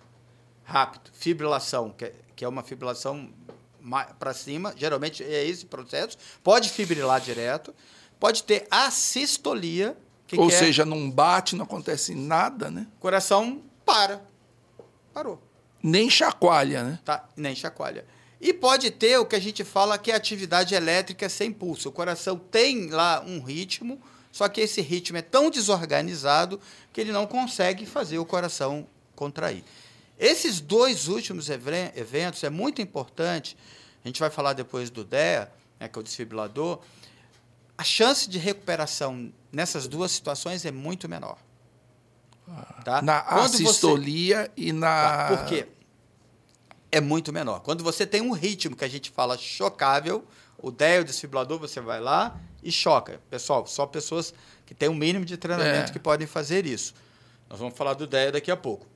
[0.70, 3.30] rápido, fibrilação, que é, que é uma fibrilação
[4.20, 6.18] para cima, geralmente é esse processo.
[6.44, 7.74] Pode fibrilar direto.
[8.20, 9.98] Pode ter a sistolia,
[10.28, 12.86] que Ou que é- seja, não bate, não acontece nada, né?
[13.00, 14.22] coração para.
[15.14, 15.42] Parou.
[15.82, 17.00] Nem chacoalha, né?
[17.04, 17.28] tá?
[17.36, 18.06] Nem chacoalha.
[18.40, 21.90] E pode ter o que a gente fala que é atividade elétrica sem pulso.
[21.90, 24.00] O coração tem lá um ritmo,
[24.32, 26.60] só que esse ritmo é tão desorganizado
[26.94, 29.64] que ele não consegue fazer o coração contrair.
[30.20, 33.56] Esses dois últimos eventos é muito importante.
[34.04, 35.50] A gente vai falar depois do DEA,
[35.80, 36.80] né, que é o desfibrilador.
[37.78, 41.38] A chance de recuperação nessas duas situações é muito menor.
[42.84, 43.02] Tá?
[43.02, 44.88] Na Quando você- assistolia e na.
[45.30, 45.68] Tá, Por quê?
[46.92, 47.60] É muito menor.
[47.62, 50.26] Quando você tem um ritmo que a gente fala chocável,
[50.58, 53.22] o DEA, o desfibrilador, você vai lá e choca.
[53.30, 54.34] Pessoal, só pessoas
[54.66, 55.94] que têm um mínimo de treinamento É.
[55.94, 56.94] que podem fazer isso.
[57.48, 58.88] Nós vamos falar do DEA daqui a pouco.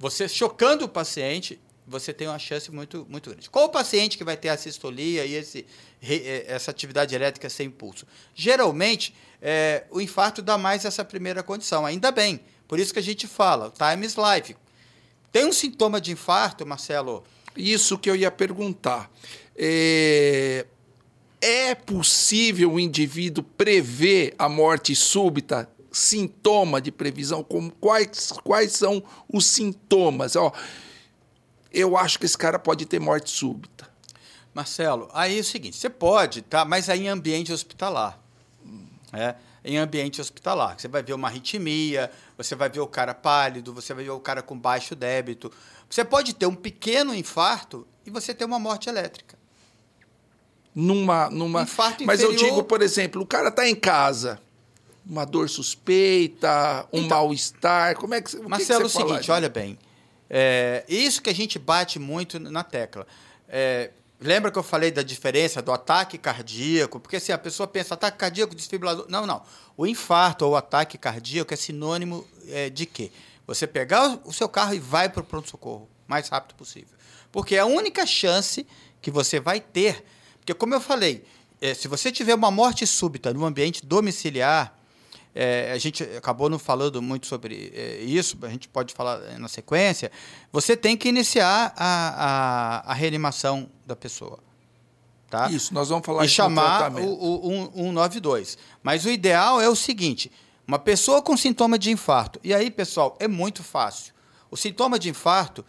[0.00, 3.50] Você chocando o paciente, você tem uma chance muito, muito grande.
[3.50, 5.66] Qual o paciente que vai ter a sistolia e esse,
[6.02, 8.06] eh, essa atividade elétrica sem pulso?
[8.34, 11.84] Geralmente, eh, o infarto dá mais essa primeira condição.
[11.84, 12.40] Ainda bem.
[12.66, 14.56] Por isso que a gente fala, time is life.
[15.30, 17.22] Tem um sintoma de infarto, Marcelo?
[17.54, 19.10] Isso que eu ia perguntar.
[19.54, 20.64] É...
[21.42, 25.68] é possível o indivíduo prever a morte súbita?
[25.92, 27.42] Sintoma de previsão?
[27.42, 30.36] Como, quais, quais são os sintomas?
[30.36, 30.52] Ó,
[31.72, 33.88] eu acho que esse cara pode ter morte súbita.
[34.52, 36.64] Marcelo, aí é o seguinte, você pode, tá?
[36.64, 38.18] Mas aí em ambiente hospitalar.
[39.12, 39.34] É,
[39.64, 40.78] em ambiente hospitalar.
[40.78, 44.20] Você vai ver uma arritmia, você vai ver o cara pálido, você vai ver o
[44.20, 45.52] cara com baixo débito.
[45.88, 49.38] Você pode ter um pequeno infarto e você ter uma morte elétrica.
[50.74, 51.62] Numa, numa...
[51.62, 54.40] Infarto Mas eu inferior- digo, por exemplo, o cara está em casa,
[55.04, 57.96] uma dor suspeita, um Então, mal-estar.
[57.96, 59.78] Como é que, o que Marcelo, é que o você fala seguinte, olha bem.
[60.28, 63.06] É, isso que a gente bate muito na tecla.
[63.48, 63.90] É,
[64.20, 67.00] lembra que eu falei da diferença do ataque cardíaco?
[67.00, 69.06] Porque assim, a pessoa pensa ataque cardíaco, desfibrilador.
[69.08, 69.42] Não, não.
[69.76, 73.10] O infarto ou o ataque cardíaco é sinônimo é, de quê?
[73.46, 76.94] Você pegar o- o seu carro e vai para o pronto-socorro o mais rápido possível.
[77.32, 78.64] Porque é a única chance
[79.02, 80.04] que você vai ter.
[80.38, 81.24] Porque, como eu falei,
[81.60, 84.78] é, se você tiver uma morte súbita no ambiente domiciliar,
[85.34, 89.38] é, a gente acabou não falando muito sobre é, isso, a gente pode falar é,
[89.38, 90.10] na sequência.
[90.52, 94.38] Você tem que iniciar a, a, a reanimação da pessoa.
[95.28, 95.48] Tá?
[95.48, 97.08] Isso, nós vamos falar e chamar tratamento.
[97.08, 98.58] o, o 192.
[98.82, 100.32] Mas o ideal é o seguinte:
[100.66, 102.40] uma pessoa com sintoma de infarto.
[102.42, 104.12] E aí, pessoal, é muito fácil.
[104.50, 105.64] O sintoma de infarto,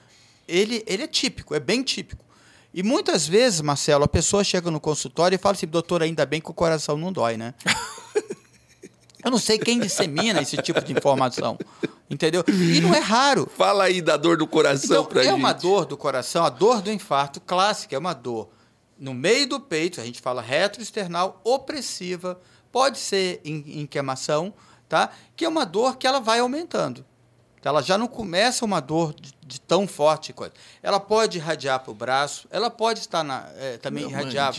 [0.47, 2.25] ele, ele é típico, é bem típico.
[2.73, 6.41] E muitas vezes, Marcelo, a pessoa chega no consultório e fala assim: doutor, ainda bem
[6.41, 7.53] que o coração não dói, né?
[9.23, 11.57] Eu não sei quem dissemina esse tipo de informação.
[12.09, 12.43] Entendeu?
[12.47, 13.49] E não é raro.
[13.57, 15.33] Fala aí da dor do coração Então, pra é gente.
[15.33, 18.49] uma dor do coração, a dor do infarto clássica, é uma dor
[19.01, 22.39] no meio do peito, a gente fala retroesternal, opressiva,
[22.71, 24.53] pode ser em, em queimação,
[24.87, 25.09] tá?
[25.35, 27.03] Que é uma dor que ela vai aumentando.
[27.63, 30.53] Ela já não começa uma dor de, de tão forte coisa.
[30.83, 34.53] Ela pode irradiar para o braço, ela pode estar na, eh, também Na irradiar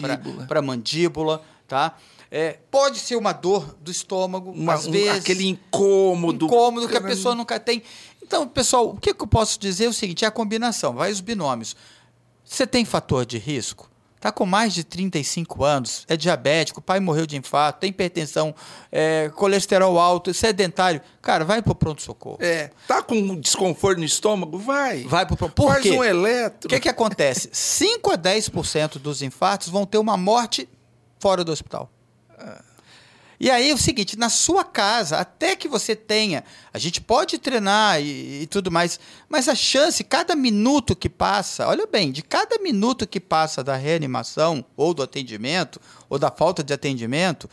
[0.49, 1.97] para a mandíbula, tá?
[2.35, 6.47] É, pode ser uma dor do estômago, Uma- às um- vezes aquele incômodo.
[6.47, 7.83] incômodo que a pessoa nunca tem.
[8.23, 11.13] Então, pessoal, o que, que eu posso dizer é o seguinte: é a combinação, vai
[11.13, 11.77] os binômios.
[12.43, 13.91] Você tem fator de risco?
[14.17, 18.55] Está com mais de 35 anos, é diabético, o pai morreu de infarto, tem hipertensão,
[18.91, 21.01] é, colesterol alto, sedentário.
[21.21, 22.39] Cara, vai para o pronto-socorro.
[22.41, 24.57] É, tá com um desconforto no estômago?
[24.59, 25.03] Vai.
[25.03, 25.91] Vai para o pronto Faz quê?
[25.91, 26.69] um O eletro.
[26.71, 27.51] que, que acontece?
[27.53, 30.69] 5 a 10% dos infartos vão ter uma morte
[31.19, 31.91] fora do hospital.
[33.43, 37.39] E aí é o seguinte, na sua casa, até que você tenha, a gente pode
[37.39, 42.23] treinar e, e tudo mais, mas a chance, cada minuto que passa, olha bem, de
[42.23, 47.51] cada minuto que passa da reanimação ou do atendimento ou da falta de atendimento,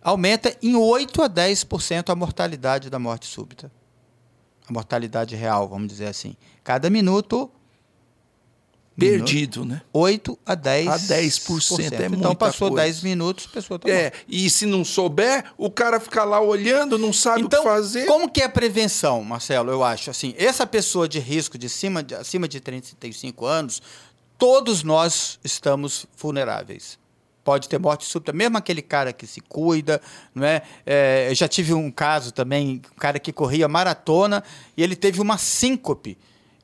[0.00, 3.68] aumenta em 8 a 10% a mortalidade da morte súbita.
[4.68, 6.36] A mortalidade real, vamos dizer assim.
[6.62, 7.50] Cada minuto
[8.98, 9.82] Perdido, né?
[9.92, 10.88] 8 a 10%.
[10.88, 12.84] A 10%, é Então passou coisa.
[12.84, 16.96] 10 minutos, a pessoa tá É, e se não souber, o cara fica lá olhando,
[16.96, 18.06] não sabe Então, o que fazer.
[18.06, 19.70] como que é a prevenção, Marcelo?
[19.70, 23.82] Eu acho assim, essa pessoa de risco de cima de, acima de 35 anos,
[24.38, 26.98] todos nós estamos vulneráveis.
[27.44, 30.00] Pode ter morte súbita, mesmo aquele cara que se cuida,
[30.34, 30.62] não é?
[30.84, 34.42] É, eu já tive um caso também, um cara que corria maratona
[34.76, 36.18] e ele teve uma síncope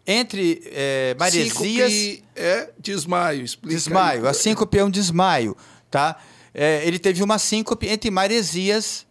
[0.07, 4.23] entre é, maresias Síncope é desmaio, explica Desmaio.
[4.25, 4.29] aí.
[4.29, 5.57] A síncope é um desmaio,
[5.91, 6.17] tá?
[6.55, 9.07] É, ele teve uma síncope entre Maresias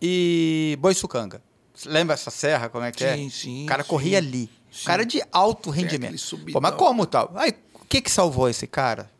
[0.00, 1.42] e Boiçucanga.
[1.84, 3.16] Lembra essa serra, como é que é?
[3.16, 3.88] Sim, sim, O cara sim.
[3.88, 4.48] corria ali.
[4.72, 4.82] Sim.
[4.82, 6.16] O cara de alto rendimento.
[6.18, 6.52] subidão.
[6.52, 7.32] Pô, mas como tal?
[7.34, 9.10] Aí, o que que salvou esse cara?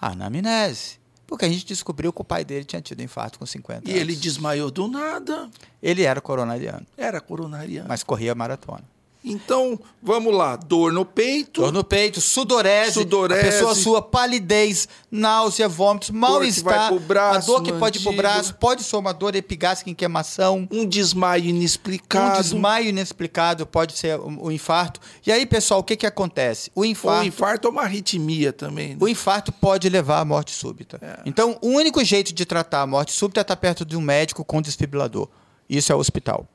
[0.00, 0.98] A anamnese.
[1.26, 4.00] Porque a gente descobriu que o pai dele tinha tido infarto com 50 E anos.
[4.02, 5.50] ele desmaiou do nada.
[5.82, 7.88] Ele era coronariano, Era coronariano.
[7.88, 8.84] mas corria maratona.
[9.30, 10.56] Então, vamos lá.
[10.56, 11.60] Dor no peito.
[11.60, 13.42] Dor no peito, sudorese, Sudorese.
[13.42, 16.92] pessoa sua, palidez, náusea, vômitos, mal-estar,
[17.34, 20.86] a dor que pode ir pro braço, pode ser uma dor epigástrica em queimação, Um
[20.86, 22.38] desmaio inexplicado.
[22.38, 25.00] um desmaio inexplicado, pode ser o, o infarto.
[25.26, 26.70] E aí, pessoal, o que que acontece?
[26.74, 28.90] O infarto, um infarto ou uma arritmia também.
[28.90, 28.96] né?
[29.00, 30.98] o infarto pode levar à morte súbita.
[31.02, 31.20] É.
[31.26, 34.44] Então, o único jeito de tratar a morte súbita é estar perto de um médico
[34.44, 35.28] com desfibrilador.
[35.68, 36.46] Isso é o hospital.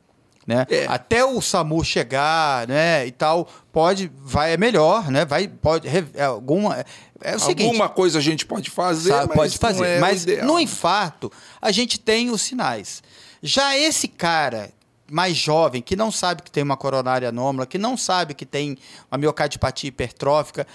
[0.46, 0.66] Né?
[0.70, 0.86] É.
[0.88, 5.24] Até o SAMU chegar, né, e tal, pode, vai é melhor, né?
[5.24, 6.86] Vai, pode, é alguma, é,
[7.22, 9.80] é o seguinte, Alguma coisa a gente pode fazer, sabe, mas pode fazer.
[9.80, 11.32] não é mas no infarto,
[11.62, 13.02] a gente tem os sinais.
[13.42, 14.70] Já esse cara
[15.10, 18.78] mais jovem, que não sabe que tem uma coronária anômala, que não sabe que tem
[19.12, 20.66] uma miocardipatia hipertrófica,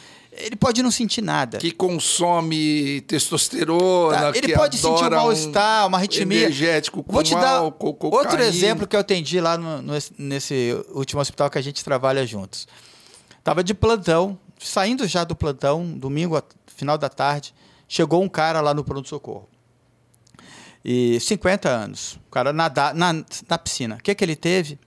[0.41, 1.59] ele pode não sentir nada.
[1.59, 6.43] Que consome testosterona, Tá, Ele pode sentir um mal-estar, uma arritmia.
[6.45, 8.45] energético com Vou te dar álcool, outro cocaína.
[8.45, 12.67] exemplo que eu atendi lá no- no- nesse último hospital que a gente trabalha juntos.
[13.45, 17.55] Tava de plantão, saindo já do plantão, domingo, final da tarde,
[17.89, 19.49] chegou um cara lá no pronto-socorro.
[20.85, 23.13] E 50 anos, o cara nadar na,
[23.49, 23.97] na piscina.
[23.97, 24.79] O que, que ele teve?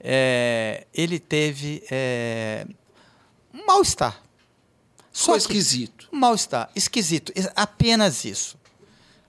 [0.00, 2.66] É, ele teve é,
[3.54, 4.20] um mal-estar.
[5.14, 6.08] Só esquisito.
[6.12, 6.68] mal-estar.
[6.74, 7.32] Esquisito.
[7.34, 8.58] Es- Apenas isso.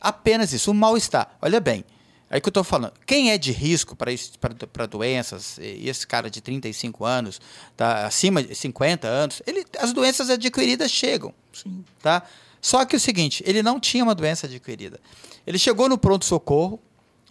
[0.01, 0.71] Apenas isso.
[0.71, 1.37] Um mal-estar.
[1.41, 1.85] Olha bem.
[2.29, 2.93] Aí que eu estou falando.
[3.05, 7.39] Quem é de risco para doenças, e esse cara de 35 anos,
[7.77, 11.31] tá, acima de 50 anos, ele, as doenças adquiridas chegam.
[11.53, 11.85] Sim.
[12.01, 12.23] Tá?
[12.59, 14.99] Só que o seguinte, ele não tinha uma doença adquirida.
[15.45, 16.81] Ele chegou no pronto-socorro,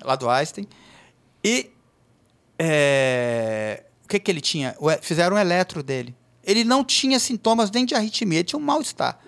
[0.03, 0.67] lá do Einstein,
[1.43, 1.73] e
[2.57, 4.77] é, o que, que ele tinha?
[4.79, 6.15] O Fizeram um eletro dele.
[6.47, 9.19] Ele não tinha sintomas nem de arritmia, ele tinha um mal-estar.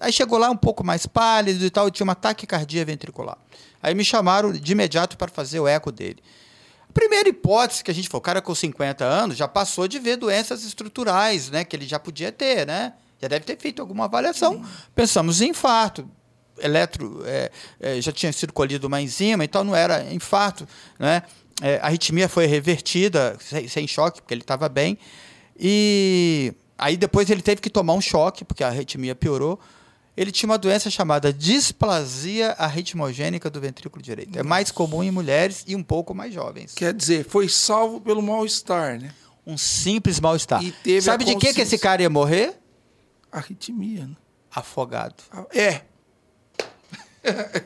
[0.00, 3.38] Aí chegou lá um pouco mais pálido e tal, e tinha uma taquicardia ventricular.
[3.82, 6.22] Aí me chamaram de imediato para fazer o eco dele.
[6.88, 9.98] A primeira hipótese que a gente falou, o cara com 50 anos já passou de
[9.98, 11.64] ver doenças estruturais, né?
[11.64, 12.92] Que ele já podia ter, né?
[13.20, 14.62] Já deve ter feito alguma avaliação.
[14.94, 16.08] Pensamos em infarto.
[16.58, 20.68] Eletro, é, é, já tinha sido colhido uma enzima, então não era infarto,
[20.98, 21.22] né?
[21.62, 24.98] É, a arritmia foi revertida, sem, sem choque, porque ele estava bem.
[25.64, 29.60] E aí depois ele teve que tomar um choque, porque a arritmia piorou.
[30.16, 34.36] Ele tinha uma doença chamada displasia arritmogênica do ventrículo direito.
[34.36, 36.74] É mais comum em mulheres e um pouco mais jovens.
[36.74, 39.14] Quer dizer, foi salvo pelo mal-estar, né?
[39.46, 40.60] Um simples mal-estar.
[41.00, 42.58] Sabe de que, que esse cara ia morrer?
[43.30, 44.16] Arritmia, né?
[44.50, 45.14] Afogado.
[45.54, 45.82] É.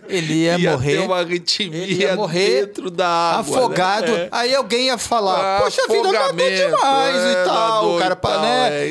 [0.08, 0.92] Ele ia, Ia morrer.
[0.92, 3.56] ter uma arritmia ele ia morrer dentro da água.
[3.58, 4.12] afogado.
[4.12, 4.24] né?
[4.24, 4.28] É.
[4.30, 7.94] Aí alguém ia falar: Ah, Poxa vida, nadou demais é, e tal.
[7.94, 8.68] O cara, e tal, né?
[8.70, 8.88] é,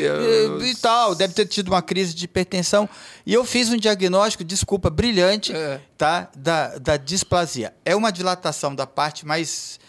[0.63, 1.13] e, e tal.
[1.13, 2.89] Deve ter tido uma crise de hipertensão.
[3.25, 5.79] E eu fiz um diagnóstico, desculpa, brilhante, É.
[5.97, 6.29] tá?
[6.35, 7.71] Da, da displasia.
[7.85, 9.79] É uma dilatação da parte mais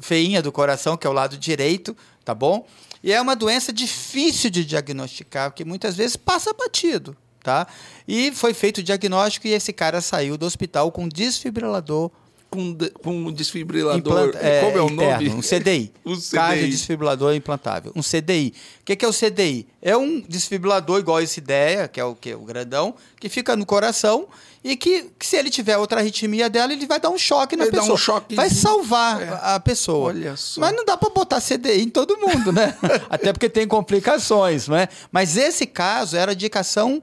[0.00, 2.66] feinha do coração, que é o lado direito, tá bom?
[3.02, 7.66] E é uma doença difícil de diagnosticar, porque muitas vezes passa batido, tá?
[8.06, 12.10] E foi feito o diagnóstico e esse cara saiu do hospital com desfibrilador
[12.50, 13.98] Com, de- com um desfibrilador.
[13.98, 15.30] Implanta- é, Como é o interno, nome?
[15.38, 15.92] Um CDI.
[16.04, 16.30] Um CDI.
[16.32, 17.92] Cardiodesfibrilador implantável.
[17.94, 18.52] Um CDI.
[18.80, 19.68] O que, que é o CDI?
[19.80, 23.64] É um desfibrilador igual esse ideia, que é o que o grandão, que fica no
[23.64, 24.26] coração
[24.64, 27.64] e que, que se ele tiver outra arritmia dela, ele vai dar um choque na
[27.64, 28.36] Ele dá um choquezinho.
[28.36, 29.54] vai salvar É.
[29.54, 30.08] a pessoa.
[30.08, 30.60] Olha só.
[30.60, 32.76] Mas não dá para botar CDI em todo mundo, né?
[33.08, 34.88] Até porque tem complicações, não é?
[35.12, 37.00] Mas esse caso era indicação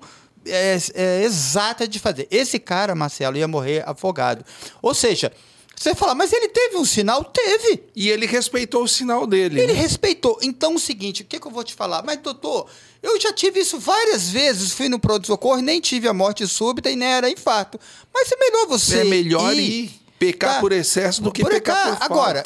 [0.48, 2.28] é, é, exata de fazer.
[2.32, 4.44] Esse cara, Marcelo, ia morrer afogado.
[4.82, 5.32] Ou seja,
[5.80, 7.24] Você fala, mas ele teve um sinal?
[7.24, 7.84] Teve.
[7.96, 9.62] E ele respeitou o sinal dele.
[9.62, 9.80] Ele né?
[9.80, 10.40] respeitou.
[10.42, 12.02] Então, o seguinte, o que, que eu vou te falar?
[12.04, 12.68] Mas, doutor,
[13.04, 14.72] eu já tive isso várias vezes.
[14.74, 17.80] Fui no pronto-socorro, nem tive a morte súbita e nem era infarto.
[18.12, 19.02] Mas é melhor você.
[19.02, 20.60] É melhor ir, ir pecar tá?
[20.62, 22.06] por excesso do que Por pecar cá, por falta.
[22.14, 22.44] Agora,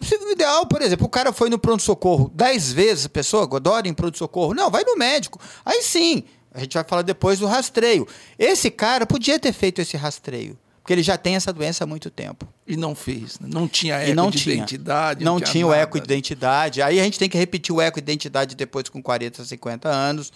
[0.00, 3.86] se o ideal, por exemplo, o cara foi no pronto-socorro dez vezes, a pessoa, Godora
[3.86, 4.54] em pronto-socorro.
[4.54, 5.38] Não, vai no médico.
[5.66, 6.24] Aí sim,
[6.54, 8.06] a gente vai falar depois do rastreio.
[8.38, 10.56] Esse cara podia ter feito esse rastreio.
[10.80, 12.46] Porque ele já tem essa doença há muito tempo.
[12.66, 13.40] E não fez.
[13.40, 13.48] né?
[13.50, 14.54] Não tinha eco não de tinha.
[14.56, 15.24] identidade.
[15.24, 15.82] Não tinha o nada.
[15.82, 16.82] eco de identidade.
[16.82, 20.30] Aí a gente tem que repetir o eco de identidade depois com 40, 50 anos.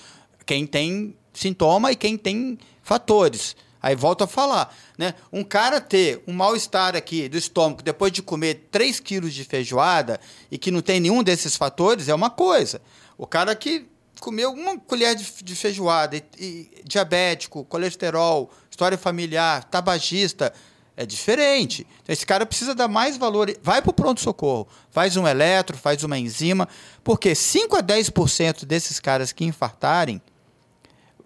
[0.47, 3.55] Quem tem sintoma e quem tem fatores.
[3.81, 5.15] Aí volto a falar, né?
[5.33, 10.19] Um cara ter um mal-estar aqui do estômago depois de comer 3 quilos de feijoada
[10.51, 12.81] e que não tem nenhum desses fatores é uma coisa.
[13.17, 13.87] O cara que
[14.21, 20.53] comeu uma colher de, de feijoada, e, e diabético, colesterol, história familiar, tabagista,
[20.97, 21.87] é diferente.
[22.03, 23.55] Então, esse cara precisa dar mais valor.
[23.63, 26.69] Vai para o pronto-socorro, faz um eletro, faz uma enzima,
[27.05, 30.21] porque 5 a 10% desses caras que infartarem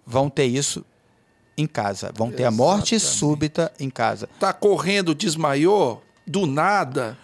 [0.05, 0.85] vão ter isso
[1.57, 2.11] em casa.
[2.15, 3.19] Vão ter a morte Exatamente.
[3.19, 4.29] súbita em casa.
[4.39, 7.17] Tá correndo, desmaiou, do nada.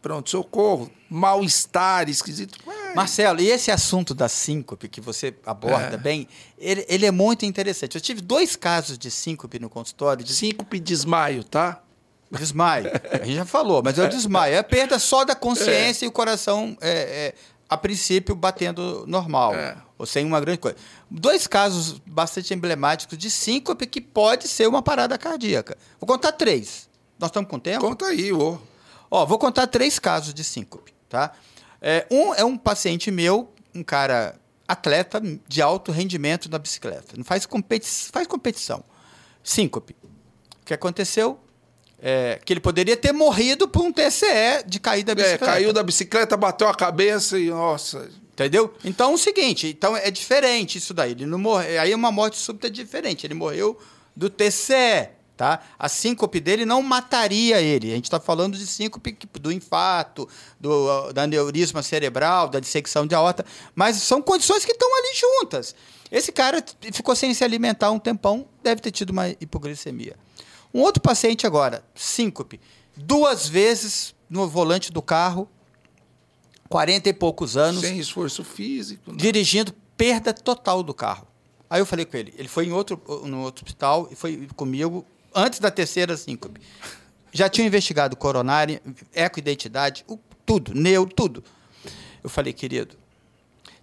[0.00, 0.90] Pronto, socorro.
[1.08, 2.58] Mal-estar, esquisito.
[2.94, 5.96] Marcelo, e esse assunto da síncope que você aborda É.
[5.96, 6.28] bem,
[6.58, 7.94] ele, ele é muito interessante.
[7.94, 11.82] Eu tive dois casos de síncope no consultório, de Síncope e desmaio, tá?
[12.30, 12.90] Desmaio.
[13.12, 14.54] A gente já falou, mas é o desmaio.
[14.54, 17.34] É a perda só da consciência e o coração, é, é,
[17.68, 19.54] a princípio, batendo normal.
[19.54, 19.76] É.
[19.98, 20.76] Ou sem uma grande coisa.
[21.10, 25.76] Dois casos bastante emblemáticos de síncope que pode ser uma parada cardíaca.
[26.00, 26.88] Vou contar três.
[27.18, 27.86] Nós estamos com tempo?
[27.86, 28.58] Conta aí, ô.
[29.10, 31.32] Ó, vou contar três casos de síncope, tá?
[31.82, 34.36] É, um é um paciente meu, um cara
[34.68, 37.16] atleta de alto rendimento na bicicleta.
[37.16, 38.84] Não faz, competi faz competição.
[39.42, 39.96] Síncope.
[40.62, 41.38] O que aconteceu?
[42.00, 45.44] É, que ele poderia ter morrido por um TCE de cair da É, bicicleta.
[45.46, 48.08] caiu da bicicleta, bateu a cabeça e, nossa.
[48.32, 48.72] Entendeu?
[48.84, 51.10] Então é o seguinte, então é diferente isso daí.
[51.12, 53.26] Ele não morre, aí é uma morte súbita diferente.
[53.26, 53.78] Ele morreu
[54.16, 55.10] do TCE,
[55.42, 55.60] tá?
[55.76, 57.90] A síncope dele não mataria ele.
[57.90, 60.28] A gente está falando de síncope do infarto,
[60.60, 65.74] do da aneurisma cerebral, da dissecção de aorta, mas são condições que estão ali juntas.
[66.12, 70.14] Esse cara ficou sem se alimentar um tempão, deve ter tido uma hipoglicemia.
[70.72, 72.60] Um outro paciente agora, síncope,
[72.96, 75.48] duas vezes no volante do carro,
[76.68, 79.10] 40 e poucos anos, Sem esforço físico.
[79.10, 79.18] né?
[79.18, 81.26] dirigindo perda total do carro.
[81.68, 85.04] Aí eu falei com ele, ele foi em outro, no outro hospital e foi comigo
[85.34, 86.60] antes da terceira síncope.
[87.32, 88.82] Já tinha investigado coronária,
[89.14, 91.42] ecoidentidade, o- tudo, neu, tudo.
[92.22, 92.96] Eu falei, querido,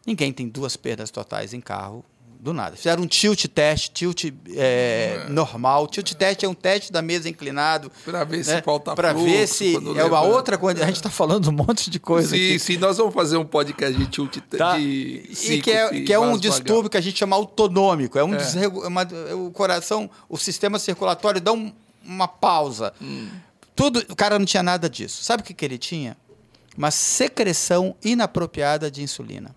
[0.06, 2.06] ninguém tem duas perdas totais em carro
[2.40, 2.78] do nada.
[2.78, 5.88] Fizeram um tilt teste, tilt é, normal.
[5.88, 7.92] Tilt teste é um teste da mesa inclinado.
[8.06, 10.82] Pra ver se falta Para ver se quando é uma outra coisa.
[10.84, 12.60] A gente está falando um monte de coisa Sim, aqui.
[12.60, 14.78] sim, nós vamos fazer um podcast de tilt Tá?
[14.78, 18.18] de E que é, que é um distúrbio que a gente chama autonômico.
[18.18, 18.38] É um É.
[18.38, 21.74] desregu- é uma- é o coração, o sistema circulatório dá um-
[22.06, 22.94] uma pausa.
[23.02, 23.28] Hum.
[23.76, 25.24] Tudo, o cara não tinha nada disso.
[25.26, 26.16] Sabe o que, que ele tinha?
[26.78, 29.54] Uma secreção inapropriada de insulina.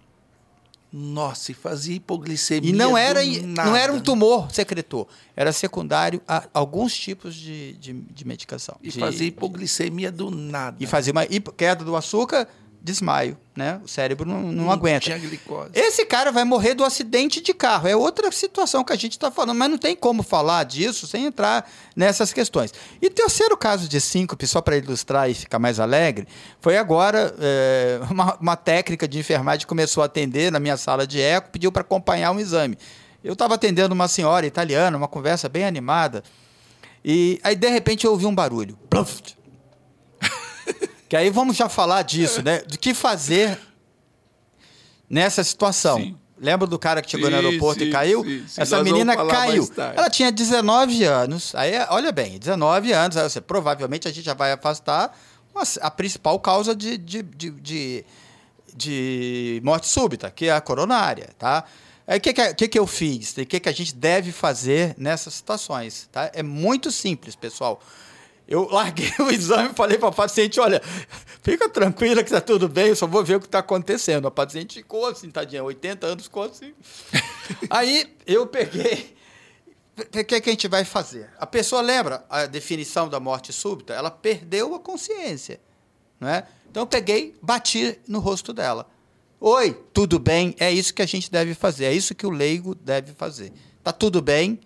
[0.92, 2.68] Nossa, e fazia hipoglicemia.
[2.68, 5.08] E não do era, não era um tumor secretor.
[5.34, 8.76] Era secundário a alguns tipos de, de, de medicação.
[8.82, 10.76] E de- fazia hipoglicemia do nada.
[10.78, 11.24] e fazia uma
[11.56, 12.46] queda do açúcar,
[12.82, 13.38] desmaio.
[13.54, 13.78] Né?
[13.84, 15.00] O cérebro não, não aguenta.
[15.00, 15.70] Tinha glicose.
[15.74, 17.86] Esse cara vai morrer do acidente de carro.
[17.86, 21.26] É outra situação que a gente está falando, mas não tem como falar disso sem
[21.26, 22.72] entrar nessas questões.
[23.00, 26.26] E terceiro caso de síncope, só para ilustrar e ficar mais alegre,
[26.60, 31.06] foi agora é, uma, uma técnica de enfermagem que começou a atender na minha sala
[31.06, 32.78] de eco, pediu para acompanhar um exame.
[33.22, 36.24] Eu estava atendendo uma senhora italiana, uma conversa bem animada,
[37.04, 38.76] e aí de repente eu ouvi um barulho.
[38.88, 39.20] Pluf!
[41.12, 42.60] Que aí vamos já falar disso, né?
[42.60, 43.58] Do que fazer
[45.10, 45.98] nessa situação.
[45.98, 46.16] Sim.
[46.38, 48.24] Lembra do cara que chegou no Sim, aeroporto sim, e caiu?
[48.56, 49.70] Essa menina caiu.
[49.94, 51.54] Ela tinha 19 anos.
[51.54, 53.18] Aí, olha bem, 19 anos.
[53.18, 55.14] Aí você, provavelmente a gente já vai afastar
[55.82, 58.04] a principal causa de, de, de, de,
[58.74, 61.64] de morte súbita, que é a coronária, tá?
[62.06, 63.36] Aí o que, que, que, que eu fiz?
[63.36, 66.08] O que, que a gente deve fazer nessas situações?
[66.10, 66.30] Tá?
[66.32, 67.82] É muito simples, pessoal.
[68.46, 70.80] Eu larguei o exame e falei para a paciente: olha,
[71.42, 74.26] fica tranquila que está tudo bem, eu só vou ver o que está acontecendo.
[74.26, 76.74] A paciente ficou assim, tadinha, 80 anos, ficou assim.
[77.70, 79.16] Aí eu peguei.
[79.98, 81.30] O que, que a gente vai fazer?
[81.38, 83.92] A pessoa lembra a definição da morte súbita?
[83.92, 85.60] Ela perdeu a consciência.
[86.18, 86.46] Não é?
[86.70, 88.88] Então eu peguei, bati no rosto dela.
[89.38, 90.54] Oi, tudo bem?
[90.58, 91.86] É isso que a gente deve fazer.
[91.86, 93.52] É isso que o leigo deve fazer.
[93.84, 94.60] Tá tudo bem?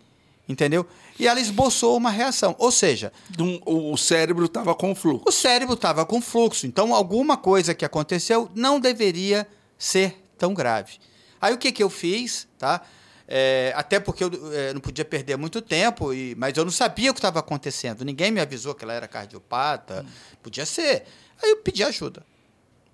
[0.48, 0.86] Entendeu?
[1.19, 2.55] E ela esboçou uma reação.
[2.59, 5.25] Ou seja, Dum- O cérebro estava com fluxo.
[5.27, 6.67] o cérebro estava com fluxo.
[6.67, 9.47] Então, alguma coisa que aconteceu não deveria
[9.79, 10.95] ser tão grave.
[11.41, 12.47] Aí, o que, que eu fiz?
[12.59, 12.83] Tá?
[13.29, 17.11] É, até porque eu é, não podia perder muito tempo, e, mas eu não sabia
[17.11, 18.05] o que estava acontecendo.
[18.05, 20.05] Ninguém me avisou que ela era cardiopata.
[20.43, 21.05] Podia ser.
[21.43, 22.23] Aí eu pedi ajuda.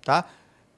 [0.03, 0.25] Tá?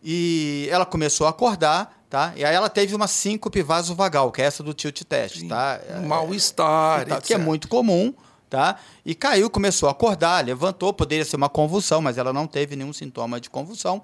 [0.07, 2.31] E ela começou a acordar, tá?
[2.35, 5.81] E aí ela teve uma síncope vasovagal, que é essa do tilt test, tá?
[5.89, 8.13] É- Mal-estar, tal, que é muito comum,
[8.47, 8.77] tá?
[9.03, 12.93] E caiu, começou a acordar, levantou, poderia ser uma convulsão, mas ela não teve nenhum
[12.93, 14.03] sintoma de convulsão.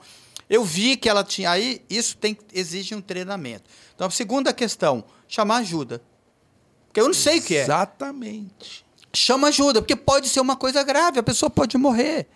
[0.49, 1.51] Eu vi que ela tinha.
[1.51, 3.63] Aí isso tem, exige um treinamento.
[3.93, 6.01] Então, a segunda questão, chamar ajuda.
[6.87, 7.61] Porque eu não sei o que é.
[7.61, 8.83] Exatamente.
[9.13, 12.27] Chama ajuda, porque pode ser uma coisa grave, a pessoa pode morrer.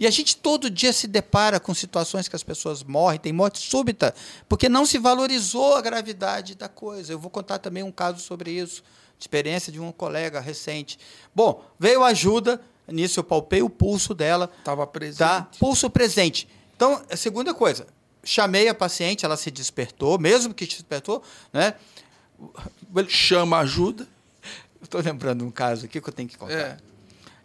[0.00, 3.58] E a gente todo dia se depara com situações que as pessoas morrem, tem morte
[3.58, 4.14] súbita,
[4.48, 7.12] porque não se valorizou a gravidade da coisa.
[7.12, 8.82] Eu vou contar também um caso sobre isso,
[9.18, 10.98] experiência de um colega recente.
[11.34, 15.18] Bom, veio ajuda, nisso eu palpei o pulso dela, Estava presente.
[15.18, 15.50] tá?
[15.58, 16.48] Pulso presente.
[16.74, 17.86] Então, a segunda coisa,
[18.24, 21.22] chamei a paciente, ela se despertou, mesmo que despertou,
[21.52, 21.74] né?
[23.06, 24.08] Chama ajuda.
[24.80, 26.54] Estou lembrando um caso aqui que eu tenho que contar.
[26.54, 26.89] É.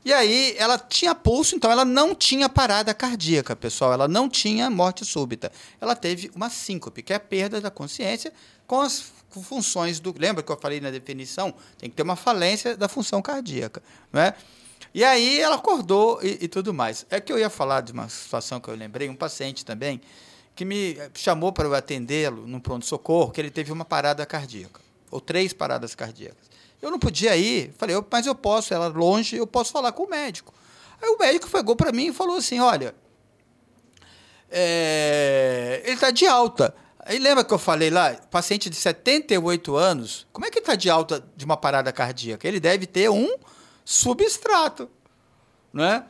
[0.06, 3.92] E aí, ela tinha pulso, então ela não tinha parada cardíaca, pessoal.
[3.92, 5.52] Ela não tinha morte súbita.
[5.82, 8.32] Ela teve uma síncope, que é a perda da consciência
[8.68, 9.02] com as
[9.32, 10.14] fu- funções do.
[10.16, 11.52] Lembra que eu falei na definição?
[11.80, 13.82] Tem que ter uma falência da função cardíaca.
[14.14, 14.36] Não é?
[14.94, 17.04] E aí ela acordou e, e tudo mais.
[17.10, 20.00] É que eu ia falar de uma situação que eu lembrei, um paciente também,
[20.56, 24.80] que me chamou para eu atendê-lo num pronto-socorro, que ele teve uma parada cardíaca,
[25.10, 26.54] ou três paradas cardíacas.
[26.82, 30.10] Eu não podia ir, falei, mas eu posso, ela longe, eu posso falar com o
[30.10, 30.54] médico.
[31.02, 32.96] Aí o médico pegou para mim e falou assim: olha,
[34.50, 36.76] é, ele está de alta.
[37.00, 40.76] Aí lembra que eu falei lá, paciente de 78 anos, como é que ele está
[40.76, 42.48] de alta de uma parada cardíaca?
[42.48, 43.36] Ele deve ter um
[43.84, 44.90] substrato,
[45.72, 46.04] não é?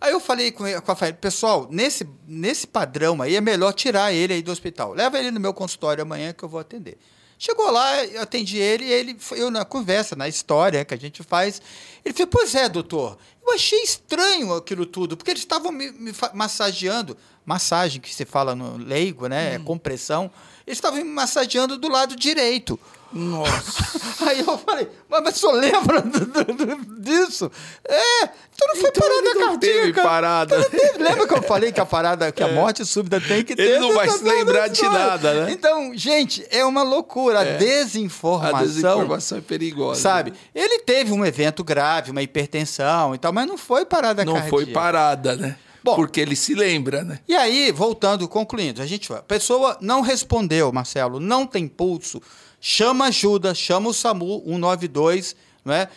[0.00, 4.12] Aí eu falei com, com a família, pessoal, nesse, nesse padrão aí é melhor tirar
[4.12, 4.92] ele aí do hospital.
[4.92, 6.98] Leva ele no meu consultório amanhã que eu vou atender.
[7.38, 11.22] Chegou lá, eu atendi ele e ele, eu na conversa, na história que a gente
[11.22, 11.60] faz,
[12.02, 16.12] ele falou, pois é, doutor, eu achei estranho aquilo tudo, porque eles estavam me, me
[16.32, 20.30] massageando, massagem que se fala no leigo, né, é compressão,
[20.66, 22.80] eles estavam me massageando do lado direito.
[23.12, 24.00] Nossa.
[24.28, 27.50] Aí eu falei, mas, mas senhor lembra do- do- do- disso?
[27.88, 30.02] É, então não foi Então parada ele não teve cardíaca.
[30.02, 30.56] parada.
[30.56, 30.98] Então não teve.
[31.04, 33.62] Lembra que eu falei que a parada, que a morte súbita tem que ter?
[33.62, 33.66] É.
[33.72, 35.52] Ele não vai se lembrar de nada, né?
[35.52, 37.40] Então, gente, é uma loucura.
[37.40, 38.56] A desinformação.
[38.58, 40.00] A desinformação é perigosa.
[40.00, 40.32] Sabe?
[40.54, 44.56] Ele teve um evento grave, uma hipertensão e tal, mas não foi parada Não cardíaca.
[44.56, 45.56] foi parada, né?
[45.84, 45.94] Bom.
[45.94, 47.20] Porque ele se lembra, né?
[47.28, 52.20] E aí, voltando, concluindo, a gente, a pessoa não respondeu, Marcelo, não tem pulso,
[52.60, 55.88] chama ajuda, chama o SAMU 192, não é?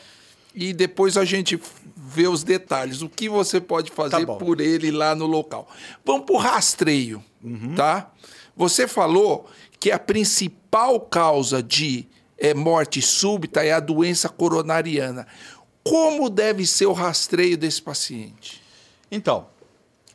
[0.53, 1.59] E depois a gente
[1.95, 3.01] vê os detalhes.
[3.01, 5.69] O que você pode fazer Tá por ele lá no local.
[6.03, 7.23] Vamos pro rastreio,
[7.75, 8.11] tá?
[8.55, 9.47] Você falou
[9.79, 12.07] que a principal causa de
[12.37, 15.27] eh, morte súbita é a doença coronariana.
[15.83, 18.61] Como deve ser o rastreio desse paciente?
[19.11, 19.47] Então,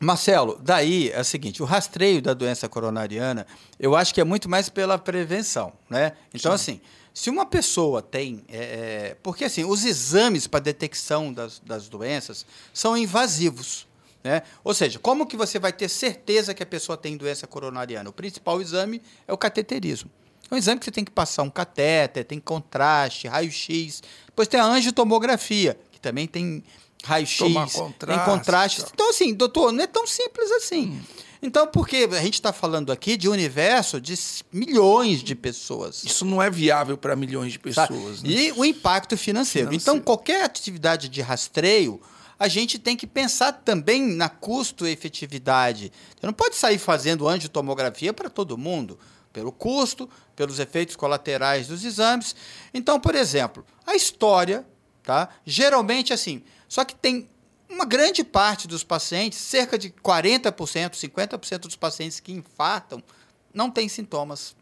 [0.05, 3.47] Marcelo, daí é o seguinte, o rastreio da doença coronariana,
[3.79, 6.13] eu acho que é muito mais pela prevenção, né?
[6.33, 6.81] Então, assim,
[7.13, 8.45] se uma pessoa tem...
[8.49, 13.87] é, é, porque, assim, os exames para detecção das, das doenças são invasivos,
[14.23, 14.43] né?
[14.65, 18.11] Ou seja, como que você vai ter certeza que a pessoa tem doença coronariana?
[18.11, 20.11] O principal exame é o cateterismo.
[20.51, 24.03] É um exame que você tem que passar um catéter, tem contraste, raio-x.
[24.27, 26.65] Depois tem a angiotomografia, que também tem
[27.05, 27.39] raio-x,
[27.99, 28.91] tem contraste, tal.
[28.95, 31.01] Então, assim, doutor, não é tão simples assim.
[31.43, 34.15] Então, porque a gente está falando aqui de um universo de
[34.51, 36.03] milhões de pessoas.
[36.03, 37.87] Isso não é viável para milhões de tá?
[37.87, 38.23] pessoas.
[38.23, 38.31] né?
[38.31, 39.69] E o impacto financeiro.
[39.69, 39.75] Financeiro.
[39.75, 42.01] Então, qualquer atividade de rastreio,
[42.39, 45.93] a gente tem que pensar também na custo-efetividade.
[46.19, 48.99] Você não pode sair fazendo angiotomografia para todo mundo,
[49.31, 52.35] pelo custo, pelos efeitos colaterais dos exames.
[52.73, 54.67] Então, por exemplo, a história,
[55.03, 55.29] tá?
[55.45, 56.43] Geralmente assim,
[56.75, 57.29] só que tem
[57.69, 63.01] uma grande parte dos pacientes, cerca de 40%, 50% dos pacientes que infartam,
[63.55, 64.57] não tem sintomas.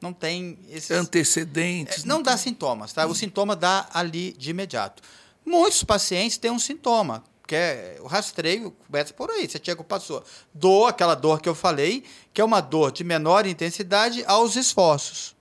[0.00, 2.04] Não tem esses Antecedentes.
[2.04, 3.04] é, não dá sintomas, tá?
[3.04, 5.02] O sintoma dá ali de imediato.
[5.44, 9.46] Muitos pacientes têm um sintoma, que é o rastreio, começa por aí.
[9.46, 12.02] Você chega com a pessoa, dor, aquela dor que eu falei,
[12.32, 15.36] que é uma dor de menor intensidade aos esforços.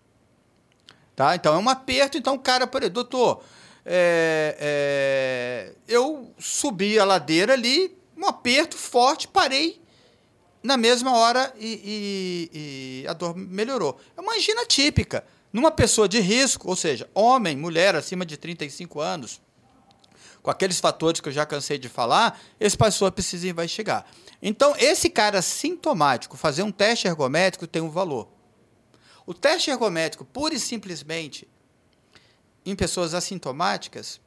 [1.16, 1.36] Tá?
[1.36, 3.42] Então é um aperto, então o cara, por exemplo, doutor,
[3.86, 9.82] é, é, eu subi a ladeira ali, um aperto forte, parei
[10.64, 14.00] na mesma hora e, e- e a dor melhorou.
[14.18, 15.24] É uma angina típica.
[15.54, 19.40] Numa pessoa de risco, ou seja, homem, mulher acima de 35 anos,
[20.42, 24.06] com aqueles fatores que eu já cansei de falar, esse pessoa precisa investigar.
[24.42, 28.28] Então, esse cara sintomático, fazer um teste ergométrico tem um valor.
[29.26, 31.48] O teste ergométrico, pura e simplesmente,
[32.66, 34.20] em pessoas assintomáticas,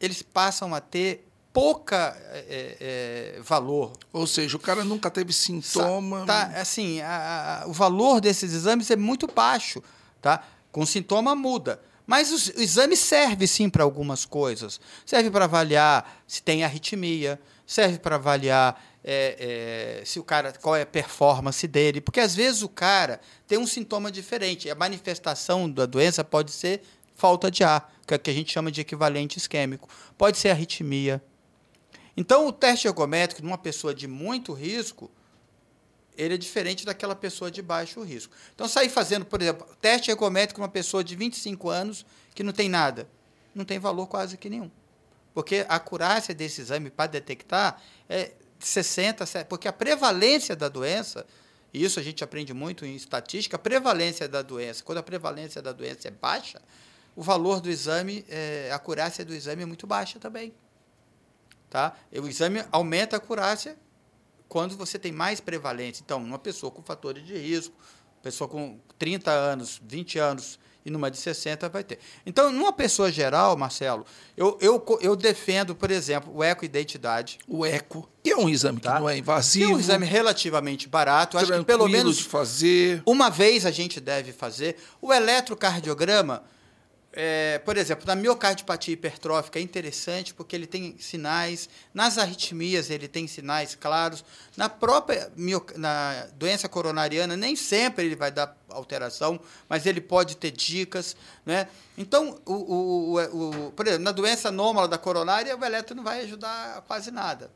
[0.00, 3.92] eles passam a ter pouca é, é, valor.
[4.12, 6.26] Ou seja, o cara nunca teve sintoma.
[6.26, 9.82] Tá, assim, a, a, o valor desses exames é muito baixo,
[10.20, 10.44] tá?
[10.70, 11.80] Com sintoma muda.
[12.06, 14.78] Mas o, o exame serve sim para algumas coisas.
[15.06, 20.76] Serve para avaliar se tem arritmia, serve para avaliar é, é, se o cara qual
[20.76, 24.68] é a performance dele, porque às vezes o cara tem um sintoma diferente.
[24.68, 26.82] A manifestação da doença pode ser
[27.16, 29.88] falta de ar, que é o que a gente chama de equivalente isquêmico.
[30.16, 31.20] Pode ser arritmia.
[32.16, 35.10] Então, o teste ergométrico numa pessoa de muito risco,
[36.16, 38.32] ele é diferente daquela pessoa de baixo risco.
[38.54, 42.68] Então, sair fazendo, por exemplo, teste ergométrico numa pessoa de 25 anos que não tem
[42.68, 43.08] nada,
[43.54, 44.70] não tem valor quase que nenhum.
[45.34, 51.26] Porque a acurácia desse exame para detectar é 60, porque a prevalência da doença,
[51.72, 55.60] e isso a gente aprende muito em estatística, a prevalência da doença, quando a prevalência
[55.60, 56.62] da doença é baixa,
[57.16, 60.54] o valor do exame, é, a acurácia do exame é muito baixa também.
[61.70, 61.96] Tá?
[62.12, 63.76] O exame aumenta a acurácia
[64.48, 66.02] quando você tem mais prevalência.
[66.04, 67.74] Então, uma pessoa com fatores de risco,
[68.22, 71.98] pessoa com 30 anos, 20 anos e numa de 60 vai ter.
[72.24, 74.06] Então, numa pessoa geral, Marcelo,
[74.36, 77.38] eu, eu, eu defendo, por exemplo, o eco-identidade.
[77.48, 78.94] O eco, que é um exame tá?
[78.94, 79.66] que não é invasivo.
[79.66, 81.38] Que é um exame relativamente barato.
[81.38, 83.02] Acho que pelo menos de fazer.
[83.04, 84.76] uma vez a gente deve fazer.
[85.00, 86.44] O eletrocardiograma
[87.18, 93.08] é, por exemplo, na miocardiopatia hipertrófica é interessante porque ele tem sinais, nas arritmias ele
[93.08, 94.22] tem sinais claros,
[94.54, 95.32] na própria
[95.76, 101.16] na doença coronariana nem sempre ele vai dar alteração, mas ele pode ter dicas.
[101.46, 101.66] Né?
[101.96, 106.04] Então, o, o, o, o por exemplo, na doença anômala da coronária, o eletro não
[106.04, 107.50] vai ajudar quase nada.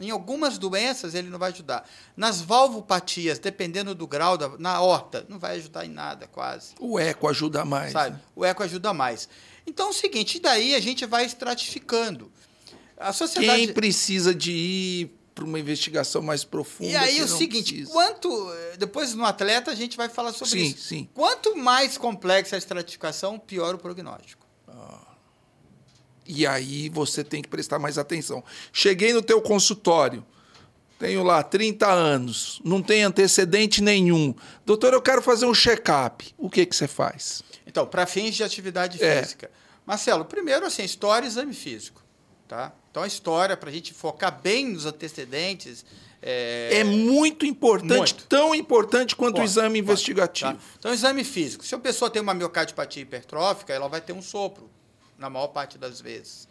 [0.00, 1.88] Em algumas doenças ele não vai ajudar.
[2.16, 6.74] Nas valvopatias, dependendo do grau, da, na horta, não vai ajudar em nada quase.
[6.78, 7.92] O eco ajuda mais.
[7.92, 8.16] Sabe?
[8.16, 8.20] Né?
[8.34, 9.28] O eco ajuda mais.
[9.66, 12.30] Então é o seguinte, daí a gente vai estratificando.
[12.96, 13.66] A sociedade...
[13.66, 16.90] Quem precisa de ir para uma investigação mais profunda.
[16.90, 17.92] E aí o seguinte, precisa.
[17.92, 20.88] quanto depois no atleta a gente vai falar sobre sim, isso.
[20.88, 21.08] Sim.
[21.12, 24.46] Quanto mais complexa a estratificação, pior o prognóstico.
[24.66, 25.05] Ah.
[26.26, 28.42] E aí você tem que prestar mais atenção.
[28.72, 30.24] Cheguei no teu consultório,
[30.98, 34.34] tenho lá 30 anos, não tem antecedente nenhum.
[34.64, 36.34] Doutor, eu quero fazer um check-up.
[36.38, 37.42] O que, que você faz?
[37.66, 39.22] Então, para fins de atividade é.
[39.22, 39.50] física.
[39.84, 42.02] Marcelo, primeiro, assim, história e exame físico.
[42.48, 42.72] Tá?
[42.90, 45.84] Então, a história, para a gente focar bem nos antecedentes.
[46.22, 48.26] É, é muito importante, muito.
[48.26, 50.54] tão importante quanto o exame pode, investigativo.
[50.54, 50.58] Tá?
[50.78, 51.64] Então, exame físico.
[51.64, 54.70] Se a pessoa tem uma miocardiopatia hipertrófica, ela vai ter um sopro
[55.18, 56.48] na maior parte das vezes,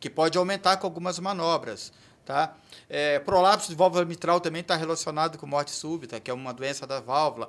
[0.00, 1.92] que pode aumentar com algumas manobras.
[2.24, 2.54] Tá?
[2.88, 6.86] É, prolapso de válvula mitral também está relacionado com morte súbita, que é uma doença
[6.86, 7.48] da válvula.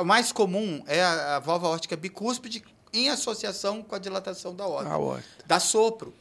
[0.00, 2.62] O mais comum é a, a válvula órtica bicúspide
[2.92, 4.90] em associação com a dilatação da aorta.
[4.90, 5.44] aorta.
[5.44, 6.14] Dá sopro.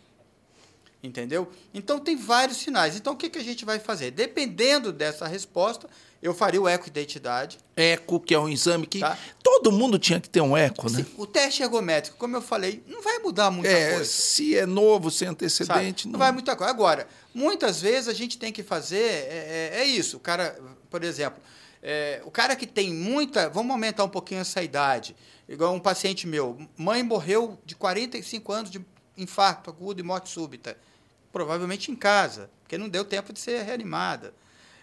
[1.04, 1.52] Entendeu?
[1.74, 2.96] Então tem vários sinais.
[2.96, 4.12] Então o que, que a gente vai fazer?
[4.12, 5.90] Dependendo dessa resposta,
[6.22, 7.58] eu faria o eco-identidade.
[7.76, 9.18] Eco, que é um exame que tá?
[9.42, 11.06] todo mundo tinha que ter um eco, né?
[11.18, 14.06] o teste ergométrico, como eu falei, não vai mudar muita é, coisa.
[14.06, 16.06] Se é novo, sem antecedente.
[16.08, 16.14] Não...
[16.14, 16.20] não...
[16.20, 16.72] vai muita coisa.
[16.72, 19.02] Agora, muitas vezes a gente tem que fazer.
[19.02, 20.18] É, é, é isso.
[20.18, 21.42] O cara, por exemplo,
[21.82, 23.50] é, o cara que tem muita.
[23.50, 25.16] Vamos aumentar um pouquinho essa idade.
[25.50, 26.58] Igual um paciente meu.
[26.78, 28.80] Mãe morreu de 45 anos de
[29.18, 30.78] infarto agudo e morte súbita.
[31.32, 34.34] Provavelmente em casa, porque não deu tempo de ser reanimada.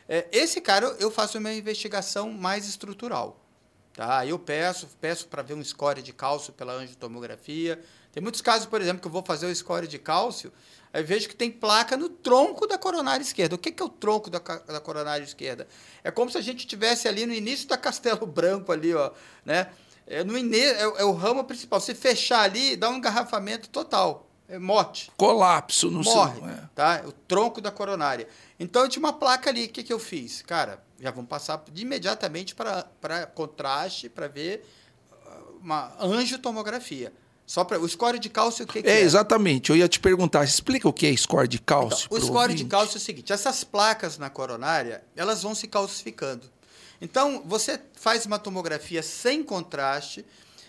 [0.08, 3.44] É, esse cara, eu faço uma investigação mais estrutural.
[3.92, 4.24] Tá?
[4.24, 7.82] Eu peço, peço para ver um score de cálcio pela angiotomografia.
[8.12, 10.52] Tem muitos casos, por exemplo, que eu vou fazer o score de cálcio,
[10.92, 13.56] aí vejo que tem placa no tronco da coronária esquerda.
[13.56, 15.66] O que, que é o tronco da, da coronária esquerda?
[16.02, 19.10] É como se a gente estivesse ali no início da Castelo Branco, ali, ó,
[19.44, 19.68] né?
[20.06, 21.80] É, no é, é o ramo principal.
[21.80, 24.27] Se fechar ali, dá um engarrafamento total.
[24.48, 25.10] É morte.
[25.16, 26.68] Colapso no Morre, seu, é.
[26.74, 27.02] tá?
[27.06, 28.26] O tronco da coronária.
[28.58, 30.40] Então eu tinha uma placa ali, o que, que eu fiz?
[30.40, 34.66] Cara, já vamos passar de imediatamente para contraste, para ver
[35.12, 37.12] uh, uma angiotomografia.
[37.46, 39.00] Só para o score de cálcio, o que, que é, é?
[39.00, 39.70] Exatamente.
[39.70, 42.06] Eu ia te perguntar, explica o que é score de cálcio.
[42.06, 42.64] Então, o score ouvinte.
[42.64, 46.50] de cálcio é o seguinte: essas placas na coronária, elas vão se calcificando.
[47.00, 50.26] Então, você faz uma tomografia sem contraste,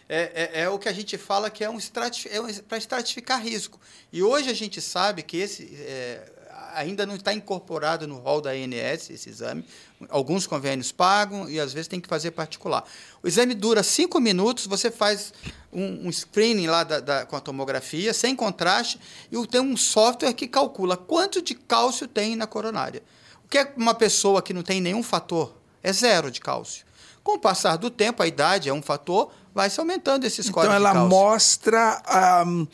[0.09, 2.79] é, é, é, o que a gente fala que é um, estratif é um para
[2.79, 3.79] estratificar risco.
[4.11, 6.31] E hoje a gente sabe que esse, é,
[6.73, 9.63] ainda não está incorporado no rol da ANS esse exame.
[10.09, 12.83] Alguns convênios pagam e às vezes tem que fazer particular.
[13.21, 15.31] O exame dura cinco minutos, você faz
[15.71, 18.99] um, um screening lá da, da, com a tomografia, sem contraste,
[19.31, 23.03] e tem um software que calcula quanto de cálcio tem na coronária.
[23.45, 25.55] O que é uma pessoa que não tem nenhum fator?
[25.83, 26.85] É zero de cálcio.
[27.23, 30.65] Com o passar do tempo, a idade é um fator, vai se aumentando esse score
[30.65, 32.01] Então ela mostra
[32.45, 32.67] um,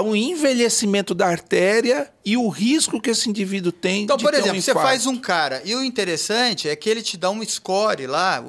[0.00, 4.62] o envelhecimento da artéria e o risco que esse indivíduo tem então, por exemplo, um
[4.62, 8.42] você faz um cara e o interessante é que ele te dá um score lá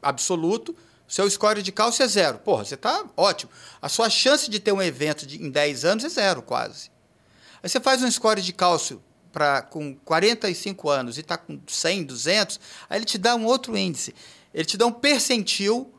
[0.00, 0.74] absoluto.
[1.06, 2.38] Seu score de cálcio é zero.
[2.38, 3.50] Porra, você está ótimo.
[3.82, 6.90] A sua chance de ter um evento de, em 10 anos é zero, quase.
[7.62, 12.04] Aí você faz um score de cálcio pra, com 45 anos e está com 100,
[12.04, 14.14] 200, aí ele te dá um outro índice.
[14.54, 15.92] Ele te dá um percentil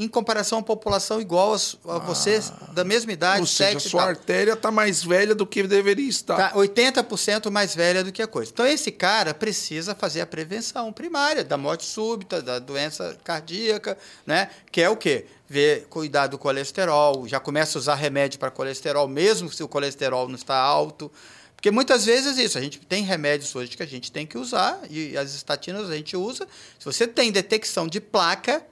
[0.00, 4.02] em comparação à população igual a, você, ah, da mesma idade, ou seja, a sua
[4.04, 6.36] artéria está mais velha do que deveria estar.
[6.36, 8.50] Tá 80% mais velha do que a coisa.
[8.50, 14.48] Então, esse cara precisa fazer a prevenção primária da morte súbita, da doença cardíaca, né?
[14.72, 15.26] que é o quê?
[15.46, 20.28] Ver, cuidar do colesterol, já começa a usar remédio para colesterol, mesmo se o colesterol
[20.28, 21.12] não está alto.
[21.54, 24.80] Porque muitas vezes isso, a gente tem remédios hoje que a gente tem que usar,
[24.88, 26.48] e as estatinas a gente usa.
[26.78, 28.64] Se você tem detecção de placa,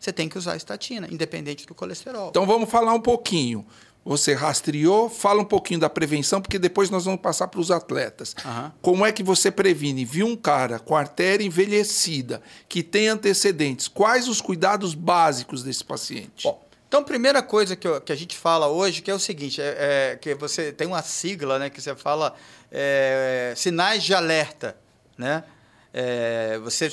[0.00, 2.30] você tem que usar a estatina, independente do colesterol.
[2.30, 3.66] Então vamos falar um pouquinho.
[4.02, 8.34] Você rastreou, fala um pouquinho da prevenção, porque depois nós vamos passar para os atletas.
[8.42, 8.70] Uhum.
[8.80, 10.06] Como é que você previne?
[10.06, 16.44] Viu um cara com artéria envelhecida, que tem antecedentes, quais os cuidados básicos desse paciente?
[16.44, 19.60] Bom, então, primeira coisa que, eu, que, a gente fala hoje, que é o seguinte,
[19.60, 22.34] é, é, que você tem uma sigla, né, que você fala
[22.72, 24.76] é, sinais de alerta,
[25.16, 25.44] né?
[25.92, 26.88] É, você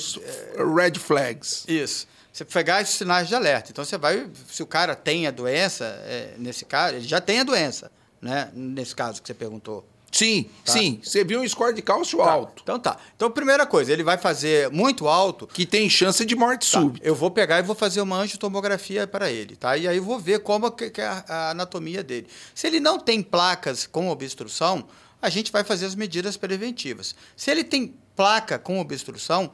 [0.58, 1.64] red flags.
[1.66, 3.70] Isso você pegar esses sinais de alerta.
[3.70, 7.40] Então você vai, se o cara tem a doença, é, nesse caso, ele já tem
[7.40, 7.90] a doença,
[8.20, 8.50] né?
[8.54, 9.84] Nesse caso que você perguntou.
[10.10, 10.72] Sim, tá?
[10.72, 11.00] sim.
[11.02, 12.30] Você viu um score de cálcio tá.
[12.30, 12.62] alto.
[12.62, 12.96] Então tá.
[13.14, 15.46] Então, primeira coisa, ele vai fazer muito alto.
[15.46, 16.80] Que tem chance de morte tá.
[16.80, 17.06] súbita.
[17.06, 19.76] Eu vou pegar e vou fazer uma angiotomografia para ele, tá?
[19.76, 22.26] E aí eu vou ver como que é a anatomia dele.
[22.54, 24.86] Se ele não tem placas com obstrução,
[25.20, 27.14] a gente vai fazer as medidas preventivas.
[27.36, 29.50] Se ele tem placa com obstrução,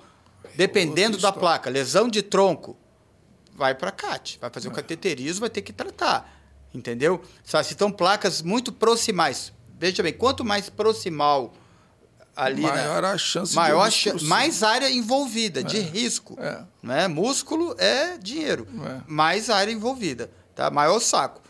[0.57, 2.77] Dependendo da placa, lesão de tronco,
[3.55, 6.33] vai para CAT, vai fazer o cateterismo, vai ter que tratar.
[6.73, 7.23] Entendeu?
[7.45, 9.53] Se estão placas muito proximais.
[9.79, 11.53] Veja bem, quanto mais proximal
[12.37, 12.63] ali.
[12.63, 13.09] Maior né?
[13.09, 15.63] a chance maior de Mais área envolvida, é.
[15.63, 16.37] de risco.
[16.41, 16.65] É.
[16.83, 17.09] Né?
[17.09, 18.67] Músculo é dinheiro.
[18.85, 19.03] É.
[19.07, 20.31] Mais área envolvida.
[20.55, 20.71] Tá?
[20.71, 21.43] Maior saco.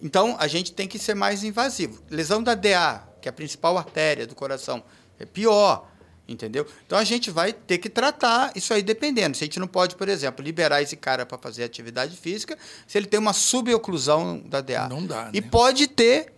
[0.00, 2.02] Então, a gente tem que ser mais invasivo.
[2.08, 4.82] Lesão da DA, que é a principal artéria do coração,
[5.18, 5.87] é pior.
[6.28, 6.66] Entendeu?
[6.86, 9.34] Então a gente vai ter que tratar isso aí dependendo.
[9.34, 12.98] Se a gente não pode, por exemplo, liberar esse cara para fazer atividade física, se
[12.98, 14.88] ele tem uma suboclusão da DA.
[14.90, 15.24] Não dá.
[15.24, 15.30] Né?
[15.34, 16.34] E pode ter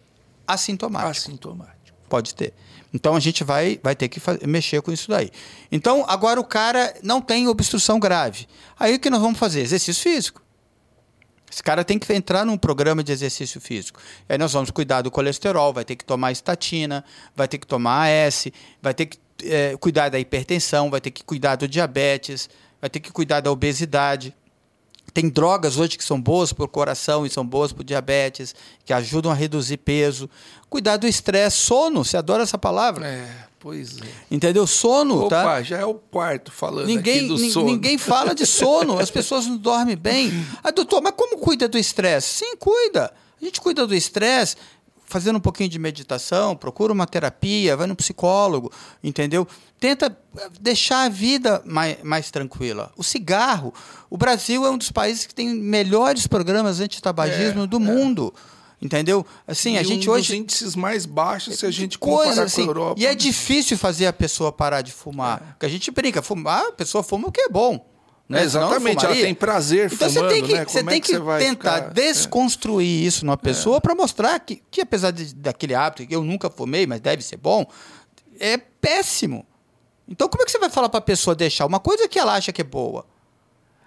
[0.46, 1.10] assintomático.
[1.10, 1.98] Assintomático.
[2.08, 2.54] Pode ter.
[2.94, 5.30] Então a gente vai, vai ter que fazer, mexer com isso daí.
[5.72, 8.46] Então, agora o cara não tem obstrução grave.
[8.78, 9.60] Aí o que nós vamos fazer?
[9.60, 10.42] Exercício físico.
[11.50, 14.00] Esse cara tem que entrar num programa de exercício físico.
[14.28, 17.04] Aí nós vamos cuidar do colesterol, vai ter que tomar estatina,
[17.34, 18.46] vai ter que tomar AS,
[18.80, 22.48] vai ter que é, cuidar da hipertensão, vai ter que cuidar do diabetes,
[22.80, 24.34] vai ter que cuidar da obesidade.
[25.12, 28.54] Tem drogas hoje que são boas para o coração e são boas para o diabetes,
[28.84, 30.30] que ajudam a reduzir peso.
[30.68, 33.06] Cuidar do estresse, sono, você adora essa palavra?
[33.06, 34.04] É, pois é.
[34.30, 34.66] Entendeu?
[34.66, 35.62] Sono, Opa, tá?
[35.62, 37.66] já é o quarto falando ninguém, do sono.
[37.66, 40.30] Ninguém fala de sono, as pessoas não dormem bem.
[40.62, 42.44] Ah, doutor, mas como cuida do estresse?
[42.44, 43.12] Sim, cuida.
[43.40, 44.56] A gente cuida do estresse
[45.10, 48.72] fazendo um pouquinho de meditação, procura uma terapia, vai no psicólogo,
[49.02, 49.46] entendeu?
[49.78, 50.16] Tenta
[50.60, 52.92] deixar a vida mais, mais tranquila.
[52.96, 53.74] O cigarro,
[54.08, 57.80] o Brasil é um dos países que tem melhores programas antitabagismo é, do é.
[57.80, 58.32] mundo.
[58.80, 59.26] Entendeu?
[59.46, 60.28] Assim, e a gente um hoje.
[60.28, 63.00] Dos índices mais baixos se a gente coisa, comparar assim, com a Europa.
[63.00, 65.42] E é difícil fazer a pessoa parar de fumar.
[65.42, 65.52] É.
[65.52, 67.89] Porque a gente brinca, fumar, a pessoa fuma o que é bom.
[68.30, 68.44] Né?
[68.44, 70.64] Exatamente, ela tem prazer então fumando, você tem que, né?
[70.64, 71.92] você tem é que, que tentar ficar?
[71.92, 73.06] desconstruir é.
[73.08, 73.80] isso numa pessoa é.
[73.80, 77.38] para mostrar que, que apesar de, daquele hábito que eu nunca fumei, mas deve ser
[77.38, 77.66] bom,
[78.38, 79.44] é péssimo.
[80.08, 82.34] Então como é que você vai falar para a pessoa deixar uma coisa que ela
[82.34, 83.04] acha que é boa?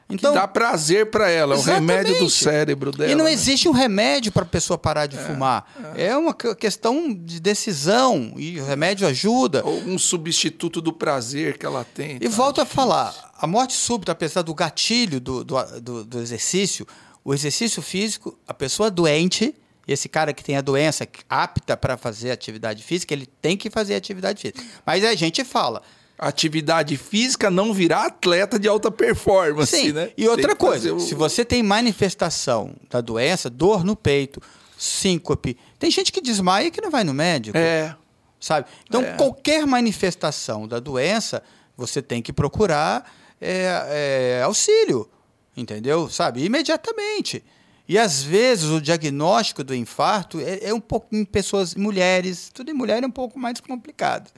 [0.09, 3.11] Então, que dá prazer para ela, é o remédio do cérebro dela.
[3.11, 3.31] E não né?
[3.31, 5.65] existe um remédio para a pessoa parar de é, fumar.
[5.95, 6.07] É.
[6.07, 6.17] é.
[6.17, 9.63] uma questão de decisão e o remédio ajuda.
[9.65, 12.17] Ou um substituto do prazer que ela tem.
[12.17, 12.29] E tá?
[12.29, 16.87] volto a falar, a morte súbita, apesar do gatilho do, do, do, do exercício,
[17.25, 19.53] o exercício físico, a pessoa doente,
[19.85, 23.95] esse cara que tem a doença apta para fazer atividade física, ele tem que fazer
[23.95, 24.63] atividade física.
[24.85, 25.81] Mas a gente fala,
[26.17, 29.91] atividade física não virar atleta de alta performance, Sim.
[29.91, 30.11] né?
[30.15, 30.99] E outra coisa, o...
[31.01, 34.41] se você tem manifestação da doença, dor no peito,
[34.77, 37.57] síncope, tem gente que desmaia e que não vai no médico.
[37.57, 37.93] É.
[38.39, 38.67] sabe?
[38.87, 39.17] Então, É.
[39.17, 41.43] qualquer manifestação da doença,
[41.75, 43.03] você tem que procurar
[43.43, 45.09] é, é, auxílio,
[45.55, 46.09] entendeu?
[46.09, 46.43] Sabe?
[46.43, 47.43] Imediatamente.
[47.87, 52.71] E às vezes o diagnóstico do infarto é, é um pouco em pessoas, mulheres, tudo
[52.71, 54.31] em mulher é um pouco mais complicado.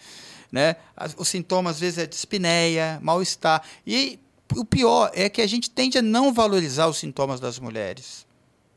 [0.51, 0.75] Né?
[1.17, 3.61] Os sintomas, às vezes, é dispneia, mal-estar.
[3.85, 4.19] E
[4.55, 8.25] o pior é que a gente tende a não valorizar os sintomas das mulheres.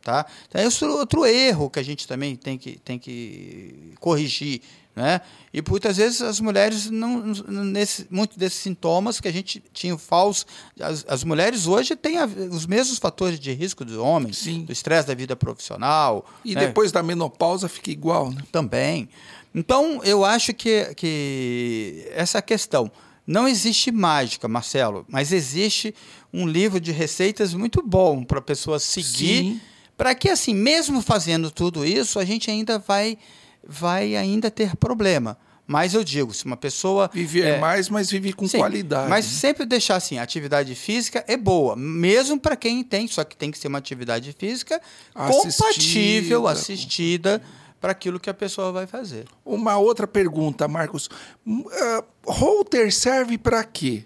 [0.03, 0.27] Tá?
[0.49, 4.63] Então, é outro erro que a gente também tem que, tem que corrigir.
[4.99, 5.21] Né?
[5.55, 10.45] E muitas vezes as mulheres, não, nesse, muitos desses sintomas que a gente tinha falso.
[10.81, 14.65] As, as mulheres hoje têm a- os mesmos fatores de risco dos homens, Sim.
[14.65, 16.27] do estresse da vida profissional.
[16.45, 16.67] E né?
[16.67, 18.43] depois da menopausa fica igual, né?
[18.51, 19.09] Também.
[19.55, 22.91] Então, eu acho que, que essa questão.
[23.25, 25.95] Não existe mágica, Marcelo, mas existe
[26.33, 29.61] um livro de receitas muito bom para a pessoa seguir.
[29.97, 33.17] Para que, assim, mesmo fazendo tudo isso, a gente ainda vai,
[33.67, 35.37] vai ainda ter problema.
[35.67, 37.11] Mas eu digo, se uma pessoa.
[37.13, 39.11] Viver é, mais, mas viver com Sim, qualidade.
[39.11, 39.33] Mas né?
[39.33, 43.59] sempre deixar assim, atividade física é boa, mesmo para quem tem, só que tem que
[43.59, 44.81] ser uma atividade física
[45.13, 47.35] compatível, Assistida.
[47.37, 47.43] assistida
[47.79, 49.27] para aquilo que a pessoa vai fazer.
[49.45, 51.11] Uma outra pergunta, Marcos.
[51.47, 54.05] Ah, Holter serve para quê?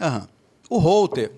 [0.00, 0.28] Aham.
[0.70, 1.32] O Holter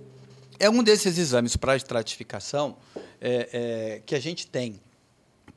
[0.58, 2.76] é um desses exames para estratificação
[3.20, 4.80] é, é, que a gente tem,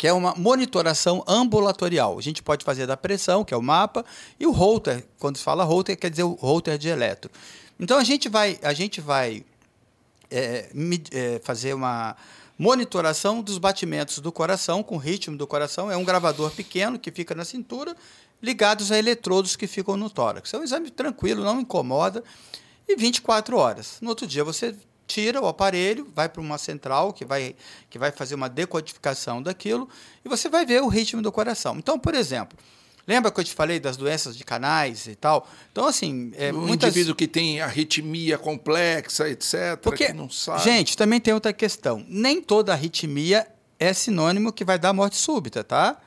[0.02, 2.18] que é uma monitoração ambulatorial.
[2.18, 4.04] A gente pode fazer da pressão, que é o mapa,
[4.40, 7.30] e o Holter, quando se fala Holter, quer dizer o Holter de eletro.
[7.80, 9.46] Então a gente vai, a gente vai
[10.32, 10.72] é,
[11.12, 12.16] é, fazer uma
[12.58, 15.92] monitoração dos batimentos do coração, com o ritmo do coração.
[15.92, 17.96] É um gravador pequeno que fica na cintura,
[18.42, 20.52] ligados a eletrodos que ficam no tórax.
[20.52, 22.24] É um exame tranquilo, não incomoda,
[22.90, 24.00] e 24 horas.
[24.02, 24.76] No outro dia você
[25.08, 27.56] tira o aparelho, vai para uma central que vai,
[27.90, 29.90] que vai fazer uma decodificação daquilo,
[30.24, 31.78] e você vai ver o ritmo do coração.
[31.78, 32.58] Então, por exemplo,
[33.06, 35.48] lembra que eu te falei das doenças de canais e tal?
[35.72, 36.90] Então, assim, é, o muitas...
[36.90, 40.64] indivíduo que tem arritmia complexa, etc., Porque, que não sabe.
[40.64, 42.06] gente, também tem outra questão.
[42.08, 43.48] Nem toda arritmia
[43.80, 46.00] é sinônimo que vai dar morte súbita, tá?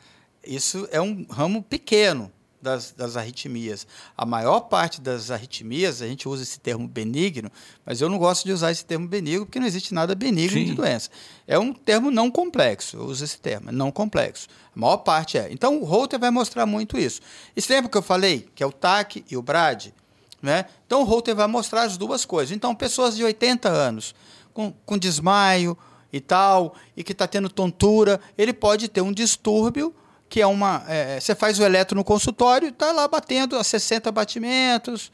[0.46, 2.30] Isso é um ramo pequeno
[2.64, 3.86] das, das arritmias.
[4.16, 7.52] A maior parte das arritmias, a gente usa esse termo benigno,
[7.84, 10.64] mas eu não gosto de usar esse termo benigno porque não existe nada benigno Sim.
[10.64, 11.10] de doença.
[11.46, 14.48] É um termo não complexo, eu uso esse termo, é não complexo.
[14.74, 15.48] A maior parte é.
[15.52, 17.20] Então, o Holter vai mostrar muito isso.
[17.54, 19.94] Esse tempo que eu falei, que é o TAC e o BRAD,
[20.42, 20.64] né?
[20.86, 22.56] Então, o Holter vai mostrar as duas coisas.
[22.56, 24.14] Então, pessoas de 80 anos,
[24.52, 25.76] com, com desmaio
[26.10, 29.94] e tal, e que está tendo tontura, ele pode ter um distúrbio,
[30.34, 30.84] que é uma.
[30.88, 35.12] é, você faz o eletro no consultório e está lá batendo a 60 batimentos,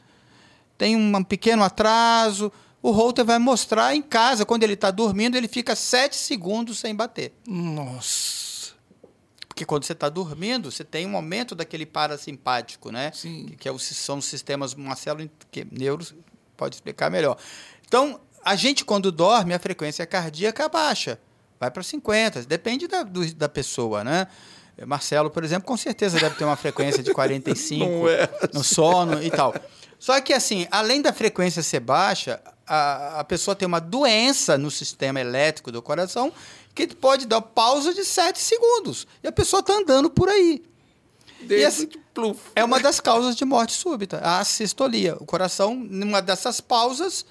[0.79, 2.51] tem um pequeno atraso.
[2.81, 6.95] O Holter vai mostrar em casa, quando ele está dormindo, ele fica 7 segundos sem
[6.95, 7.35] bater.
[7.47, 8.73] Nossa.
[9.47, 13.13] Porque quando você está dormindo, você tem um aumento daquele parasimpático, né?
[13.15, 13.45] Sim.
[13.51, 16.15] Que, que é o- são os sistemas Marcelo, que neuros
[16.57, 17.37] pode explicar melhor.
[17.87, 21.21] Então, a gente quando dorme, a frequência cardíaca baixa,
[21.59, 24.27] vai para 50, depende da, do- da pessoa, né?
[24.87, 29.23] Marcelo, por exemplo, com certeza deve ter uma frequência de 45 Não é no sono
[29.23, 29.55] e tal.
[29.99, 34.71] Só que, assim, além da frequência ser baixa, a, a pessoa tem uma doença no
[34.71, 36.33] sistema elétrico do coração
[36.75, 39.07] que pode dar pausa de 7 segundos.
[39.23, 40.63] E a pessoa está andando por aí.
[41.43, 42.41] De pluf.
[42.55, 45.17] É uma das causas de morte súbita, a assistolia.
[45.21, 47.25] O coração, numa dessas pausas,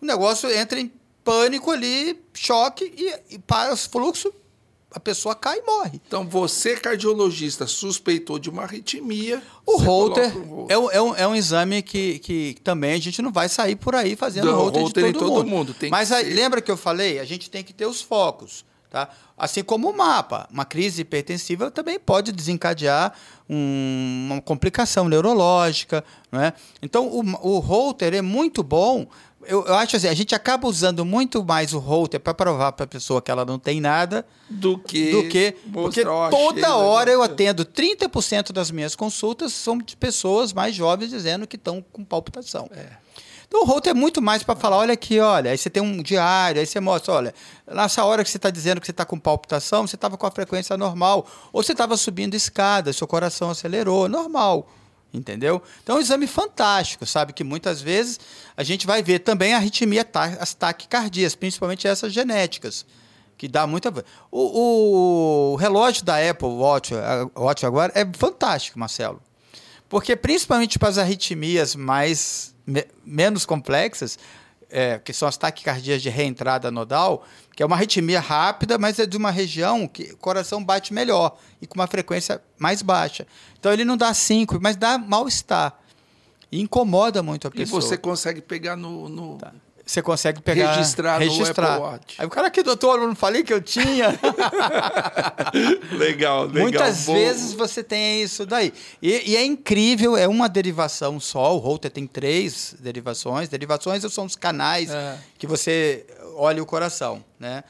[0.00, 0.92] o negócio entra em
[1.24, 4.32] pânico ali, choque, e, e para o fluxo,
[4.96, 6.00] a pessoa cai e morre.
[6.08, 9.42] Então, você, cardiologista, suspeitou de uma arritmia.
[9.66, 13.20] O Holter um é um, é, um, é um exame que, que também a gente
[13.20, 15.74] não vai sair por aí fazendo Não, Holter, Holter de todo, todo mundo.
[15.74, 16.34] mundo, Mas aí, ser.
[16.34, 17.18] lembra que eu falei?
[17.18, 18.64] A gente tem que ter os focos.
[18.88, 19.10] Tá?
[19.36, 20.48] Assim como o mapa.
[20.50, 23.12] Uma crise hipertensiva também pode desencadear
[23.50, 26.02] um- uma complicação neurológica.
[26.32, 26.54] Não é?
[26.80, 27.20] Então, o,
[27.56, 29.06] o Holter é muito bom.
[29.48, 32.84] Eu, eu acho assim, a gente acaba usando muito mais o Holter para provar para
[32.84, 35.10] a pessoa que ela não tem nada Do que.
[35.10, 35.54] do que.
[35.72, 41.46] Porque toda hora eu atendo 30% das minhas consultas são de pessoas mais jovens dizendo
[41.46, 42.68] que estão com palpitação.
[43.48, 46.02] Então o Holter é muito mais para falar, olha aqui, olha, aí você tem um
[46.02, 47.34] diário, aí você mostra, olha,
[47.72, 50.30] nessa hora que você está dizendo que você está com palpitação, você estava com a
[50.30, 54.68] frequência normal, ou você estava subindo escada, seu coração acelerou, normal.
[55.16, 55.62] Entendeu?
[55.82, 57.32] Então é um exame fantástico, sabe?
[57.32, 58.20] Que muitas vezes
[58.54, 62.84] a gente vai ver também a arritmia, ta- as taquicardias, principalmente essas genéticas
[63.38, 63.92] que dá muita.
[64.30, 66.92] O, o relógio da Apple Watch,
[67.34, 69.22] Watch agora é fantástico, Marcelo.
[69.88, 74.18] Porque principalmente para as arritmias mais me- menos complexas,
[74.70, 77.24] é, que são as taquicardias de reentrada nodal,
[77.54, 81.38] que é uma arritmia rápida, mas é de uma região que o coração bate melhor
[81.60, 83.26] e com uma frequência mais baixa.
[83.58, 85.78] Então ele não dá 5, mas dá mal-estar.
[86.50, 87.80] E incomoda muito a pessoa.
[87.80, 89.08] E você consegue pegar no.
[89.08, 89.36] no...
[89.38, 89.52] Tá.
[89.86, 90.72] Você consegue pegar.
[90.72, 91.78] Registrar, registrar.
[91.78, 92.14] no Apple Watch.
[92.18, 94.08] Aí o cara aqui, doutor, eu não falei que eu tinha.
[95.96, 96.62] legal, legal.
[96.62, 97.14] Muitas Bom.
[97.14, 98.74] vezes você tem isso daí.
[99.00, 101.54] E, e, é incrível, é uma derivação só.
[101.54, 103.48] O Holter tem três derivações.
[103.48, 105.18] Derivações são os canais é.
[105.38, 106.04] que você
[106.34, 107.62] olha o coração, né?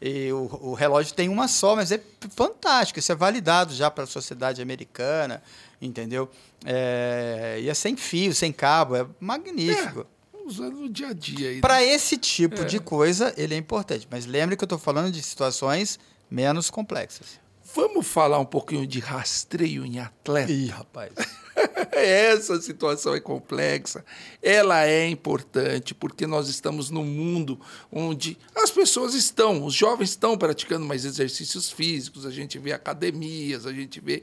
[0.00, 2.00] E o, o, relógio tem uma só, mas é
[2.36, 3.00] fantástico.
[3.00, 5.42] Isso é validado já para a sociedade americana,
[5.82, 6.30] entendeu?
[6.64, 10.06] É, e é sem fio, sem cabo, é magnífico.
[10.12, 10.15] É
[10.46, 11.60] usando no dia a dia.
[11.60, 11.86] Para né?
[11.86, 12.64] esse tipo é.
[12.64, 14.06] de coisa, ele é importante.
[14.10, 15.98] Mas lembre que eu estou falando de situações
[16.30, 17.40] menos complexas.
[17.74, 20.52] Vamos falar um pouquinho de rastreio em atleta?
[20.52, 21.12] Ih, rapaz.
[21.92, 24.04] Essa situação é complexa,
[24.42, 27.58] ela é importante porque nós estamos num mundo
[27.90, 33.66] onde as pessoas estão, os jovens estão praticando mais exercícios físicos, a gente vê academias,
[33.66, 34.22] a gente vê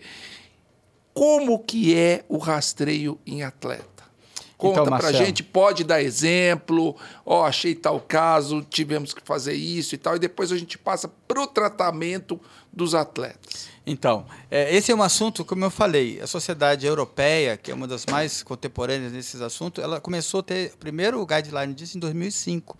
[1.14, 3.93] como que é o rastreio em atleta.
[4.64, 6.96] Conta então, pra gente, pode dar exemplo,
[7.26, 10.78] ó, oh, achei tal caso, tivemos que fazer isso e tal, e depois a gente
[10.78, 12.40] passa para o tratamento
[12.72, 13.68] dos atletas.
[13.86, 17.86] Então, é, esse é um assunto, como eu falei, a sociedade europeia, que é uma
[17.86, 22.78] das mais contemporâneas nesses assuntos, ela começou a ter o primeiro guideline disso em 2005.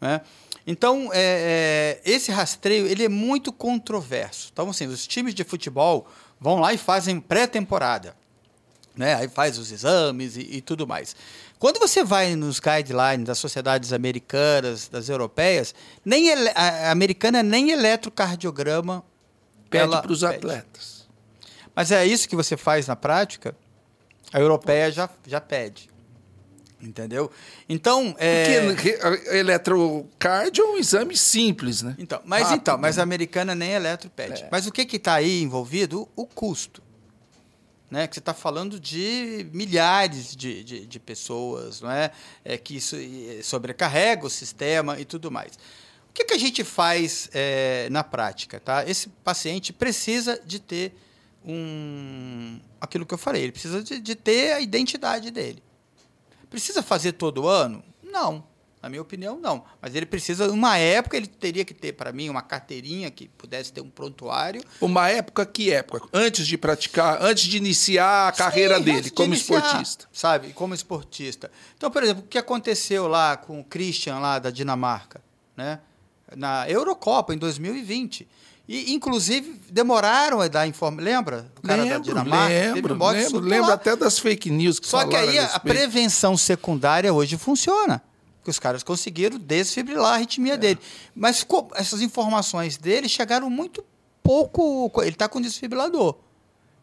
[0.00, 0.20] Né?
[0.64, 4.50] Então, é, é, esse rastreio ele é muito controverso.
[4.52, 6.06] Então, assim, os times de futebol
[6.40, 8.14] vão lá e fazem pré-temporada
[8.96, 9.14] né?
[9.14, 11.16] Aí faz os exames e, e, tudo mais.
[11.58, 17.70] Quando você vai nos guidelines das sociedades americanas, das europeias, nem ele, a americana nem
[17.70, 19.04] eletrocardiograma
[19.68, 21.06] pede para os atletas.
[21.74, 23.56] Mas é isso que você faz na prática?
[24.32, 25.90] A europeia já, já pede.
[26.80, 27.30] Entendeu?
[27.68, 28.14] Então.
[28.18, 28.66] É...
[28.66, 28.98] Porque
[29.30, 31.96] eletrocardio é um exame simples, né?
[31.98, 34.42] Então, mas Rápido, então, mas a americana nem eletro pede.
[34.42, 34.48] É.
[34.52, 36.06] Mas o que está aí envolvido?
[36.14, 36.83] O custo
[37.94, 38.08] né?
[38.08, 42.10] Que você está falando de milhares de, de, de, pessoas, não é?
[42.44, 42.96] é que isso
[43.44, 45.52] sobrecarrega o sistema e tudo mais.
[46.10, 48.84] O que, que a gente faz é, na prática, tá?
[48.84, 50.92] Esse paciente precisa de ter
[51.44, 55.62] um, aquilo que eu falei, ele precisa de, de ter a identidade dele.
[56.50, 57.82] Precisa fazer todo ano?
[58.02, 58.44] Não.
[58.84, 59.64] Na minha opinião, não.
[59.80, 63.72] Mas ele precisa, uma época, ele teria que ter, para mim, uma carteirinha que pudesse
[63.72, 64.62] ter um prontuário.
[64.78, 66.06] Uma época, que época?
[66.12, 70.06] Antes de praticar, antes de iniciar a carreira Sim, dele, como iniciar, esportista.
[70.12, 71.50] Sabe, como esportista.
[71.74, 75.22] Então, por exemplo, o que aconteceu lá com o Christian, lá da Dinamarca,
[75.56, 75.80] né?
[76.36, 78.28] na Eurocopa, em 2020.
[78.68, 81.02] E, inclusive, demoraram a dar informação.
[81.02, 81.50] Lembra?
[81.56, 82.54] O cara lembro, da Dinamarca?
[82.74, 87.14] Lembro, lembro, lembro até das fake news que Só que aí a, a prevenção secundária
[87.14, 88.02] hoje funciona
[88.44, 90.56] que os caras conseguiram desfibrilar a arritmia é.
[90.58, 90.80] dele.
[91.14, 91.44] Mas
[91.74, 93.82] essas informações dele chegaram muito
[94.22, 95.02] pouco.
[95.02, 96.16] Ele está com desfibrilador.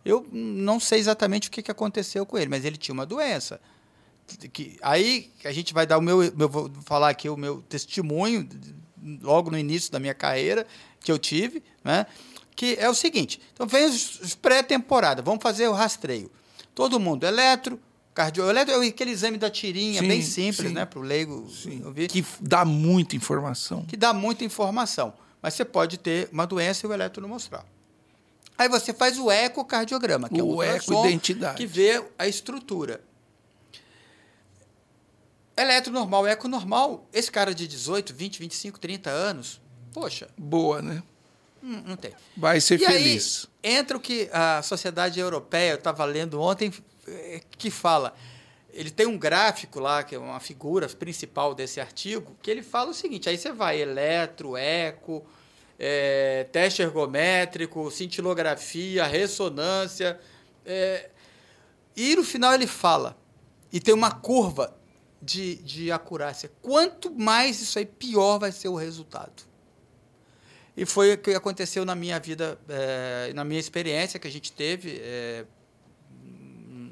[0.04, 3.62] Eu não sei exatamente o que, que aconteceu com ele, mas ele tinha uma doença.
[4.52, 6.50] Que, aí a gente vai dar o meu, meu.
[6.50, 8.48] Vou falar aqui o meu testemunho,
[9.22, 10.66] logo no início da minha carreira,
[11.02, 12.08] que eu tive, né?
[12.56, 16.32] Que é o seguinte: então vem os pré-temporada, vamos fazer o rastreio.
[16.74, 17.80] Todo mundo, eletro,
[18.14, 18.44] Cardio...
[18.50, 20.74] Aquele exame da tirinha, sim, bem simples, sim.
[20.74, 20.86] né?
[20.86, 21.48] Para o leigo
[21.86, 22.08] ouvir.
[22.08, 23.86] Que dá muita informação.
[23.86, 25.14] Que dá muita informação.
[25.42, 27.66] Mas você pode ter uma doença e o eletro não mostrar.
[28.58, 31.58] Aí você faz o ecocardiograma, que o é o eco-identidade.
[31.58, 33.02] que vê a estrutura.
[35.58, 37.08] Eletro normal, eco normal.
[37.12, 39.62] Esse cara de 18, 20, 25, 30 anos,
[39.94, 40.28] poxa.
[40.38, 41.02] Boa, né?
[41.62, 42.12] Não, não tem.
[42.36, 43.48] Vai ser e feliz.
[43.64, 46.74] Aí, entra o que a sociedade europeia, eu estava lendo ontem, é,
[47.58, 48.14] que fala.
[48.74, 52.92] Ele tem um gráfico lá, que é uma figura principal desse artigo, que ele fala
[52.92, 55.26] o seguinte: aí você vai, eletro, eco,
[55.78, 60.20] é, teste ergométrico, cintilografia, ressonância.
[60.66, 61.10] É,
[61.96, 63.18] e no final ele fala,
[63.72, 64.78] e tem uma curva
[65.22, 66.52] de, de acurácia.
[66.62, 69.44] Quanto mais isso aí, pior vai ser o resultado.
[70.76, 74.52] E foi o que aconteceu na minha vida, é, na minha experiência que a gente
[74.52, 75.02] teve.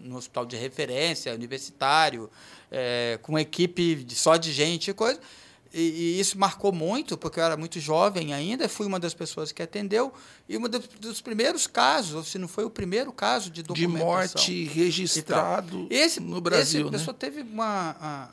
[0.09, 2.29] No hospital de referência, universitário,
[2.71, 5.19] é, com uma equipe só de gente e coisa.
[5.71, 9.51] E, e, isso marcou muito, porque eu era muito jovem ainda, fui uma das pessoas
[9.51, 10.11] que atendeu,
[10.47, 10.61] e um
[10.99, 13.97] dos primeiros casos, se não foi o primeiro caso de documentação.
[13.97, 16.81] De morte registrado esse, no Brasil.
[16.81, 16.97] Essa né?
[16.97, 17.95] pessoa teve uma...
[18.01, 18.29] A,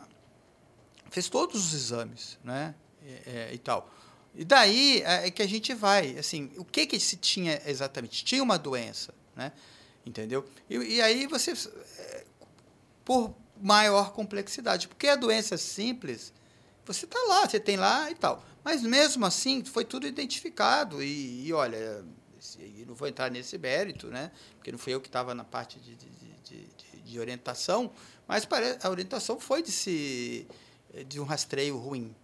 [1.11, 2.75] fez todos os exames, né?
[3.05, 3.91] E, é, e tal.
[4.35, 8.25] E daí é, é que a gente vai, assim, o que que se tinha exatamente?
[8.25, 9.53] Tinha uma doença, né?
[10.07, 10.45] Entendeu?
[10.71, 11.53] E, e aí você,
[11.99, 12.25] é,
[13.05, 16.33] por maior complexidade, porque a doença simples,
[16.85, 18.45] Você está lá, você tem lá e tal.
[18.63, 21.03] Mas mesmo assim, foi tudo identificado.
[21.03, 22.05] E, e olha,
[22.87, 24.31] não vou entrar nesse mérito, né?
[24.57, 26.09] Porque não fui eu que estava na parte de, de,
[26.45, 27.91] de, de, orientação,
[28.29, 28.47] mas
[28.83, 30.47] a orientação foi de, se,
[31.09, 32.15] de um rastreio ruim.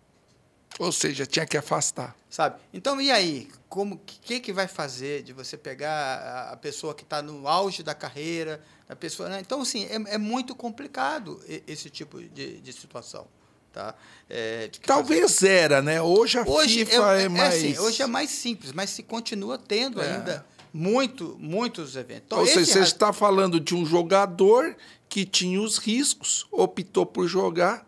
[0.79, 2.17] Ou seja, tinha que afastar.
[2.31, 2.59] Sabe?
[2.73, 3.49] Então, e aí?
[3.69, 7.95] Como que, que vai fazer de você pegar a pessoa que está no auge da
[7.95, 8.61] carreira,
[8.93, 9.29] a pessoa.
[9.29, 9.41] Né?
[9.41, 13.27] Então, assim, é, é muito complicado esse tipo de, de situação.
[13.73, 13.95] Tá?
[14.29, 15.49] É, Talvez fazer...
[15.49, 16.01] era, né?
[16.01, 17.55] Hoje a hoje FIFA é, é mais.
[17.55, 20.13] Assim, hoje é mais simples, mas se continua tendo é.
[20.13, 22.25] ainda muito, muitos eventos.
[22.27, 24.77] Então, Ou seja, você está falando de um jogador
[25.09, 27.87] que tinha os riscos, optou por jogar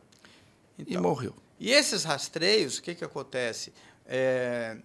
[0.79, 1.35] então, e morreu.
[1.59, 3.73] E esses rastreios, o que, que acontece?
[4.07, 4.77] É,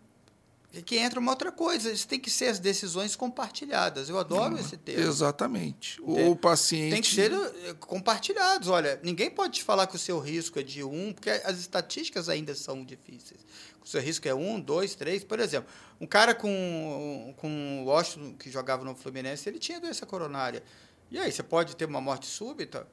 [0.86, 4.08] que entra uma outra coisa, isso tem que ser as decisões compartilhadas.
[4.08, 5.04] Eu adoro esse termo.
[5.04, 6.00] Exatamente.
[6.00, 6.94] O, o paciente.
[6.94, 8.68] Tem que ser eh, compartilhados.
[8.68, 12.30] Olha, ninguém pode te falar que o seu risco é de um, porque as estatísticas
[12.30, 13.42] ainda são difíceis.
[13.84, 15.24] O seu risco é um, dois, três.
[15.24, 20.06] Por exemplo, um cara com, com o Washington, que jogava no Fluminense, ele tinha doença
[20.06, 20.64] coronária.
[21.10, 22.88] E aí, você pode ter uma morte súbita?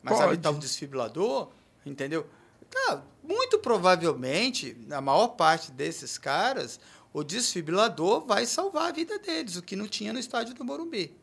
[0.00, 0.28] Mas pode.
[0.28, 1.50] ali está um desfibrilador,
[1.84, 2.24] entendeu?
[2.70, 6.78] Tá, muito provavelmente, na maior parte desses caras,
[7.12, 11.14] o desfibrilador vai salvar a vida deles, o que não tinha no estádio do Morumbi.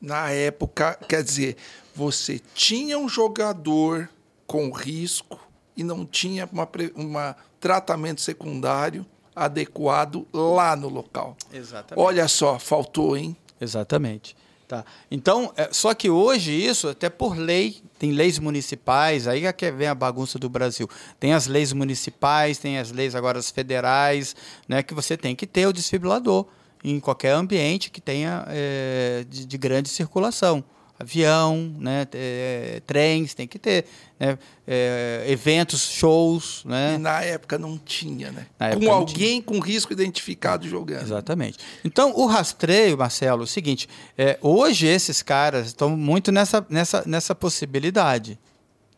[0.00, 1.56] Na época, quer dizer,
[1.94, 4.08] você tinha um jogador
[4.46, 5.40] com risco
[5.76, 6.48] e não tinha
[6.94, 7.14] um
[7.58, 9.04] tratamento secundário
[9.34, 11.36] adequado lá no local.
[11.52, 12.04] Exatamente.
[12.04, 13.36] Olha só, faltou, hein?
[13.60, 14.36] Exatamente.
[14.68, 14.84] Tá.
[15.08, 19.70] Então, é, só que hoje isso, até por lei, tem leis municipais, aí é que
[19.70, 20.90] vem a bagunça do Brasil.
[21.20, 24.34] Tem as leis municipais, tem as leis agora as federais,
[24.68, 26.46] né, que você tem que ter o desfibrilador
[26.82, 30.64] em qualquer ambiente que tenha é, de, de grande circulação
[30.98, 33.84] avião, né, é, trens, tem que ter,
[34.18, 36.94] né, é, eventos, shows, né.
[36.94, 38.46] E na época não tinha, né?
[38.74, 41.02] com alguém com risco identificado jogando.
[41.02, 41.58] Exatamente.
[41.84, 47.02] Então o rastreio, Marcelo, é o seguinte: é, hoje esses caras estão muito nessa, nessa,
[47.06, 48.38] nessa possibilidade,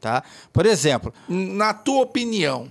[0.00, 0.22] tá?
[0.52, 2.68] Por exemplo, na tua opinião,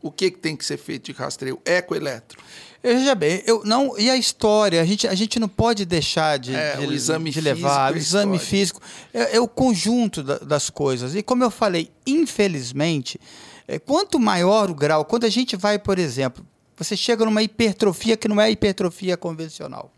[0.00, 2.40] o que, que tem que ser feito de rastreio ecoeletro?
[2.82, 6.54] Veja bem, eu não e a história a gente, a gente não pode deixar de,
[6.54, 8.80] é, de, o exame de levar o exame físico
[9.12, 11.14] é, é o conjunto da, das coisas.
[11.14, 13.20] E como eu falei infelizmente
[13.66, 16.46] é, quanto maior o grau quando a gente vai por exemplo
[16.76, 19.92] você chega numa hipertrofia que não é hipertrofia convencional.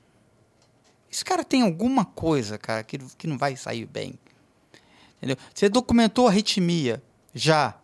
[1.12, 4.18] Esse cara tem alguma coisa cara que, que não vai sair bem.
[5.18, 5.36] Entendeu?
[5.54, 7.02] Você documentou arritmia
[7.34, 7.79] já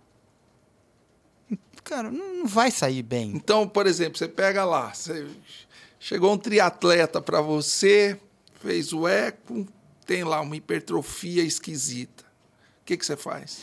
[1.87, 3.33] cara, não vai sair bem.
[3.35, 5.27] Então, por exemplo, você pega lá, você
[6.01, 8.19] chegou um triatleta para você,
[8.61, 9.67] fez o eco,
[10.05, 12.25] tem lá uma hipertrofia esquisita.
[12.83, 13.59] O que, que você faz?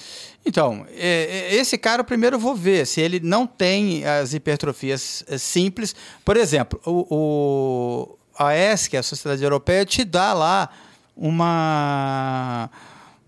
[0.45, 5.23] Então, é, é, esse cara, primeiro eu vou ver se ele não tem as hipertrofias
[5.27, 5.95] é, simples.
[6.25, 10.69] Por exemplo, o, o, a ESC, a Sociedade Europeia, te dá lá
[11.15, 12.69] uma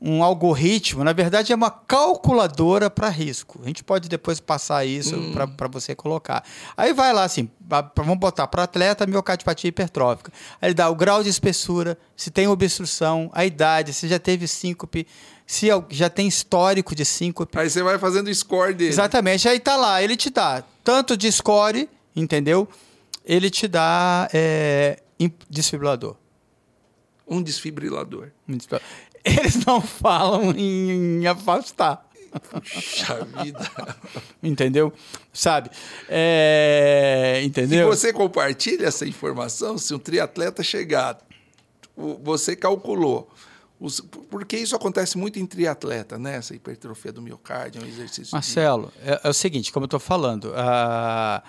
[0.08, 3.60] um algoritmo, na verdade é uma calculadora para risco.
[3.64, 5.34] A gente pode depois passar isso hum.
[5.58, 6.44] para você colocar.
[6.78, 7.50] Aí vai lá assim,
[7.96, 10.32] vamos botar para atleta miocardiopatia hipertrófica.
[10.62, 14.48] Aí ele dá o grau de espessura, se tem obstrução, a idade, se já teve
[14.48, 15.08] síncope,
[15.48, 17.58] se já tem histórico de síncope.
[17.58, 18.92] Aí você vai fazendo o score dele.
[18.92, 22.70] Exatamente, aí tá lá, ele te dá tanto de score, entendeu?
[23.26, 25.00] Ele te dá é,
[25.50, 26.16] desfibrilador.
[27.28, 28.30] Um desfibrilador.
[28.48, 28.88] Um desfibrilador
[29.40, 32.06] eles não falam em, em afastar.
[32.52, 33.72] Puxa vida.
[34.44, 34.94] Entendeu?
[35.34, 35.70] Sabe?
[36.08, 37.42] É...
[37.44, 37.88] Entendeu?
[37.88, 41.18] E você compartilha essa informação, se um triatleta chegar,
[41.96, 43.30] você calculou.
[43.80, 44.00] Os...
[44.30, 46.36] Porque isso acontece muito em triatleta, né?
[46.36, 48.34] Essa hipertrofia do miocárdio, é um exercício.
[48.34, 49.12] Marcelo, de...
[49.12, 51.42] é, é, o seguinte, como eu estou falando, uh,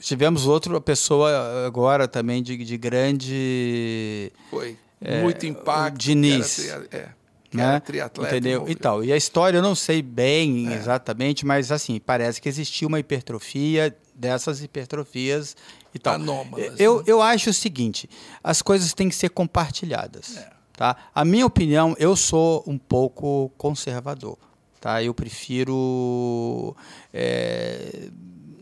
[0.00, 4.32] tivemos outra pessoa agora também de, de grande.
[4.50, 5.98] Foi é, muito impacto.
[5.98, 6.68] Diniz.
[6.90, 7.08] é,
[7.52, 7.80] né?
[7.80, 8.36] triatleta.
[8.36, 8.68] Entendeu?
[8.68, 9.02] E tal.
[9.02, 10.74] E a história eu não sei bem é.
[10.74, 15.56] exatamente, mas assim, parece que existia uma hipertrofia dessas hipertrofias
[15.94, 16.14] e tal.
[16.14, 16.78] Anômalas.
[16.78, 17.04] Eu, né?
[17.06, 18.08] eu acho o seguinte:
[18.42, 20.36] as coisas têm que ser compartilhadas.
[20.36, 20.50] É.
[20.76, 20.96] Tá?
[21.12, 24.38] A minha opinião, eu sou um pouco conservador.
[24.80, 25.02] Tá?
[25.02, 26.76] Eu prefiro
[27.12, 28.08] é,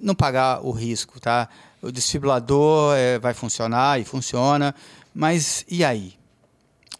[0.00, 1.20] não pagar o risco.
[1.20, 1.48] Tá?
[1.82, 4.74] O desfibrilador é, vai funcionar e funciona,
[5.14, 6.14] mas e aí?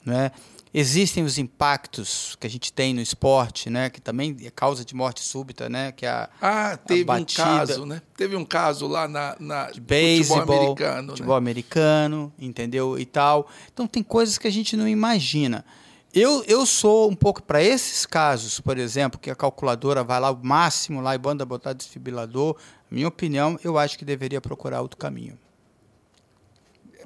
[0.07, 0.31] Né?
[0.73, 3.91] Existem os impactos que a gente tem no esporte, né?
[3.91, 5.91] que também é causa de morte súbita, né?
[5.91, 8.03] que é a, ah, teve um caso, né?
[8.17, 11.39] Teve um caso lá na, na de beisebol, futebol americano, futebol né?
[11.39, 12.99] americano, entendeu?
[12.99, 13.49] E tal.
[13.73, 15.65] Então tem coisas que a gente não imagina.
[16.13, 20.31] Eu, eu sou um pouco para esses casos, por exemplo, que a calculadora vai lá
[20.31, 22.57] o máximo lá e banda botar desfibrilador.
[22.91, 25.39] Minha opinião, eu acho que deveria procurar outro caminho.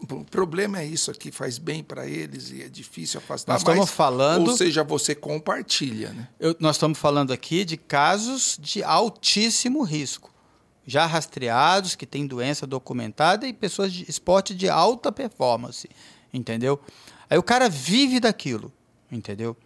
[0.09, 3.53] O problema é isso aqui, faz bem para eles e é difícil afastar.
[3.53, 4.49] Nós estamos mas, falando.
[4.49, 6.29] Ou seja, você compartilha, né?
[6.39, 10.33] Eu, nós estamos falando aqui de casos de altíssimo risco.
[10.87, 15.89] Já rastreados, que têm doença documentada e pessoas de esporte de alta performance.
[16.33, 16.81] Entendeu?
[17.29, 18.73] Aí o cara vive daquilo.
[19.13, 19.57] Entendeu?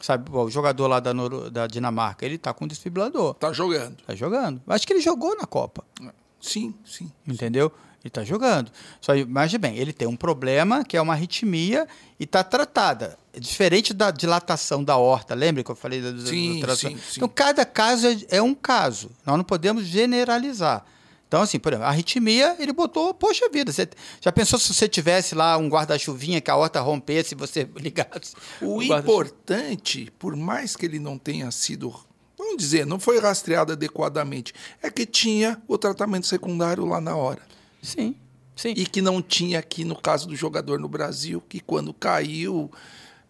[0.00, 1.12] Sabe, o jogador lá da,
[1.50, 3.34] da Dinamarca, ele tá com desfibrilador.
[3.34, 3.96] Tá jogando.
[4.06, 4.62] Tá jogando.
[4.66, 5.84] Acho que ele jogou na Copa.
[6.40, 7.12] Sim, sim.
[7.26, 7.70] Entendeu?
[8.02, 8.72] Ele está jogando.
[9.00, 11.86] Só imagine bem, ele tem um problema que é uma arritmia
[12.18, 13.18] e está tratada.
[13.32, 16.10] É diferente da dilatação da horta, lembra que eu falei da,
[16.96, 16.98] sim.
[17.16, 19.10] Então, cada caso é, é, um caso.
[19.24, 20.84] Nós não podemos generalizar.
[21.28, 23.88] Então, assim, por exemplo, a arritmia, ele botou, poxa vida, você
[24.20, 28.34] já pensou se você tivesse lá um guarda-chuvinha que a horta rompesse e você ligasse?
[28.60, 31.94] O, o importante, por mais que ele não tenha sido
[32.36, 37.42] vamos dizer, não foi rastreado adequadamente, é que tinha o tratamento secundário lá na hora.
[37.82, 38.14] Sim,
[38.54, 38.74] sim.
[38.76, 42.70] E que não tinha aqui no caso do jogador no Brasil, que quando caiu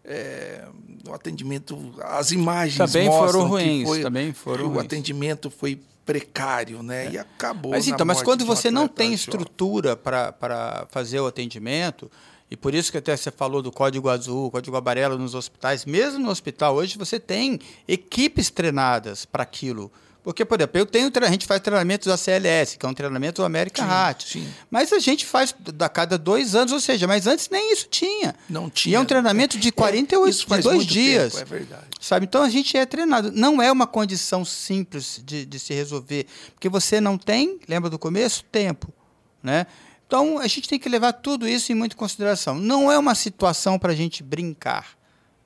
[0.03, 0.67] é,
[1.07, 4.77] o atendimento, as imagens também foram ruins, foi, também foram que ruins.
[4.77, 7.07] o atendimento foi precário, né?
[7.07, 7.11] É.
[7.11, 7.71] E acabou.
[7.71, 12.11] Mas então, mas quando você não tem estrutura para fazer o atendimento,
[12.49, 16.19] e por isso que até você falou do código azul, código amarelo nos hospitais, mesmo
[16.19, 19.91] no hospital hoje você tem equipes treinadas para aquilo.
[20.23, 23.41] Porque, por exemplo, eu tenho, a gente faz treinamentos da CLS, que é um treinamento
[23.41, 24.37] do American Heart.
[24.69, 28.35] Mas a gente faz a cada dois anos, ou seja, mas antes nem isso tinha.
[28.47, 28.93] Não tinha.
[28.93, 31.33] E é um treinamento de 48 é, de dois dias.
[31.33, 31.85] Tempo, é verdade.
[31.99, 32.25] Sabe?
[32.25, 33.31] Então a gente é treinado.
[33.31, 36.27] Não é uma condição simples de, de se resolver.
[36.53, 38.43] Porque você não tem, lembra do começo?
[38.51, 38.93] Tempo.
[39.41, 39.65] Né?
[40.05, 42.53] Então a gente tem que levar tudo isso em muita consideração.
[42.55, 44.89] Não é uma situação para a gente brincar.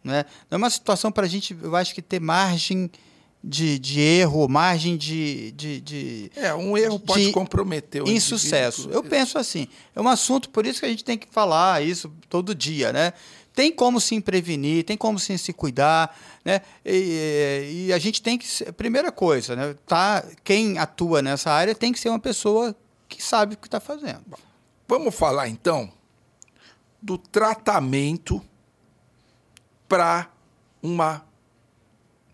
[0.03, 0.25] Né?
[0.51, 2.91] Não é uma situação para a gente, eu acho que, ter margem
[3.47, 8.89] de, de erro, margem de, de, de É, um erro pode comprometer o insucesso.
[8.89, 12.11] Eu penso assim, é um assunto, por isso que a gente tem que falar isso
[12.27, 13.13] todo dia, né?
[13.53, 16.59] Tem como se prevenir, tem como se, se cuidar, né?
[16.83, 19.75] E, e, a gente tem que, primeira coisa, né?
[19.85, 22.75] Tá, quem atua nessa área tem que ser uma pessoa
[23.07, 24.23] que sabe o que está fazendo.
[24.87, 25.89] Vamos falar então
[27.01, 28.41] do tratamento
[29.87, 30.29] para
[30.81, 31.23] uma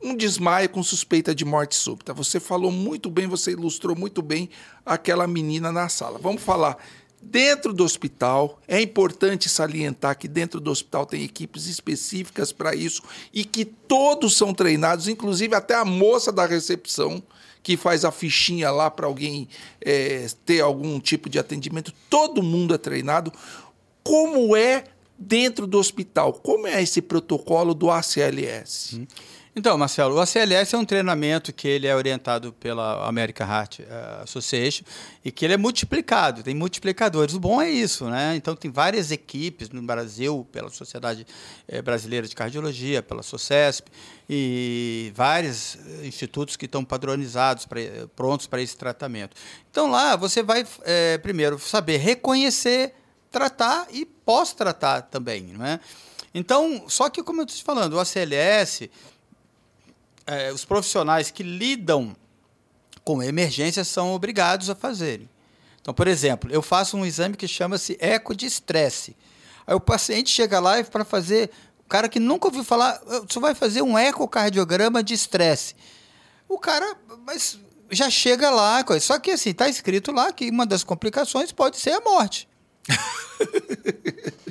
[0.03, 2.13] um desmaio com suspeita de morte súbita.
[2.13, 4.49] Você falou muito bem, você ilustrou muito bem
[4.85, 6.17] aquela menina na sala.
[6.17, 6.77] Vamos falar
[7.21, 8.59] dentro do hospital.
[8.67, 14.35] É importante salientar que dentro do hospital tem equipes específicas para isso e que todos
[14.35, 17.21] são treinados, inclusive até a moça da recepção
[17.63, 19.47] que faz a fichinha lá para alguém
[19.79, 21.93] é, ter algum tipo de atendimento.
[22.09, 23.31] Todo mundo é treinado.
[24.03, 26.33] Como é dentro do hospital?
[26.33, 28.97] Como é esse protocolo do ACLS?
[28.97, 29.07] Hum.
[29.53, 34.19] Então, Marcelo, o ACLS é um treinamento que ele é orientado pela American Heart eh,
[34.23, 34.85] Association
[35.25, 37.35] e que ele é multiplicado, tem multiplicadores.
[37.35, 38.33] O bom é isso, né?
[38.37, 41.27] Então tem várias equipes no Brasil, pela Sociedade
[41.67, 43.91] eh, Brasileira de Cardiologia, pela SOCESP,
[44.29, 47.81] e vários eh, institutos que estão padronizados, pra,
[48.15, 49.35] prontos para esse tratamento.
[49.69, 52.93] Então lá você vai é, primeiro saber reconhecer,
[53.29, 55.77] tratar e pós-tratar também, não é?
[56.33, 58.89] Então, só que como eu estou te falando, o ACLS
[60.25, 62.15] é, os profissionais que lidam
[63.03, 65.29] com emergências são obrigados a fazerem.
[65.81, 69.15] Então, por exemplo, eu faço um exame que chama-se eco de estresse.
[69.65, 71.49] Aí o paciente chega lá e para fazer,
[71.79, 75.75] o cara que nunca ouviu falar, você vai fazer um ecocardiograma de estresse.
[76.47, 76.95] O cara,
[77.25, 81.77] mas já chega lá, só que assim, está escrito lá que uma das complicações pode
[81.77, 82.47] ser a morte.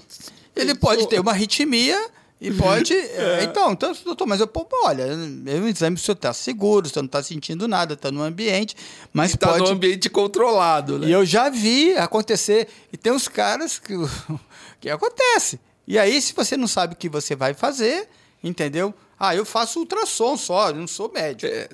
[0.54, 2.10] Ele pode ter uma arritmia
[2.40, 2.94] e pode.
[3.20, 3.44] É.
[3.44, 5.14] Então, então, doutor, mas eu, pô, olha, é
[5.56, 8.74] um exame se você está seguro, você não está sentindo nada, está no ambiente,
[9.12, 9.64] mas está pode.
[9.64, 11.08] no ambiente controlado, né?
[11.08, 12.68] E eu já vi acontecer.
[12.92, 13.94] E tem uns caras que,
[14.80, 15.60] que acontece.
[15.86, 18.08] E aí, se você não sabe o que você vai fazer,
[18.42, 18.94] entendeu?
[19.18, 21.52] Ah, eu faço ultrassom só, eu não sou médico.
[21.52, 21.68] É.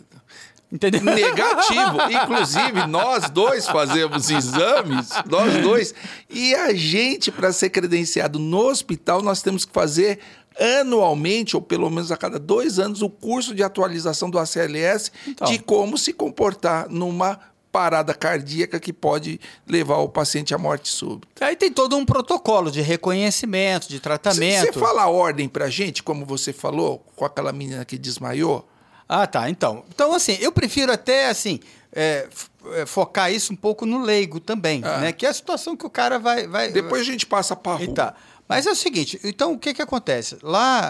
[0.73, 1.03] Entendeu?
[1.05, 1.99] Negativo.
[2.11, 5.95] Inclusive, nós dois fazemos exames, nós dois.
[6.29, 10.19] E a gente, para ser credenciado no hospital, nós temos que fazer
[10.59, 15.49] anualmente, ou pelo menos a cada dois anos, o curso de atualização do ACLS então.
[15.49, 17.39] de como se comportar numa
[17.71, 19.39] parada cardíaca que pode
[19.69, 21.45] levar o paciente à morte súbita.
[21.45, 24.73] Aí tem todo um protocolo de reconhecimento, de tratamento.
[24.73, 28.67] Você fala a ordem pra gente, como você falou, com aquela menina que desmaiou?
[29.07, 29.51] Ah, tá.
[29.51, 31.61] Então, então assim, eu prefiro até assim
[31.97, 32.29] é,
[32.75, 34.99] é focar isso um pouco no leigo também, ah.
[34.99, 35.13] né?
[35.13, 36.71] Que é a situação que o cara vai, vai.
[36.71, 37.95] Depois a gente passa para rua.
[37.95, 38.15] Tá.
[38.49, 40.37] Mas é o seguinte, então o que, que acontece?
[40.43, 40.81] Lá,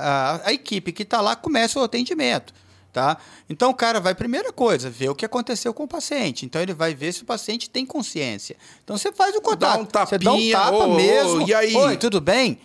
[0.42, 2.52] a, a equipe que está lá começa o atendimento.
[2.92, 3.18] Tá?
[3.50, 6.46] Então o cara vai, primeira coisa, ver o que aconteceu com o paciente.
[6.46, 8.56] Então ele vai ver se o paciente tem consciência.
[8.82, 9.76] Então você faz o contato.
[9.76, 11.46] Dá um tapinha, você dá um tapa ô, mesmo.
[11.46, 11.76] e aí?
[11.76, 12.58] Oi, tudo bem?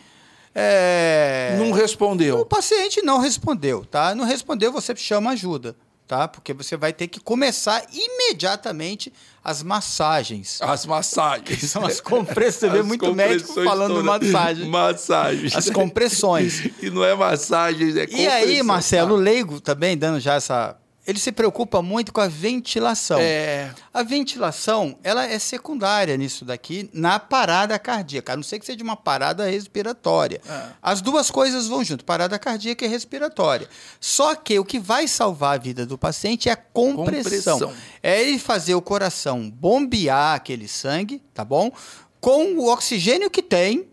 [0.56, 1.56] É...
[1.58, 2.46] Não O respondeu.
[2.46, 4.16] paciente não respondeu, tá?
[4.16, 5.76] Não respondeu, você chama ajuda,
[6.12, 6.28] tá?
[6.28, 10.60] Porque você vai ter que começar imediatamente as massagens.
[10.62, 11.72] As massagens.
[11.72, 14.30] São as compressões, você vê muito médico falando todas.
[14.30, 14.68] massagem.
[14.68, 15.56] Massagens.
[15.56, 16.70] As compressões.
[16.82, 18.66] E não é massagem, é E aí, compressão.
[18.66, 20.76] Marcelo, leigo também, dando já essa.
[21.12, 23.20] Ele se preocupa muito com a ventilação.
[23.20, 23.70] É.
[23.94, 28.82] A ventilação, ela é secundária nisso daqui, na parada cardíaca, a não ser que seja
[28.82, 30.42] uma parada respiratória.
[30.48, 30.68] É.
[30.82, 33.68] As duas coisas vão junto, parada cardíaca e respiratória.
[34.00, 37.60] Só que o que vai salvar a vida do paciente é a compressão.
[37.60, 37.74] Compressão.
[38.02, 41.74] É ele fazer o coração bombear aquele sangue, tá bom?
[42.22, 43.90] Com o oxigênio que tem,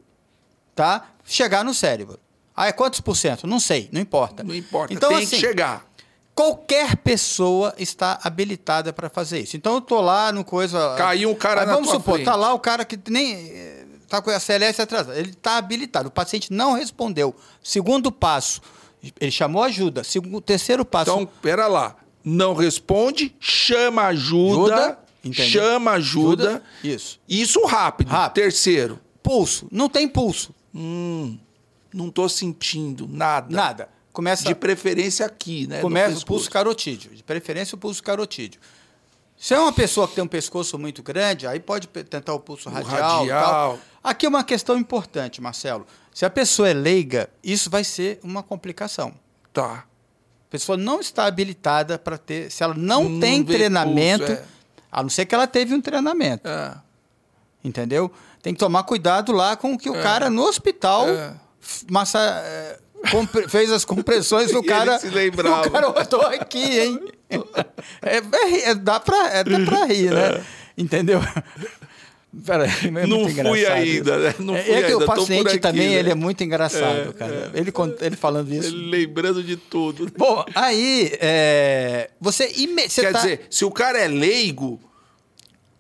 [0.73, 1.09] tá?
[1.25, 2.21] Chegar no cérebro.
[2.55, 3.47] Ah, é quantos por cento?
[3.47, 4.45] Não sei, não importa.
[4.45, 5.88] Não importa, Então, tem assim, que chegar.
[6.39, 9.57] Qualquer pessoa está habilitada para fazer isso.
[9.57, 10.95] Então eu tô lá no coisa.
[10.97, 12.27] Caiu um cara Mas na Vamos supor, frente.
[12.27, 15.19] tá lá o cara que nem eh, tá com a CLS atrasada.
[15.19, 16.07] Ele está habilitado.
[16.07, 17.35] O paciente não respondeu.
[17.61, 18.61] Segundo passo,
[19.21, 20.05] ele chamou ajuda.
[20.05, 21.11] Segundo, terceiro passo.
[21.11, 21.97] Então, pera lá.
[22.23, 24.77] Não responde, chama ajuda.
[24.77, 25.51] Ajuda, entendeu?
[25.51, 26.63] chama ajuda.
[26.85, 27.19] Isso.
[27.29, 28.11] Isso rápido.
[28.11, 28.45] Rápido.
[28.45, 29.01] Terceiro.
[29.25, 29.67] Pulso.
[29.73, 30.55] Não tem pulso.
[30.73, 31.37] Hum,
[31.93, 33.53] não tô sentindo nada.
[33.53, 33.98] Nada.
[34.19, 35.81] Começa De preferência aqui, né?
[35.81, 38.61] Começa o pulso carotídeo, de preferência o pulso carotídeo.
[39.37, 42.69] Se é uma pessoa que tem um pescoço muito grande, aí pode tentar o pulso
[42.69, 43.25] radial.
[43.25, 43.45] e radial.
[43.45, 43.79] Tal.
[44.03, 45.87] Aqui é uma questão importante, Marcelo.
[46.13, 49.15] Se a pessoa é leiga, isso vai ser uma complicação.
[49.53, 49.85] Tá.
[49.85, 52.51] A pessoa não está habilitada para ter.
[52.51, 54.45] Se ela não, Não tem treinamento, pulso, é.
[54.91, 56.75] a não ser que ela teve um treinamento, É.
[57.63, 58.11] entendeu?
[58.43, 61.37] Tem que tomar cuidado lá com o que o cara no hospital É.
[61.89, 62.81] massa, é,
[63.49, 64.99] fez as compressões do ele cara.
[64.99, 65.69] se lembrava.
[65.69, 67.01] O cara, eu tô aqui, hein?
[68.03, 70.43] É, é- é- dá pra, é, dá pra rir, né?
[70.77, 71.21] Entendeu?
[72.45, 73.09] Peraí, é muito
[73.43, 74.35] Não fui ainda, né?
[74.39, 75.95] Não É- fui é que ainda, o paciente aqui, também, né?
[75.95, 77.51] ele é muito engraçado, É, cara.
[77.55, 78.69] Ele, con- ele falando isso.
[78.69, 80.13] Ele lembrando de tudo.
[80.17, 84.79] Bom, aí, é, você, ime- você Quer tá- dizer, se o cara é leigo,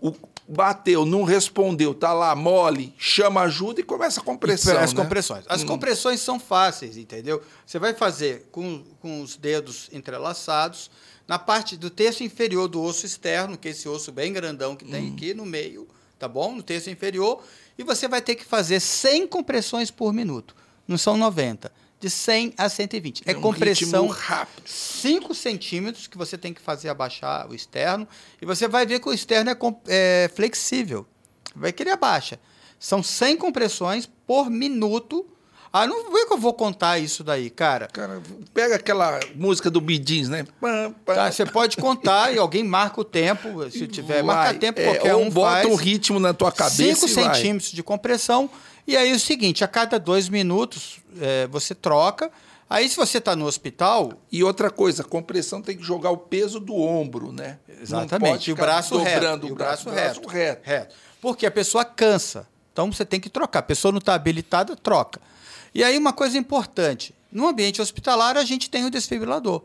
[0.00, 0.10] o
[0.48, 4.78] bateu, não respondeu, tá lá mole, chama ajuda e começa a compressão.
[4.78, 5.02] As né?
[5.02, 5.44] compressões.
[5.46, 7.42] As compressões são fáceis, entendeu?
[7.66, 10.90] Você vai fazer com, com os dedos entrelaçados,
[11.26, 14.86] na parte do terço inferior do osso externo, que é esse osso bem grandão que
[14.86, 14.90] Hum.
[14.90, 15.86] tem aqui no meio,
[16.18, 16.54] tá bom?
[16.54, 17.42] No terço inferior.
[17.76, 20.56] E você vai ter que fazer 100 compressões por minuto.
[20.86, 21.70] Não são 90.
[22.00, 23.22] De 100 a 120.
[23.26, 24.62] É, um compressão rápido.
[24.68, 28.06] 5 centímetros que você tem que fazer abaixar o externo.
[28.40, 29.56] E você vai ver que o externo é,
[29.88, 31.04] é flexível.
[31.56, 32.38] Vai que ele abaixa.
[32.78, 35.26] São 100 compressões por minuto.
[35.72, 37.88] Ah, não vê que eu vou contar isso daí, cara.
[37.92, 38.22] Cara,
[38.54, 40.46] pega aquela música do Bidins, né?
[41.04, 43.68] Tá, você pode contar e alguém marca o tempo.
[43.70, 44.36] Se tiver, Vai.
[44.36, 45.66] marca tempo, É, qualquer um bota faz.
[45.66, 47.34] um ritmo na tua cabeça 5 e vai.
[47.34, 48.48] centímetros de compressão.
[48.89, 52.32] E aí o seguinte, a cada dois minutos é, você troca.
[52.70, 56.16] Aí se você está no hospital, E outra coisa, a compressão tem que jogar o
[56.16, 57.59] peso do ombro, né?
[57.82, 58.48] Exatamente.
[58.48, 59.47] E o braço reto.
[59.47, 60.28] o o braço, braço reto.
[60.28, 60.62] reto.
[60.65, 60.94] reto.
[61.20, 62.48] Porque a pessoa cansa.
[62.73, 63.59] Então você tem que trocar.
[63.59, 65.20] A pessoa não está habilitada, troca.
[65.74, 67.15] E aí uma coisa importante.
[67.31, 69.62] No ambiente hospitalar, a gente tem o desfibrilador.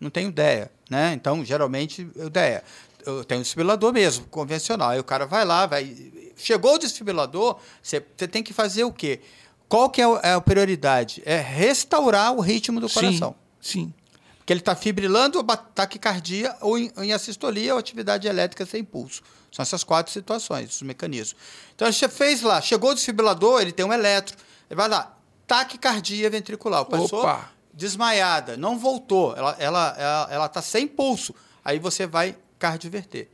[0.00, 1.12] Não tem o DEA, né?
[1.14, 2.64] Então, geralmente, o DEA.
[3.04, 4.90] Eu tenho o desfibrilador mesmo, convencional.
[4.90, 5.94] Aí o cara vai lá, vai...
[6.36, 9.20] Chegou o desfibrilador, você, tem que fazer o quê?
[9.68, 11.22] Qual que é é a prioridade?
[11.24, 13.34] É restaurar o ritmo do coração.
[13.60, 13.94] Sim, sim.
[14.38, 19.22] Porque ele está fibrilando ou taquicardia ou em, em assistolia ou atividade elétrica sem pulso.
[19.50, 21.36] São essas quatro situações, os mecanismos.
[21.74, 24.36] Então, você fez lá, chegou o desfibrilador, ele tem um eletro.
[24.68, 25.16] Ele vai lá,
[25.46, 26.80] taquicardia ventricular.
[26.80, 27.50] A pessoa Opa.
[27.72, 31.34] desmaiada, não voltou, ela está ela, ela, ela tá sem pulso.
[31.64, 33.28] Aí você vai cardioverter.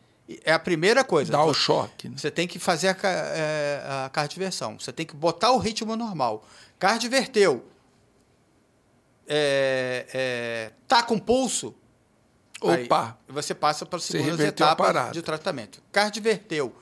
[0.45, 1.33] É a primeira coisa.
[1.33, 2.09] Dá o choque.
[2.09, 2.15] Né?
[2.17, 4.79] você tem que fazer a, é, a cardioversão.
[4.79, 6.47] Você tem que botar o ritmo normal.
[6.79, 7.65] Cardioverteu.
[9.27, 11.75] É, é, tá com pulso.
[12.63, 13.17] aí Opa.
[13.29, 15.83] você passa para a segunda etapa de tratamento.
[15.93, 16.75] Cardioverteu.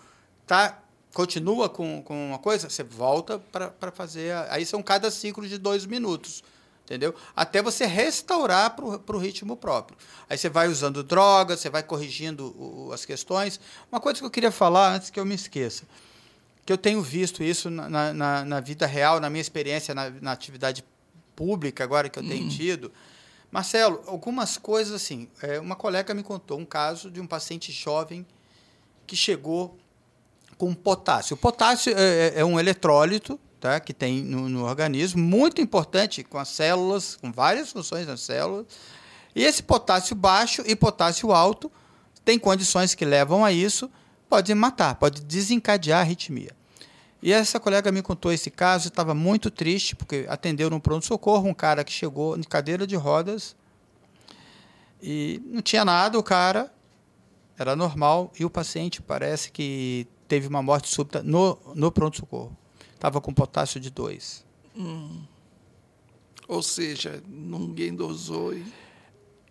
[0.46, 0.78] Tá,
[1.12, 4.32] continua com, com uma coisa, você volta para fazer.
[4.32, 6.42] a- aí são cada ciclo de dois minutos.
[6.88, 7.14] Entendeu?
[7.36, 9.98] Até você restaurar para o ritmo próprio.
[10.26, 13.60] Aí você vai usando drogas, você vai corrigindo o- as questões.
[13.92, 15.82] Uma coisa que eu queria falar antes que eu me esqueça,
[16.64, 20.32] que eu tenho visto isso na, na- na, vida real, na minha experiência na, na
[20.32, 20.82] atividade
[21.36, 22.90] pública agora que eu tenho tido.
[23.50, 25.28] Marcelo, algumas coisas assim.
[25.42, 28.26] é, uma colega me contou um caso de um paciente jovem
[29.06, 29.76] que chegou
[30.56, 31.34] com potássio.
[31.34, 33.80] O potássio é, é- é um eletrólito, tá?
[33.80, 38.66] que tem no, no organismo, muito importante com as células, com várias funções nas células.
[39.34, 41.70] E esse potássio baixo e potássio alto
[42.24, 43.90] tem condições que levam a isso,
[44.28, 46.50] pode matar, pode desencadear a arritmia.
[47.20, 51.54] E essa colega me contou esse caso estava muito triste, porque atendeu no pronto-socorro um
[51.54, 53.56] cara que chegou em cadeira de rodas
[55.02, 56.72] e não tinha nada, o cara
[57.58, 62.56] era normal e o paciente parece que teve uma morte súbita no, no pronto-socorro.
[62.98, 64.44] Estava com potássio de 2.
[64.76, 65.22] Hum.
[66.48, 68.66] Ou seja, ninguém dosou e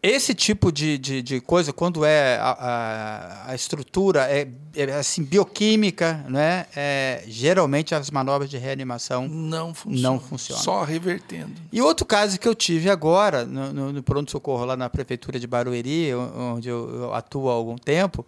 [0.02, 5.24] esse tipo de, de, de, coisa, quando é a, a, a estrutura é, é, assim,
[5.24, 6.68] bioquímica, né?
[6.76, 10.14] É, geralmente as manobras de reanimação não funcionam.
[10.14, 10.64] Não funcionam.
[10.64, 11.54] Só revertendo.
[11.72, 15.48] E outro caso que eu tive agora, no, no, no pronto-socorro lá na prefeitura de
[15.48, 18.26] Barueri, onde eu, eu atuo há algum tempo,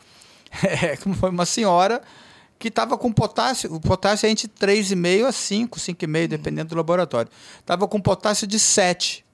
[0.64, 2.02] é, foi uma senhora
[2.60, 7.32] que estava com potássio, o potássio é entre 3,5 a 5, 5,5, dependendo do laboratório.
[7.58, 9.26] Estava com potássio de 7.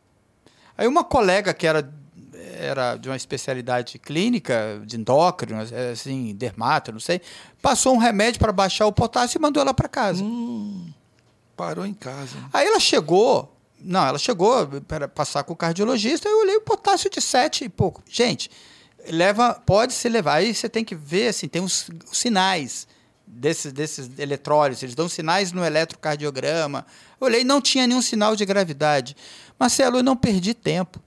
[0.77, 1.91] Aí uma colega que era
[2.57, 5.59] era de uma especialidade clínica, de endócrino,
[5.91, 7.19] assim, dermato, não sei,
[7.61, 10.23] passou um remédio para baixar o potássio e mandou ela para casa.
[10.23, 10.87] Hum,
[11.57, 12.37] parou em casa.
[12.53, 17.09] Aí ela chegou, não, ela chegou para passar com o cardiologista, eu olhei o potássio
[17.09, 18.01] de 7 e pouco.
[18.09, 18.49] Gente,
[19.09, 22.87] leva, pode se levar, aí você tem que ver, assim, tem uns sinais
[23.35, 26.85] desses, desses eletrólitos, eles dão sinais no eletrocardiograma.
[27.19, 29.15] Olhei, não tinha nenhum sinal de gravidade.
[29.59, 31.01] Marcelo, eu não perdi tempo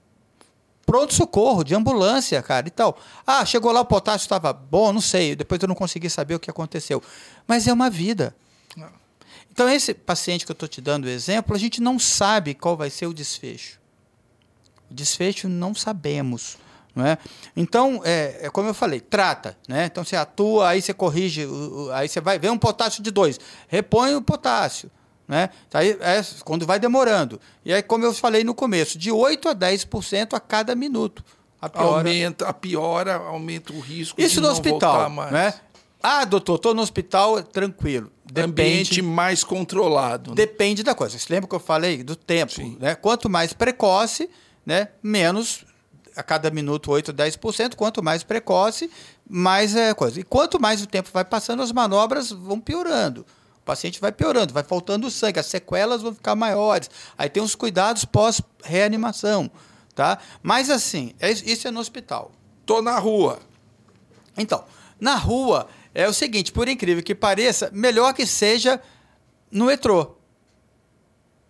[0.89, 2.97] pronto-socorro, de ambulância, cara, e tal.
[3.25, 6.39] Ah, chegou lá, o potássio estava bom, não sei, depois eu não consegui saber o
[6.39, 6.99] que aconteceu.
[7.47, 8.35] Mas é uma vida.
[9.51, 12.75] Então, esse paciente que eu estou te dando o exemplo, a gente não sabe qual
[12.75, 13.79] vai ser o desfecho.
[14.89, 16.57] O desfecho não sabemos.
[17.05, 17.17] É?
[17.55, 19.57] Então, é, é, como eu falei, trata.
[19.67, 19.85] Né?
[19.85, 21.47] Então, você atua, aí você corrige,
[21.93, 24.89] aí você vai ver um potássio de 2, repõe o potássio.
[25.27, 25.49] Né?
[25.73, 27.39] Aí, é quando vai demorando.
[27.63, 31.23] E aí, como eu falei no começo, de 8% a 10% a cada minuto.
[31.61, 35.31] A piora, aumenta, a piora aumenta o risco Isso de no não hospital, mais.
[35.31, 35.53] Né?
[36.01, 38.09] Ah, doutor, estou no hospital, tranquilo.
[38.23, 40.31] Depende, Ambiente mais controlado.
[40.31, 40.37] Né?
[40.37, 41.19] Depende da coisa.
[41.19, 42.53] Você lembra que eu falei do tempo?
[42.79, 42.95] Né?
[42.95, 44.29] Quanto mais precoce,
[44.65, 44.89] né?
[45.03, 45.65] menos
[46.15, 47.75] a cada minuto 8, 10%.
[47.75, 48.89] Quanto mais precoce,
[49.29, 50.19] mais é coisa.
[50.19, 53.25] E quanto mais o tempo vai passando, as manobras vão piorando
[53.69, 56.89] paciente vai piorando, vai faltando sangue, as sequelas vão ficar maiores.
[57.15, 59.51] Aí tem os cuidados pós-reanimação,
[59.93, 60.17] tá?
[60.41, 62.31] Mas assim, é, isso é no hospital.
[62.65, 63.37] Tô na rua.
[64.35, 64.63] Então,
[64.99, 68.81] na rua é o seguinte, por incrível que pareça, melhor que seja
[69.51, 70.15] no metrô.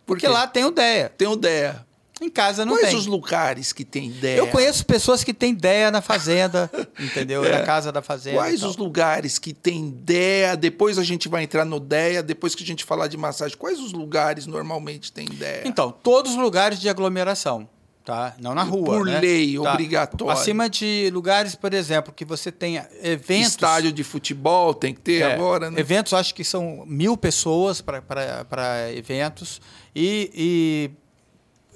[0.05, 1.09] Porque lá tem o DEA.
[1.09, 1.85] Tem o DEA.
[2.21, 2.97] Em casa não Quais tem.
[2.97, 4.37] os lugares que tem ideia?
[4.37, 6.69] Eu conheço pessoas que têm ideia na fazenda,
[6.99, 7.45] entendeu?
[7.45, 7.59] É.
[7.59, 8.37] Na casa da fazenda.
[8.37, 10.57] Quais os lugares que tem ideia?
[10.57, 13.57] Depois a gente vai entrar no DEA, depois que a gente falar de massagem.
[13.57, 15.63] Quais os lugares normalmente tem ideia?
[15.65, 17.67] Então, todos os lugares de aglomeração.
[18.03, 18.33] Tá?
[18.39, 18.85] Não na rua.
[18.85, 19.19] Por né?
[19.19, 19.71] lei, tá.
[19.71, 20.33] obrigatório.
[20.33, 23.49] Acima de lugares, por exemplo, que você tenha eventos.
[23.49, 25.79] Estádio de futebol tem que ter é, agora, né?
[25.79, 29.61] Eventos, acho que são mil pessoas para eventos.
[29.95, 30.91] E, e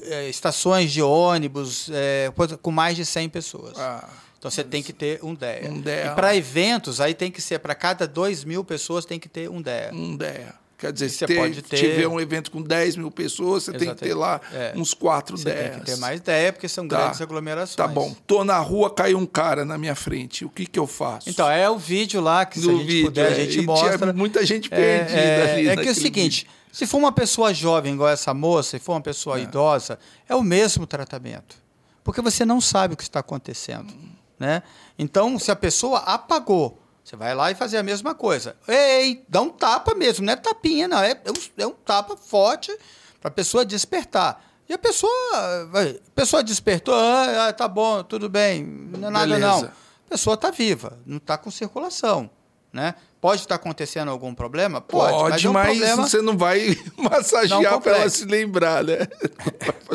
[0.05, 2.31] é, estações de ônibus é,
[2.61, 3.77] com mais de 100 pessoas.
[3.77, 5.69] Ah, então você tem que ter um DEA.
[5.69, 6.07] Um DEA.
[6.07, 9.49] E para eventos, aí tem que ser, para cada 2 mil pessoas tem que ter
[9.49, 9.91] um DEA.
[9.93, 10.53] Um DEA.
[10.77, 11.77] Quer dizer, se você pode ter...
[11.77, 13.99] tiver um evento com 10 mil pessoas, você Exatamente.
[13.99, 14.73] tem que ter lá é.
[14.75, 15.71] uns 4 você 10.
[15.71, 16.97] Tem que ter mais DEA, porque são tá.
[16.97, 17.75] grandes aglomerações.
[17.77, 18.13] Tá bom.
[18.27, 20.43] Tô na rua, caiu um cara na minha frente.
[20.43, 21.29] O que, que eu faço?
[21.29, 23.97] Então, é o vídeo lá que, se a gente vídeo, puder, a gente mostra.
[23.97, 25.67] Tinha muita gente perdida é, ali.
[25.69, 26.41] É que é o seguinte.
[26.41, 29.43] Vídeo se for uma pessoa jovem, igual essa moça, se for uma pessoa é.
[29.43, 31.55] idosa, é o mesmo tratamento.
[32.03, 33.93] Porque você não sabe o que está acontecendo.
[34.39, 34.63] Né?
[34.97, 38.55] Então, se a pessoa apagou, você vai lá e fazer a mesma coisa.
[38.67, 40.97] Ei, dá um tapa mesmo, não é tapinha, não.
[40.97, 42.75] É, é, um, é um tapa forte
[43.21, 44.43] para a pessoa despertar.
[44.67, 49.27] E a pessoa, a pessoa despertou, ah, ah, tá bom, tudo bem, não é nada
[49.27, 49.47] Beleza.
[49.47, 49.65] não.
[49.65, 52.31] A pessoa está viva, não está com circulação.
[52.71, 52.95] Né?
[53.23, 54.81] Pode estar acontecendo algum problema?
[54.81, 55.95] Pode, Pode mas, é um mas problema...
[55.95, 58.97] você não vai massagear para ela se lembrar, né?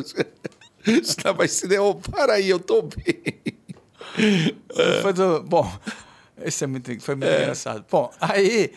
[0.82, 3.22] Você vai se oh, para aí, eu tô bem.
[5.02, 5.42] Foi do...
[5.42, 5.70] Bom,
[6.42, 7.42] esse é muito, foi muito é.
[7.42, 7.84] engraçado.
[7.90, 8.72] Bom, aí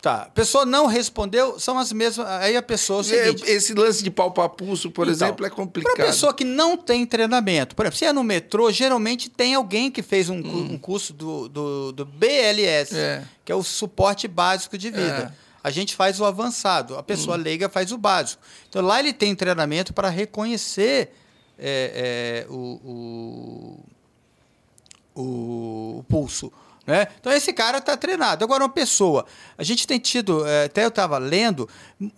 [0.00, 0.22] Tá.
[0.22, 2.26] A pessoa não respondeu, são as mesmas.
[2.26, 2.98] Aí a pessoa.
[2.98, 5.96] É o seguinte, Esse lance de palpapulso, por então, exemplo, é complicado.
[5.96, 9.90] Para pessoa que não tem treinamento, por exemplo, se é no metrô, geralmente tem alguém
[9.90, 10.68] que fez um, hum.
[10.72, 13.24] um curso do, do, do BLS, é.
[13.44, 15.34] que é o suporte básico de vida.
[15.34, 15.48] É.
[15.64, 17.40] A gente faz o avançado, a pessoa hum.
[17.40, 18.40] leiga faz o básico.
[18.68, 21.12] Então lá ele tem treinamento para reconhecer
[21.58, 23.80] é, é, o,
[25.16, 26.52] o, o, o pulso
[26.88, 27.06] Né?
[27.20, 28.42] Então esse cara está treinado.
[28.42, 29.26] Agora, uma pessoa,
[29.58, 31.68] a gente tem tido, eh, até eu estava lendo,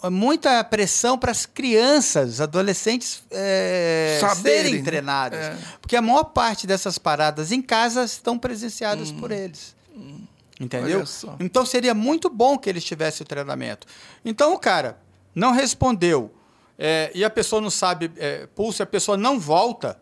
[0.05, 4.83] muita pressão para as crianças, adolescentes eh, Saberem, serem né?
[4.85, 5.41] treinadas.
[5.41, 5.59] É.
[5.81, 9.75] Porque a maior parte dessas paradas em casa estão presenciadas por eles.
[10.61, 11.01] Entendeu?
[11.01, 11.07] Hum.
[11.07, 11.35] Só.
[11.41, 13.89] Então seria muito bom que eles tivessem o treinamento.
[14.25, 15.01] Então o cara
[15.35, 16.33] não respondeu
[16.79, 19.99] eh, e a pessoa não sabe eh, pulso, a pessoa não volta,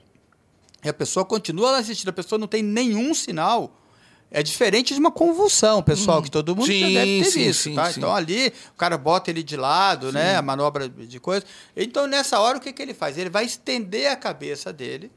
[0.84, 3.77] e a pessoa continua assistindo, a pessoa não tem nenhum sinal.
[4.30, 6.88] É diferente de uma convulsão, pessoal, que todo mundo já Hum.
[6.88, 7.90] Sim, deve ter sim, visto, sim, tá?
[7.90, 7.98] sim.
[8.00, 10.36] Então ali o cara bota ele de lado, né?
[10.36, 11.46] A manobra de coisa.
[11.74, 13.16] Então nessa hora o que, que ele faz?
[13.16, 15.10] Ele vai estender a cabeça dele,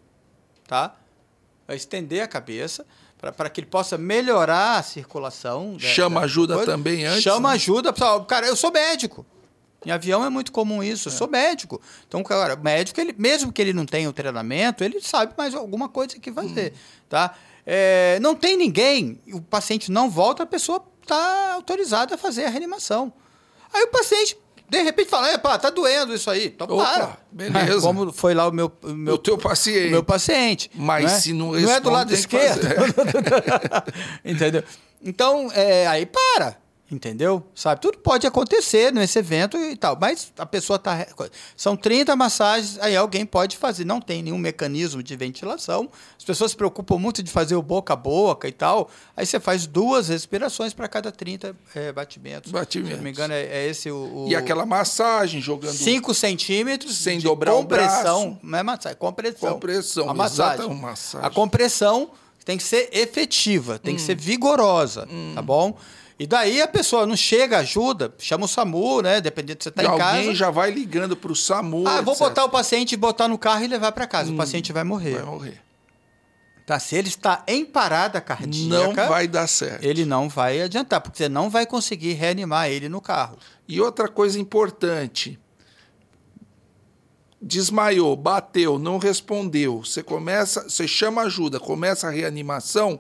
[0.65, 0.95] tá?
[1.67, 2.85] Vai estender a cabeça
[3.19, 5.73] para que ele possa melhorar a circulação.
[5.73, 6.71] da- Chama da ajuda coisa.
[6.71, 7.55] também antes, Chama né?
[7.55, 7.91] ajuda.
[7.91, 8.23] pessoal.
[8.25, 9.25] Cara, eu sou médico.
[9.85, 11.09] Em avião é muito comum isso.
[11.09, 11.81] Eu sou médico.
[12.07, 15.89] Então, cara, médico, ele, mesmo que ele não tenha o treinamento, ele sabe mais alguma
[15.89, 16.73] coisa que fazer,
[17.09, 17.35] tá?
[17.65, 22.49] É, não tem ninguém, o paciente não volta, a pessoa está autorizada a fazer a
[22.49, 23.11] reanimação.
[23.73, 24.37] Aí o paciente,
[24.69, 26.47] de repente, fala, pá, tá doendo isso aí.
[26.47, 27.17] Então, Opa, para.
[27.31, 27.81] beleza.
[27.81, 29.87] Como foi lá o meu, o O meu teu paciente.
[29.87, 30.71] o meu paciente.
[30.75, 31.19] Mas não é?
[31.19, 32.61] se não Não é do responde, lado esquerdo.
[34.25, 34.63] entendeu?
[35.03, 36.60] Então, é, aí para.
[36.91, 37.41] Entendeu?
[37.55, 37.79] Sabe?
[37.79, 39.97] Tudo pode acontecer nesse evento e tal.
[39.99, 41.07] Mas a pessoa está.
[41.55, 43.85] São 30 massagens, aí alguém pode fazer.
[43.85, 45.89] Não tem nenhum mecanismo de ventilação.
[46.17, 48.89] As pessoas se preocupam muito de fazer o boca a boca e tal.
[49.15, 52.51] Aí você faz duas respirações para cada 30 é, batimentos.
[52.51, 52.91] Batimentos.
[52.91, 54.25] Se não me engano, é, é esse o.
[54.25, 58.31] o E aquela massagem jogando 5 centímetros Sem de dobrar o compressão.
[58.31, 58.39] braço.
[58.43, 59.53] Não é massagem, é compressão.
[59.53, 60.65] Compressão, A massagem.
[60.65, 61.25] exata massagem.
[61.27, 62.11] A compressão
[62.43, 63.97] tem que ser efetiva, tem Hum.
[63.97, 65.77] que ser vigorosa, tá bom?
[66.21, 69.19] E daí a pessoa não chega, ajuda, chama o SAMU, né?
[69.19, 70.35] Dependendo de você estar e em alguém casa.
[70.35, 71.87] já vai ligando pro SAMU.
[71.87, 72.27] Ah, vou etc.
[72.27, 74.31] botar o paciente botar no carro e levar para casa.
[74.31, 75.15] O paciente vai morrer.
[75.15, 75.61] Vai morrer.
[76.63, 76.77] Tá?
[76.77, 79.83] Se ele está em parada cardíaca, Não vai dar certo.
[79.83, 83.35] ele não vai adiantar, porque você não vai conseguir reanimar ele no carro.
[83.67, 85.39] E outra coisa importante.
[87.41, 89.83] Desmaiou, bateu, não respondeu.
[89.83, 92.99] Você começa, você chama ajuda, começa a reanimação.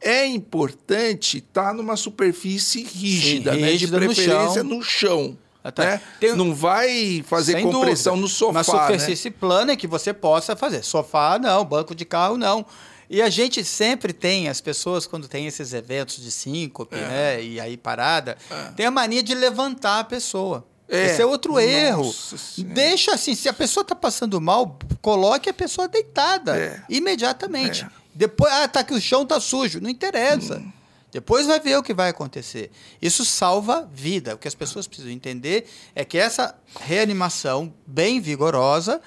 [0.00, 3.58] É importante estar numa superfície rígida, né?
[3.66, 4.64] De rígida no preferência chão.
[4.64, 5.38] no chão.
[5.62, 5.84] Ah, tá.
[5.84, 6.00] né?
[6.18, 8.22] Tem- Não vai fazer Sem compressão dúvida.
[8.22, 8.50] no sofá.
[8.50, 8.64] Uma né?
[8.98, 10.82] superfície plana que você possa fazer.
[10.82, 11.64] Sofá, não.
[11.66, 12.64] Banco de carro, não.
[13.10, 16.98] E a gente sempre tem, as pessoas, quando tem esses eventos de síncope, É.
[17.08, 17.42] né?
[17.42, 18.38] E aí parada,
[18.76, 20.64] tem a mania de levantar a pessoa.
[20.88, 21.06] É.
[21.06, 22.12] Esse é outro Nossa erro.
[22.12, 22.74] Senhora.
[22.74, 26.56] Deixa assim, se a pessoa está passando mal, coloque a pessoa deitada.
[26.56, 26.82] É.
[26.88, 27.84] Imediatamente.
[27.84, 27.99] É.
[28.20, 29.80] Depois, ah, tá que o chão tá sujo.
[29.80, 30.58] Não interessa.
[30.58, 30.70] Hum.
[31.10, 32.70] Depois vai ver o que vai acontecer.
[33.00, 34.34] Isso salva vida.
[34.34, 39.00] O que as pessoas precisam entender é que essa reanimação bem vigorosa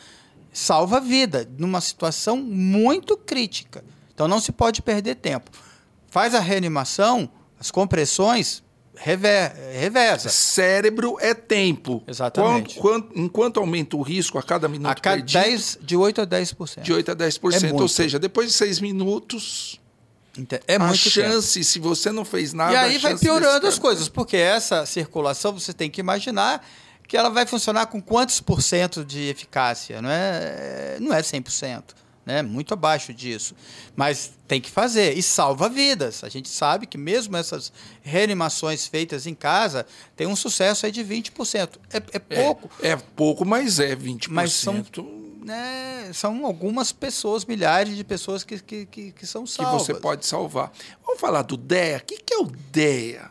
[0.52, 3.86] salva vida numa situação muito crítica.
[4.16, 5.52] Então não se pode perder tempo.
[6.08, 7.30] Faz a reanimação,
[7.60, 8.63] as compressões,
[8.96, 10.30] rever, reveza.
[10.30, 12.04] Cérebro é tempo.
[12.08, 12.76] Exatamente.
[12.76, 16.22] Quanto- quanto- enquanto aumenta o risco a cada minuto A cada perdido, 10, de 8
[16.22, 16.84] a 10%.
[16.84, 17.64] de 8 a 10%.
[17.66, 17.90] É Ou muito.
[17.92, 19.80] seja, depois de seis minutos,
[20.36, 21.10] Ente- É a muito tempo.
[21.12, 22.74] chance, se você não fez nada.
[22.74, 26.66] E aí vai chance piorando as coisas, porque essa circulação você tem que imaginar
[27.08, 31.94] que ela vai funcionar com quantos por cento de eficácia, não é, não é 100%,
[32.26, 32.42] né?
[32.42, 33.56] Muito abaixo disso.
[33.96, 36.24] Mas tem que fazer e salva vidas.
[36.24, 37.72] A gente sabe que mesmo essas
[38.02, 39.86] reanimações feitas em casa
[40.16, 41.70] tem um sucesso aí de 20%.
[41.92, 44.28] É, é pouco, É pouco, mas é 20%.
[44.30, 44.84] Mas são-
[45.44, 46.10] né?
[46.14, 49.82] São algumas pessoas, milhares de pessoas que, que, que, que são que salvas.
[49.84, 50.72] você pode salvar.
[51.06, 51.98] Vamos falar do DEA.
[51.98, 53.30] O que, que é o DEA?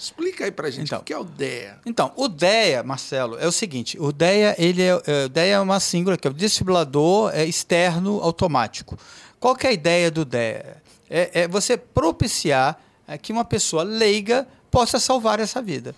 [0.00, 1.00] Explica aí pra gente Então.
[1.00, 1.78] o que é o DEA.
[1.84, 5.60] Então, o DEA, Marcelo, é o seguinte: o DEA, ele é, é, o DEA é
[5.60, 8.98] uma símbolo que é o desfibrilador é, externo automático.
[9.38, 10.82] Qual que é a ideia do DEA?
[11.10, 15.94] É, é você propiciar é, que uma pessoa leiga possa salvar essa vida.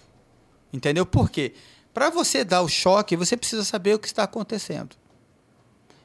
[0.73, 1.07] Entendeu?
[1.07, 1.55] Por quê?
[1.95, 4.97] Para você dar o choque, você precisa saber o que está acontecendo.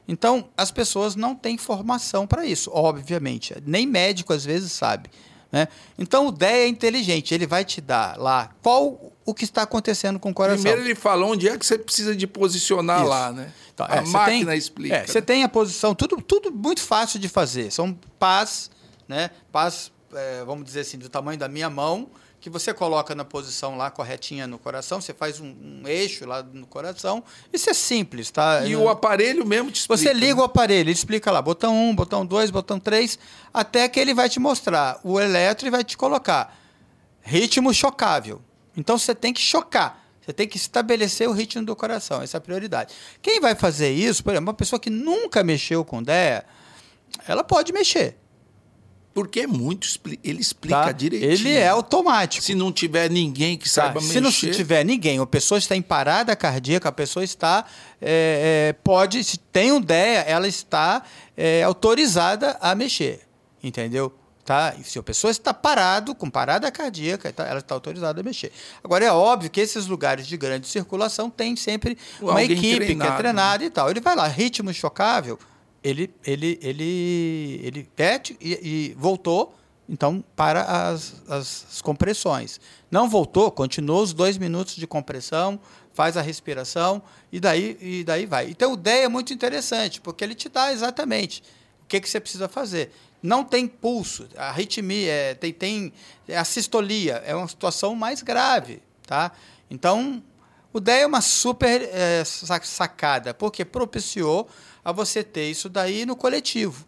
[0.06, 3.54] Então, as pessoas não têm formação para isso, obviamente.
[3.66, 5.10] Nem médico às vezes sabe.
[5.50, 5.66] Né?
[5.98, 10.18] Então, o DEA é inteligente, ele vai te dar lá qual o que está acontecendo
[10.18, 10.62] com o coração.
[10.62, 13.08] Primeiro ele fala onde é que você precisa de posicionar Isso.
[13.08, 13.52] lá, né?
[13.72, 14.96] Então, a é, máquina tem- explica.
[14.96, 17.70] É, você tem a posição, tudo, tudo muito fácil de fazer.
[17.70, 18.70] São pás,
[19.06, 19.30] né?
[19.52, 22.08] Pás, é, vamos dizer assim, do tamanho da minha mão,
[22.40, 26.42] que você coloca na posição lá corretinha no coração, você faz um, um eixo lá
[26.42, 27.22] no coração.
[27.52, 28.64] Isso é simples, tá?
[28.64, 30.02] E o aparelho mesmo te explica.
[30.02, 30.42] você liga né?
[30.42, 33.18] o aparelho, ele explica lá, botão 1, botão 2, botão 3,
[33.52, 36.56] até que ele vai te mostrar o eletro e vai te colocar
[37.20, 38.40] ritmo chocável.
[38.76, 40.04] Então você tem que chocar.
[40.20, 42.94] Você tem que estabelecer o ritmo do coração, essa é a prioridade.
[43.22, 46.44] Quem vai fazer isso, por exemplo, uma pessoa que nunca mexeu com DEA,
[47.26, 48.16] ela pode mexer.
[49.18, 49.86] Porque é muito.
[50.22, 50.92] Ele explica Tá?
[50.92, 51.32] direitinho.
[51.32, 52.44] Ele é automático.
[52.44, 53.70] Se não tiver ninguém que Tá?
[53.70, 54.54] saiba Se não mexer.
[54.54, 57.64] tiver ninguém, a pessoa está em parada cardíaca, a pessoa está.
[58.00, 61.02] é, é, pode, se tem um DEA, ela está
[61.36, 63.22] é, autorizada a mexer.
[63.62, 64.12] Entendeu?
[64.44, 64.72] Tá?
[64.82, 67.44] Se a pessoa está parado, com parada cardíaca, tá?
[67.46, 68.50] ela está autorizada a mexer.
[68.82, 72.84] Agora, é óbvio que esses lugares de grande circulação têm sempre uma Alguém equipe que
[72.86, 73.90] treinado, é treinada e tal.
[73.90, 75.38] Ele vai lá, ritmo chocável,
[75.82, 78.52] ele, ele, ele, ele pede e,
[78.90, 79.54] e voltou,
[79.88, 82.60] então para as, as, compressões.
[82.90, 85.58] Não voltou, continuou os dois minutos de compressão,
[85.94, 87.02] faz a respiração
[87.32, 88.50] e daí, e daí vai.
[88.50, 91.42] Então o DEA é muito interessante, porque ele te dá exatamente
[91.82, 92.92] o que, que você precisa fazer.
[93.22, 95.92] Não tem pulso, a arritmia, é, tem, tem
[96.36, 98.80] a sistolia, é uma situação mais grave.
[99.06, 99.32] Tá?
[99.70, 100.22] Então,
[100.72, 104.48] o DEA é uma super é, sa- sacada, porque propiciou
[104.88, 106.86] a você ter isso daí no coletivo.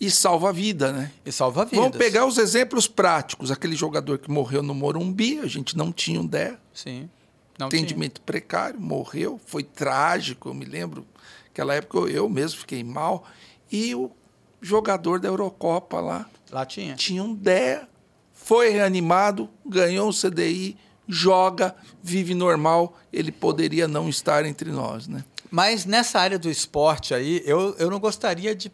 [0.00, 1.12] E salva a vida, né?
[1.24, 1.78] E salva vidas.
[1.78, 3.52] Vamos pegar os exemplos práticos.
[3.52, 6.58] Aquele jogador que morreu no Morumbi, a gente não tinha um DEA.
[6.72, 7.08] Sim.
[7.56, 7.80] Não tinha.
[7.80, 11.06] atendimento precário, morreu, foi trágico, eu me lembro.
[11.46, 13.24] Aquela época eu, eu mesmo fiquei mal.
[13.70, 14.10] E o
[14.60, 16.96] jogador da Eurocopa lá Lá tinha.
[16.96, 17.88] tinha um DEA,
[18.32, 20.76] foi reanimado, ganhou um CDI,
[21.06, 22.98] joga, vive normal.
[23.12, 25.24] Ele poderia não estar entre nós, né?
[25.54, 28.72] Mas nessa área do esporte aí, eu, eu não gostaria de.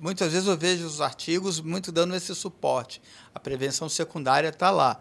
[0.00, 3.00] Muitas vezes eu vejo os artigos muito dando esse suporte.
[3.32, 5.00] A prevenção secundária está lá.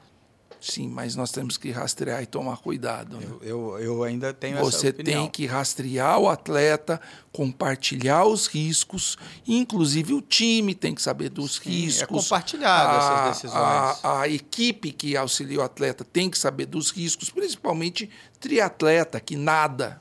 [0.59, 3.17] Sim, mas nós temos que rastrear e tomar cuidado.
[3.17, 3.25] né?
[3.41, 5.23] Eu, eu, eu ainda tenho Você essa opinião.
[5.23, 7.01] tem que rastrear o atleta,
[7.31, 9.17] compartilhar os riscos,
[9.47, 12.25] inclusive o time tem que saber dos Sim, é riscos.
[12.25, 13.55] compartilhado a, essas decisões.
[14.03, 18.07] A, a equipe que auxilia o atleta tem que saber dos riscos, principalmente
[18.39, 19.99] triatleta que nada.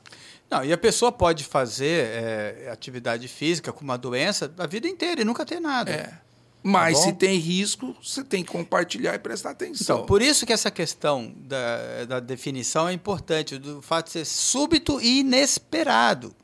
[0.51, 5.21] Não, e a pessoa pode fazer é, atividade física com uma doença a vida inteira
[5.21, 5.89] e nunca ter nada.
[5.89, 6.13] É.
[6.61, 9.95] Mas Tá se tem risco, você tem que compartilhar e prestar atenção.
[9.95, 14.25] Então, por isso que essa questão da, da definição é importante, do fato de ser
[14.25, 16.35] súbito e inesperado.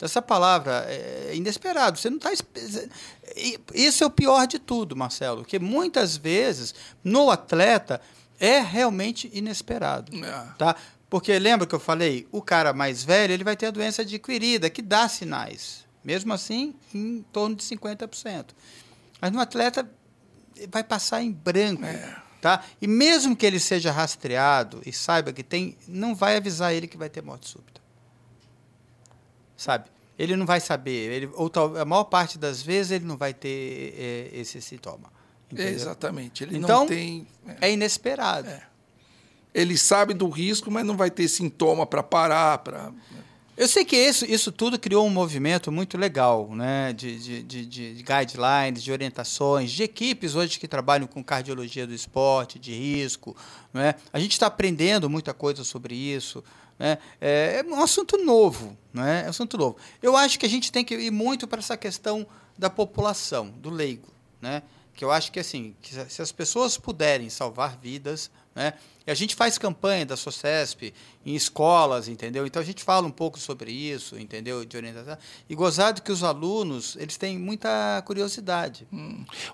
[0.00, 1.98] Essa palavra é inesperado.
[1.98, 2.30] Você não está.
[3.74, 8.00] Isso é o pior de tudo, Marcelo, que muitas vezes no atleta
[8.38, 10.14] é realmente inesperado.
[10.14, 10.46] É.
[10.58, 10.76] Tá?
[11.08, 14.68] Porque lembra que eu falei, o cara mais velho ele vai ter a doença adquirida,
[14.68, 15.84] que dá sinais.
[16.04, 18.46] Mesmo assim, em torno de 50%.
[19.20, 19.88] Mas no atleta
[20.70, 21.82] vai passar em branco.
[22.40, 22.62] Tá?
[22.80, 26.96] E mesmo que ele seja rastreado e saiba que tem, não vai avisar ele que
[26.96, 27.80] vai ter morte súbita.
[29.56, 29.86] Sabe?
[30.18, 31.12] Ele não vai saber.
[31.12, 35.10] Ele, ou tal, a maior parte das vezes ele não vai ter é, esse sintoma.
[35.50, 35.72] entendeu?
[35.74, 36.44] Exatamente.
[36.44, 37.26] Ele Então, não tem.
[37.60, 37.68] é.
[37.68, 38.48] É inesperado.
[39.56, 42.92] Ele sabe do risco, mas não vai ter sintoma para parar, para.
[43.56, 46.92] Eu sei que isso, isso tudo criou um movimento muito legal, né?
[46.92, 47.64] De, de, de,
[47.94, 53.34] de guidelines, de orientações, de equipes hoje que trabalham com cardiologia do esporte, de risco.
[53.72, 53.94] Né?
[54.12, 56.44] A gente está aprendendo muita coisa sobre isso.
[56.78, 56.98] Né?
[57.18, 58.76] É, é um assunto novo.
[58.92, 59.22] Né?
[59.22, 59.78] É um assunto novo.
[60.02, 62.26] Eu acho que a gente tem que ir muito para essa questão
[62.58, 64.08] da população, do leigo.
[64.38, 64.62] Né?
[64.92, 68.72] Que eu acho que assim, que se as pessoas puderem salvar vidas, né?
[69.06, 70.92] E a gente faz campanha da SOCESP
[71.24, 72.44] em escolas, entendeu?
[72.44, 74.64] Então a gente fala um pouco sobre isso, entendeu?
[74.64, 75.16] De orientação.
[75.48, 78.88] E gozado que os alunos, eles têm muita curiosidade.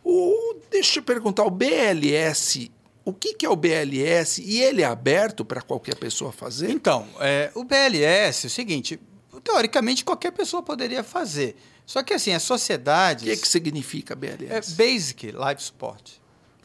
[0.02, 2.70] O, deixa eu perguntar, o BLS,
[3.04, 6.70] o que, que é o BLS e ele é aberto para qualquer pessoa fazer?
[6.70, 8.98] Então, é, o BLS é o seguinte,
[9.44, 11.56] teoricamente qualquer pessoa poderia fazer.
[11.84, 14.74] Só que assim, as O sociedades que, que significa é BLS?
[14.76, 16.21] Basic Life Support.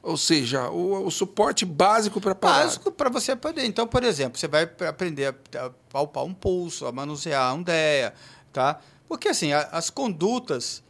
[0.08, 2.64] Ou seja, o, o suporte básico para parar.
[2.64, 3.66] Básico para você poder.
[3.66, 8.14] Então, por exemplo, você vai aprender a, a palpar um pulso, a manusear um DEA,
[8.54, 8.80] tá?
[9.10, 10.82] Porque assim, a- as condutas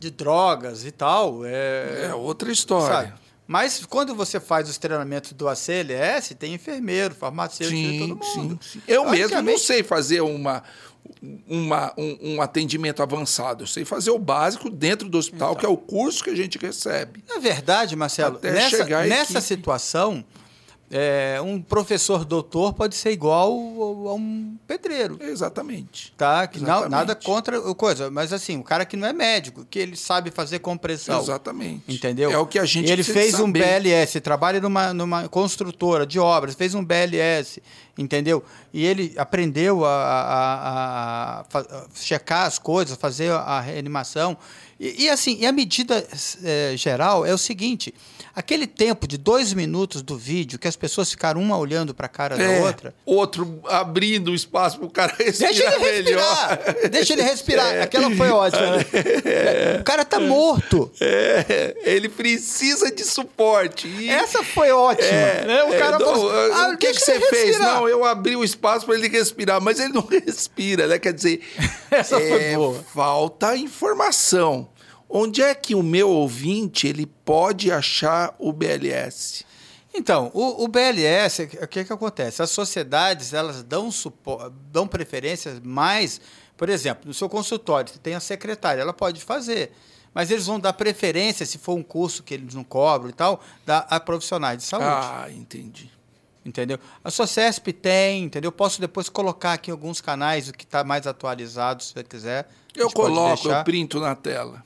[0.00, 3.08] de drogas e tal, é, É outra história.
[3.10, 3.24] sabe?
[3.46, 8.58] Mas quando você faz os treinamentos do ACLS, tem enfermeiro, farmacêutico Sim, todo mundo.
[8.62, 8.82] sim, sim.
[8.88, 10.62] Eu mesmo não sei fazer uma,
[11.48, 13.64] uma, um, um atendimento avançado.
[13.64, 15.60] Eu sei fazer o básico dentro do hospital, Então.
[15.60, 17.22] que é o curso que a gente recebe.
[17.28, 20.24] Na verdade, Marcelo, nessa, nessa situação,
[20.90, 23.50] é, um professor doutor pode ser igual
[24.08, 25.18] a um pedreiro.
[25.20, 26.12] Exatamente.
[26.16, 26.90] Tá, que não, Exatamente.
[26.90, 30.58] nada contra coisa, mas assim, o cara que não é médico, que ele sabe fazer
[30.60, 31.20] compressão.
[31.20, 31.82] Exatamente.
[31.88, 32.30] Entendeu?
[32.30, 33.60] É o que a gente E ele fez um saber.
[33.80, 37.62] BLS, trabalha numa, numa construtora de obras, fez um BLS,
[37.98, 38.44] entendeu?
[38.72, 44.36] E ele aprendeu a, a- a- a checar as coisas, fazer a reanimação.
[44.86, 46.06] E, e, assim, e a medida
[46.44, 47.94] eh, geral é o seguinte:
[48.36, 52.08] aquele tempo de dois minutos do vídeo que as pessoas ficaram uma olhando para a
[52.08, 52.94] cara É, da outra.
[53.06, 56.20] Outro abrindo o espaço pro cara respirar Deixa ele melhor.
[56.20, 56.90] respirar!
[56.90, 57.80] Deixa ele respirar.
[57.82, 58.76] Aquela foi ótima.
[58.76, 58.84] né?
[59.80, 60.92] O cara tá morto.
[61.00, 63.88] É, ele precisa de suporte.
[63.88, 65.06] E- Essa foi ótima.
[65.08, 65.62] É, né?
[65.64, 67.58] O cara é, não, falou assim, ah, o que, que você fez?
[67.58, 70.98] Não, eu abri o espaço para ele respirar, mas ele não respira, né?
[70.98, 71.40] Quer dizer,
[71.90, 72.84] Essa foi é, boa.
[72.92, 74.68] falta informação.
[75.16, 79.44] Onde é que o meu ouvinte ele pode achar o BLS?
[79.94, 82.42] Então, o, o BLS, o que, que acontece?
[82.42, 83.90] As sociedades elas dão,
[84.72, 86.20] dão preferência mais,
[86.56, 89.70] por exemplo, no seu consultório, você tem a secretária, ela pode fazer.
[90.12, 93.40] Mas eles vão dar preferência, se for um curso que eles não cobram e tal,
[93.64, 94.88] da, a profissionais de saúde.
[94.88, 95.92] Ah, entendi.
[96.44, 96.76] Entendeu?
[97.04, 98.50] A Sociesp tem, entendeu?
[98.50, 102.48] Posso depois colocar aqui alguns canais, o que está mais atualizado, se você quiser.
[102.74, 104.64] Eu coloco, eu printo na tela.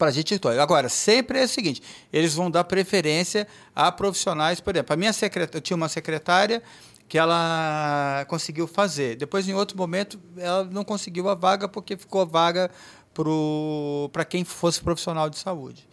[0.00, 0.58] Para a gente atuar.
[0.58, 3.46] Agora, sempre é o seguinte: eles vão dar preferência
[3.76, 6.62] a profissionais, por exemplo, a minha secretária, eu tinha uma secretária
[7.06, 9.16] que ela conseguiu fazer.
[9.16, 12.70] Depois, em outro momento, ela não conseguiu a vaga porque ficou vaga
[14.10, 15.86] para quem fosse profissional de saúde.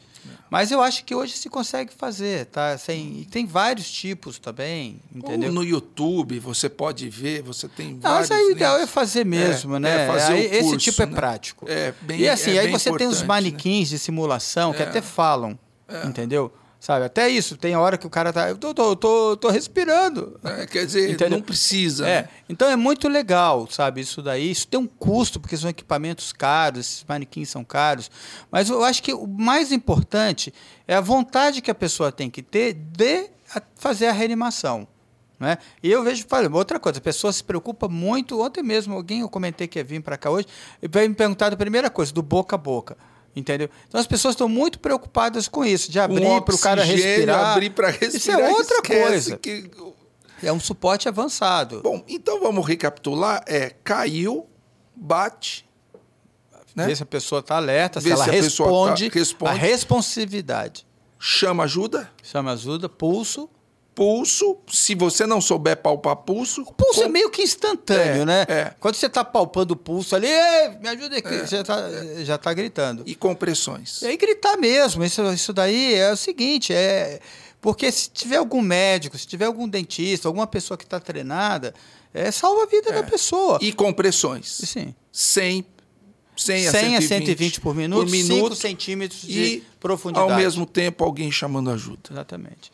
[0.49, 2.77] Mas eu acho que hoje se consegue fazer, tá?
[2.77, 5.49] Sem, e tem vários tipos também, entendeu?
[5.49, 8.29] Ou no YouTube você pode ver, você tem Não, vários.
[8.29, 10.03] mas aí o ideal é fazer mesmo, É, né?
[10.03, 11.15] é fazer Aí esse curso, tipo é né?
[11.15, 11.65] prático.
[11.69, 13.27] É bem- e assim, é aí você tem os né?
[13.27, 14.85] manequins de simulação que É.
[14.87, 15.59] até falam,
[16.05, 16.51] entendeu?
[16.79, 18.49] Sabe, até isso, tem hora que o cara tá.
[18.49, 20.39] Eu tô, tô, tô, tô respirando.
[20.43, 21.39] É, quer dizer, Entendeu?
[21.39, 22.07] não precisa.
[22.07, 22.29] É, né?
[22.47, 24.51] então é muito legal, sabe, isso daí.
[24.51, 28.11] Isso tem um custo, porque são equipamentos caros, esses manequins são caros.
[28.51, 30.53] Mas eu acho que o mais importante
[30.87, 33.29] é a vontade que a pessoa tem que ter de
[33.75, 34.87] fazer a reanimação.
[35.39, 35.57] Né?
[35.83, 38.39] E eu vejo, falei, outra coisa, a pessoa se preocupa muito.
[38.41, 40.47] Ontem mesmo, alguém eu comentei que ia vir para cá hoje,
[40.81, 42.97] e veio me perguntar a primeira coisa, do boca a boca.
[43.37, 43.69] Entendeu?
[43.87, 47.51] Então as pessoas estão muito preocupadas com isso, de abrir para o cara respirar.
[47.51, 48.15] abrir para respirar.
[48.17, 49.37] Isso é outra coisa.
[49.37, 49.69] que-
[50.41, 51.81] É um suporte avançado.
[51.83, 53.43] Bom, então vamos recapitular.
[53.47, 54.47] É, caiu,
[54.95, 55.67] bate,
[56.75, 56.85] né?
[56.87, 59.51] Ver se a pessoa está alerta, se Ver ela se pessoa tá- responde, responde.
[59.51, 60.85] a responsividade.
[61.19, 63.49] chama ajuda, Chama ajuda, pulso.
[63.97, 64.55] Pulso.
[64.71, 68.45] Se você não souber palpar pulso, O pulso é com- meio que instantâneo, É, né?
[68.47, 68.73] é.
[68.79, 71.89] Quando você está palpando o pulso ali, "Ei, me ajuda aqui, você já está
[72.23, 73.01] já tá gritando.
[73.07, 74.03] e compressões.
[74.03, 77.19] E aí gritar mesmo, isso, isso daí é o seguinte, é
[77.59, 81.73] porque se tiver algum médico, se tiver algum dentista, alguma pessoa que está treinada,
[82.13, 83.57] é, salva a vida da pessoa.
[83.63, 84.47] E compressões.
[84.63, 84.93] Sim.
[85.11, 85.65] 100,
[86.35, 90.31] 100 a 100 a 120, 120 por minuto, por 5 minuto centímetros de e, profundidade.
[90.31, 92.11] ao mesmo tempo, alguém chamando ajuda.
[92.11, 92.71] Exatamente.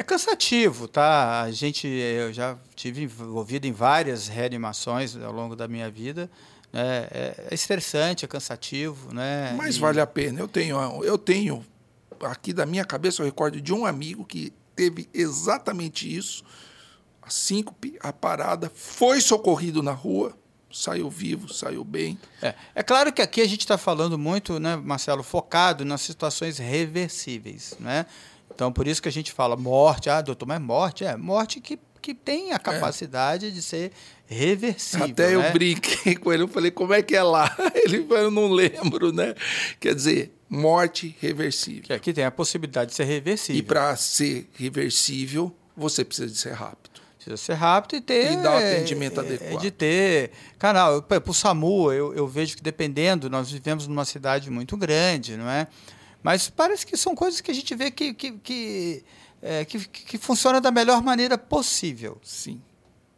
[0.00, 1.42] É cansativo, tá?
[1.42, 6.30] A gente, eu já tive envolvido em várias reanimações ao longo da minha vida.
[6.72, 7.06] né?
[7.10, 9.52] É, é estressante, é cansativo, né?
[9.58, 10.40] Mas E- vale a pena.
[10.40, 11.62] Eu tenho, eu tenho
[12.22, 16.42] aqui da minha cabeça, eu recordo de um amigo que teve exatamente isso.
[17.20, 20.34] A síncope, a parada, foi socorrido na rua,
[20.72, 22.18] saiu vivo, saiu bem.
[22.40, 26.56] É, é claro que aqui a gente está falando muito, né, Marcelo, focado nas situações
[26.56, 28.06] reversíveis, né?
[28.60, 30.10] Então, por isso que a gente fala morte.
[30.10, 31.02] Ah, doutor, mas morte?
[31.02, 33.90] É, morte que, que tem a capacidade de ser
[34.26, 35.50] reversível, Até eu né?
[35.50, 37.56] brinquei com ele, eu falei, como é que é lá?
[37.74, 39.34] Ele falou, eu não lembro, né?
[39.80, 41.84] Quer dizer, morte reversível.
[41.84, 43.58] Que aqui tem a possibilidade de ser reversível.
[43.58, 47.00] E para ser reversível, você precisa de ser rápido.
[47.16, 48.32] Precisa ser rápido e ter.
[48.32, 49.60] E dar o atendimento é, adequado.
[49.62, 51.00] De ter canal.
[51.00, 55.48] Para o SAMU, eu, eu vejo que dependendo, nós vivemos numa cidade muito grande, não
[55.48, 55.66] é?
[56.22, 59.04] Mas parece que são coisas que a gente vê que, que, que,
[59.40, 62.18] é, que, que funciona da melhor maneira possível.
[62.22, 62.60] Sim.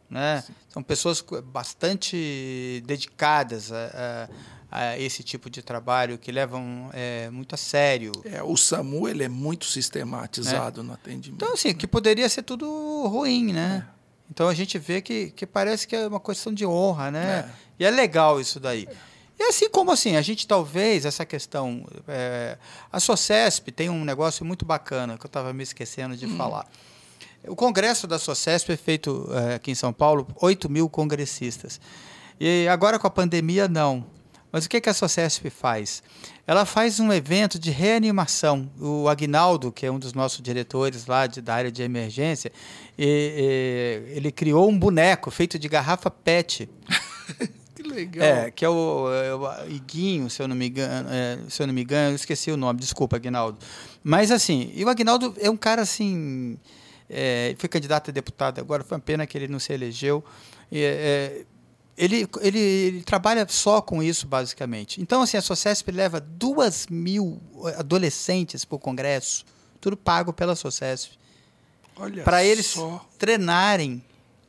[0.09, 0.45] Né?
[0.69, 4.29] São pessoas bastante dedicadas a, a-
[4.75, 8.11] a esse tipo de trabalho, que levam é, muito a sério.
[8.25, 11.43] É, o SAMU ele é muito sistematizado no atendimento.
[11.45, 13.87] Então, assim, que poderia ser tudo ruim, né?
[14.31, 17.51] Então a gente vê que, que parece que é uma questão de honra, né?
[17.79, 18.89] E é legal isso daí.
[19.39, 21.85] E assim como assim, a gente talvez, essa questão.
[22.07, 22.57] é,
[22.93, 26.67] a SOCESP tem um negócio muito bacana que eu estava me esquecendo de falar.
[27.49, 31.81] O congresso da SOCESP é feito é, aqui em São Paulo, 8 mil congressistas.
[32.39, 34.05] E agora com a pandemia, não.
[34.53, 36.03] Mas o que, que a SOCESP faz?
[36.47, 38.71] Ela faz um evento de reanimação.
[38.79, 42.53] O Agnaldo, que é um dos nossos diretores lá de, da área de emergência,
[42.99, 46.69] e- e- ele criou um boneco feito de garrafa PET.
[47.83, 48.25] Que legal.
[48.25, 51.67] É, que é o, é o Iguinho, se eu não me engano, é, se eu
[51.67, 53.59] não me engano, eu esqueci o nome, desculpa, Agnaldo.
[54.05, 56.59] Mas assim, e o Agnaldo é um cara assim,
[57.11, 60.25] é, foi candidato a deputado agora, foi uma pena que ele não se elegeu.
[60.71, 61.45] E, é,
[61.97, 65.01] ele, ele, ele trabalha só com isso, basicamente.
[65.01, 67.41] Então, assim, a Sociesp leva duas mil
[67.77, 69.45] adolescentes para o Congresso,
[69.81, 71.13] tudo pago pela Sociesp.
[71.97, 73.07] Olha para eles só.
[73.19, 74.03] treinarem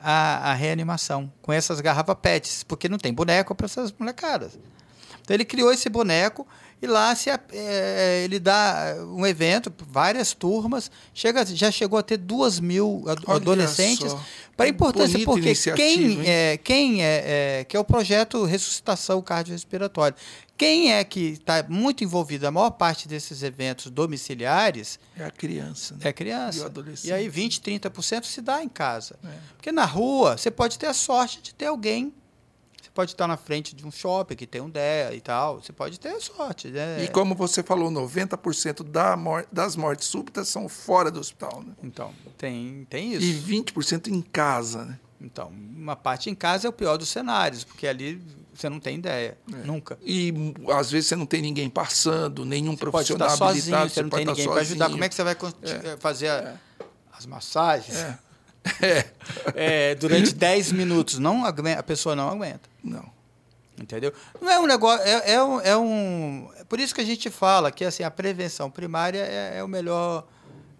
[0.03, 4.59] a, a reanimação com essas garrafas PETs, porque não tem boneco para essas molecadas.
[5.21, 6.45] Então ele criou esse boneco
[6.83, 12.03] e lá se, a- é, ele dá um evento, várias turmas, chega, já chegou a
[12.03, 14.11] ter duas mil Olha adolescentes.
[14.11, 14.23] só.
[14.55, 16.21] Para Que importância, bonita porque quem hein?
[16.27, 20.15] é, quem é, é, que é o projeto Ressuscitação Cardiorrespiratória.
[20.55, 25.95] Quem é que está muito envolvido, a maior parte desses eventos domiciliares, É a criança.
[25.95, 26.01] Né?
[26.03, 26.59] é criança.
[26.59, 27.07] E o adolescente.
[27.09, 29.15] E aí 20, 30% se dá em casa.
[29.25, 29.29] É.
[29.55, 32.13] Porque na rua você pode ter a sorte de ter alguém.
[32.93, 35.59] Você pode estar na frente de um shopping que tem um DEA e tal.
[35.59, 36.67] Você pode ter sorte.
[36.67, 37.03] Né?
[37.03, 41.63] E como você falou, 90% da mor das mortes súbitas são fora do hospital.
[41.65, 41.73] Né?
[41.81, 43.25] Então, tem, tem isso.
[43.25, 43.33] E
[43.63, 44.85] 20% em casa.
[44.85, 44.99] Né?
[45.19, 48.21] Então, uma parte em casa é o pior dos cenários, porque ali
[48.53, 49.35] você não tem ideia.
[49.51, 49.65] É.
[49.65, 49.97] Nunca.
[50.03, 50.31] E
[50.77, 53.89] às vezes você não tem ninguém passando, nenhum Pode profissional estar sozinho, habilitado.
[53.89, 54.89] você não tem pode ninguém para ajudar.
[54.91, 55.53] Como é que você vai con-
[55.99, 56.55] fazer a-
[57.11, 58.19] as massagens É.
[59.55, 61.17] É, durante 10 minutos?
[61.17, 62.71] Não, aguenta- a pessoa não aguenta.
[62.83, 63.09] Não.
[63.79, 64.13] Entendeu?
[64.39, 65.03] Não é um negócio.
[65.05, 68.11] É, é um, é um- é Por isso que a gente fala que assim, a
[68.11, 70.27] prevenção primária é, é o melhor.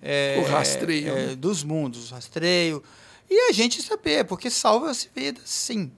[0.02, 1.36] é, O rastreio, é, né?
[1.36, 2.84] dos mundos, o rastreio.
[3.30, 5.92] E a gente saber, porque salva-se vidas, sim.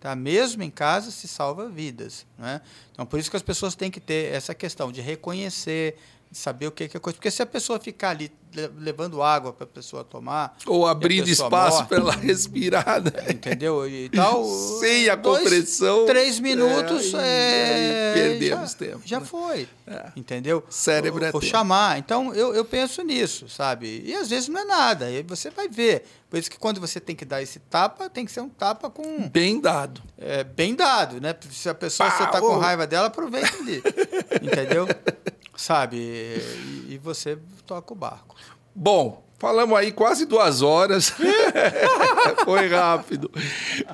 [0.00, 0.16] Tá?
[0.16, 2.26] Mesmo em casa, se salva vidas.
[2.36, 2.60] Né?
[2.92, 5.96] Então, por isso que as pessoas têm que ter essa questão de reconhecer,
[6.34, 7.16] saber o que que é coisa.
[7.16, 10.90] Porque se a pessoa ficar ali le- levando água para a pessoa tomar, Ou e
[10.90, 13.00] abrindo espaço para ela respirar.
[13.02, 13.10] Né?
[13.30, 13.88] entendeu?
[13.88, 14.44] E tal.
[14.80, 16.06] Sem a dois, compressão.
[16.06, 17.14] Três minutos.
[17.14, 19.26] É, é, perdemos já, tempo, Já né?
[19.26, 19.68] foi.
[19.86, 20.12] É.
[20.16, 20.64] Entendeu?
[20.68, 21.98] Cérebro é Ou, chamar.
[21.98, 24.02] Então, eu, eu penso nisso, sabe?
[24.04, 25.06] E às vezes não é nada.
[25.06, 26.04] Aí você vai ver.
[26.30, 28.90] Por isso que quando você tem que dar esse tapa, tem que ser um tapa
[28.90, 30.02] com Bem dado.
[30.18, 31.34] é, bem dado, né?
[31.50, 33.80] Se a pessoa Pá, você tá com raiva dela, aproveita ali.
[34.42, 34.86] entendeu?
[35.56, 35.96] Sabe?
[35.96, 38.34] E, e você toca o barco.
[38.74, 41.12] Bom, falamos aí quase duas horas.
[42.44, 43.30] Foi rápido.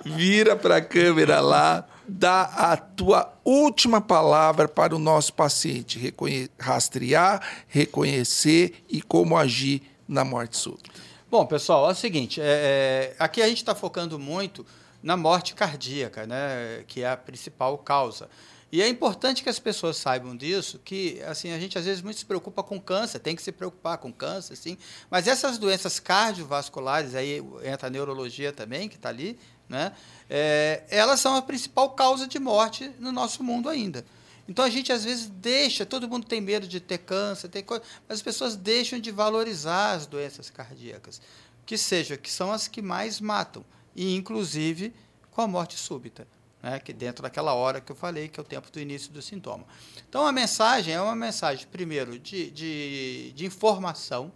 [0.05, 5.99] Vira para a câmera lá, dá a tua última palavra para o nosso paciente.
[5.99, 10.91] Reconhe- rastrear, reconhecer e como agir na morte súbita.
[11.31, 14.67] Bom, pessoal, é o seguinte: é, é, aqui a gente está focando muito
[15.03, 18.29] na morte cardíaca, né, que é a principal causa.
[18.73, 22.21] E é importante que as pessoas saibam disso, que assim a gente às vezes muito
[22.21, 24.79] se preocupa com câncer, tem que se preocupar com câncer, sim.
[25.11, 29.37] Mas essas doenças cardiovasculares, aí entra a neurologia também, que está ali,
[29.69, 29.93] né,
[30.29, 34.05] é, elas são a principal causa de morte no nosso mundo ainda.
[34.49, 37.83] Então a gente às vezes deixa, todo mundo tem medo de ter câncer, tem coisa,
[38.09, 41.21] mas as pessoas deixam de valorizar as doenças cardíacas,
[41.67, 43.65] que seja, que são as que mais matam,
[43.95, 44.93] e inclusive
[45.31, 46.27] com a morte súbita,
[46.63, 49.23] né, que dentro daquela hora que eu falei, que é o tempo do início do
[49.23, 49.65] sintoma.
[50.09, 54.33] Então a mensagem é uma mensagem, primeiro, de, de, de informação,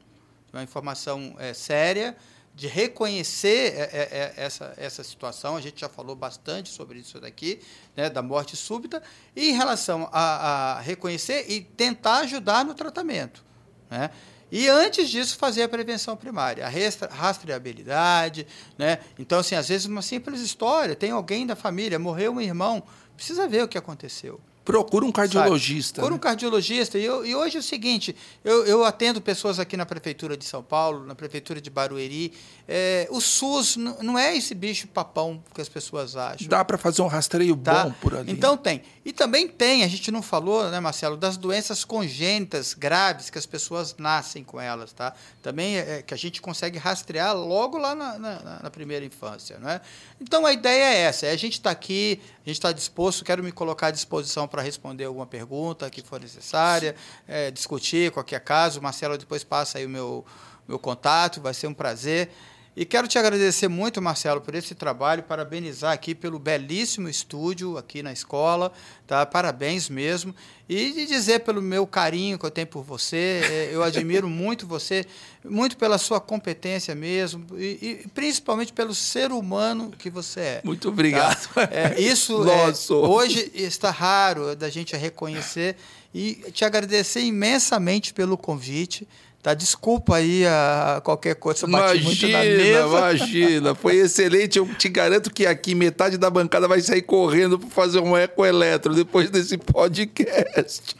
[0.53, 2.17] uma informação é, séria,
[2.55, 7.21] de reconhecer é, é, é, essa, essa situação, a gente já falou bastante sobre isso
[7.21, 7.61] daqui,
[7.97, 9.03] né, da morte súbita,
[9.35, 13.45] e em relação a, a reconhecer e tentar ajudar no tratamento.
[13.91, 14.09] Né?
[14.57, 16.71] E antes disso, fazer a prevenção primária, a
[17.13, 18.47] rastreabilidade.
[18.79, 19.01] Né?
[19.19, 22.81] Então, assim, às vezes, uma simples história: tem alguém da família, morreu um irmão,
[23.17, 24.41] precisa ver o que aconteceu.
[24.65, 26.03] Procura um cardiologista.
[26.05, 26.19] Um né?
[26.19, 26.99] cardiologista.
[26.99, 30.45] E, eu- e hoje é o seguinte: eu, eu atendo pessoas aqui na Prefeitura de
[30.45, 32.32] São Paulo, na Prefeitura de Barueri.
[32.66, 36.49] É, o SUS não é esse bicho papão que as pessoas acham.
[36.49, 37.85] Dá para fazer um rastreio Tá?
[37.85, 38.32] bom por ali.
[38.32, 38.81] Então tem.
[39.05, 43.45] E também tem, a gente não falou, né, Marcelo, das doenças congênitas graves que as
[43.45, 45.12] pessoas nascem com elas, tá?
[45.43, 49.59] Também é, é que a gente consegue rastrear logo lá na, na- na primeira infância,
[49.59, 49.82] não é?
[50.19, 53.43] Então a ideia é essa, é a gente está aqui, a gente está disposto, quero
[53.43, 56.95] me colocar à disposição para responder alguma pergunta que for necessária,
[57.27, 58.83] é, discutir qualquer caso.
[58.83, 60.27] Marcelo depois passa aí o meu,
[60.69, 62.31] meu contato, vai ser um prazer.
[62.77, 68.03] E quero te agradecer muito, Marcelo, por esse trabalho, parabenizar aqui pelo belíssimo estúdio aqui
[68.03, 68.73] na escola,
[69.07, 69.25] tá?
[69.25, 70.35] Parabéns mesmo.
[70.69, 74.67] E de dizer pelo meu carinho que eu tenho por você, eh, eu admiro muito
[74.67, 75.07] você,
[75.45, 80.61] muito pela sua competência mesmo, e, e principalmente pelo ser humano que você é.
[80.65, 81.49] Muito obrigado.
[81.55, 81.69] Tá?
[81.71, 85.77] É, isso é, hoje está raro da gente reconhecer
[86.13, 89.07] e te agradecer imensamente pelo convite.
[89.45, 89.53] Tá?
[89.53, 92.87] Desculpa aí a, a qualquer coisa, eu bati muito na Imagina, mesa.
[92.87, 93.75] imagina.
[93.75, 94.59] Foi excelente.
[94.59, 98.95] Eu te garanto que aqui metade da bancada vai sair correndo para fazer um ecoeletro
[98.95, 100.97] depois desse podcast.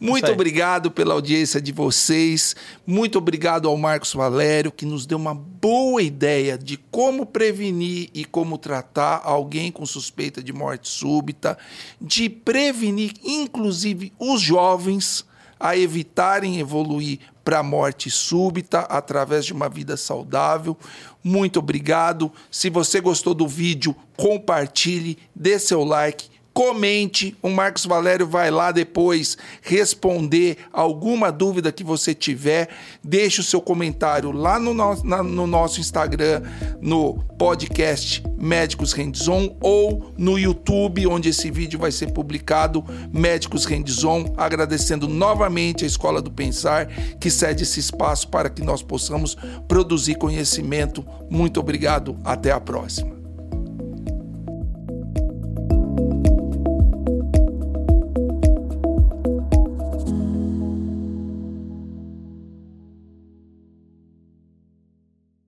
[0.00, 2.56] Muito obrigado pela audiência de vocês.
[2.84, 8.24] Muito obrigado ao Marcos Valério, que nos deu uma boa ideia de como prevenir e
[8.24, 11.56] como tratar alguém com suspeita de morte súbita,
[12.00, 15.24] de prevenir, inclusive, os jovens
[15.60, 20.76] a evitarem evoluir para a morte súbita através de uma vida saudável.
[21.22, 22.32] Muito obrigado.
[22.50, 27.36] Se você gostou do vídeo, compartilhe, dê seu like comente.
[27.42, 32.68] O Marcos Valério vai lá depois responder alguma dúvida que você tiver.
[33.02, 36.42] Deixe o seu comentário lá no, no, na, no nosso Instagram,
[36.80, 44.32] no podcast Médicos Rendizon ou no YouTube, onde esse vídeo vai ser publicado, Médicos Rendizon.
[44.36, 46.86] Agradecendo novamente a Escola do Pensar,
[47.18, 49.36] que cede esse espaço para que nós possamos
[49.66, 51.04] produzir conhecimento.
[51.28, 52.16] Muito obrigado.
[52.24, 53.23] Até a próxima.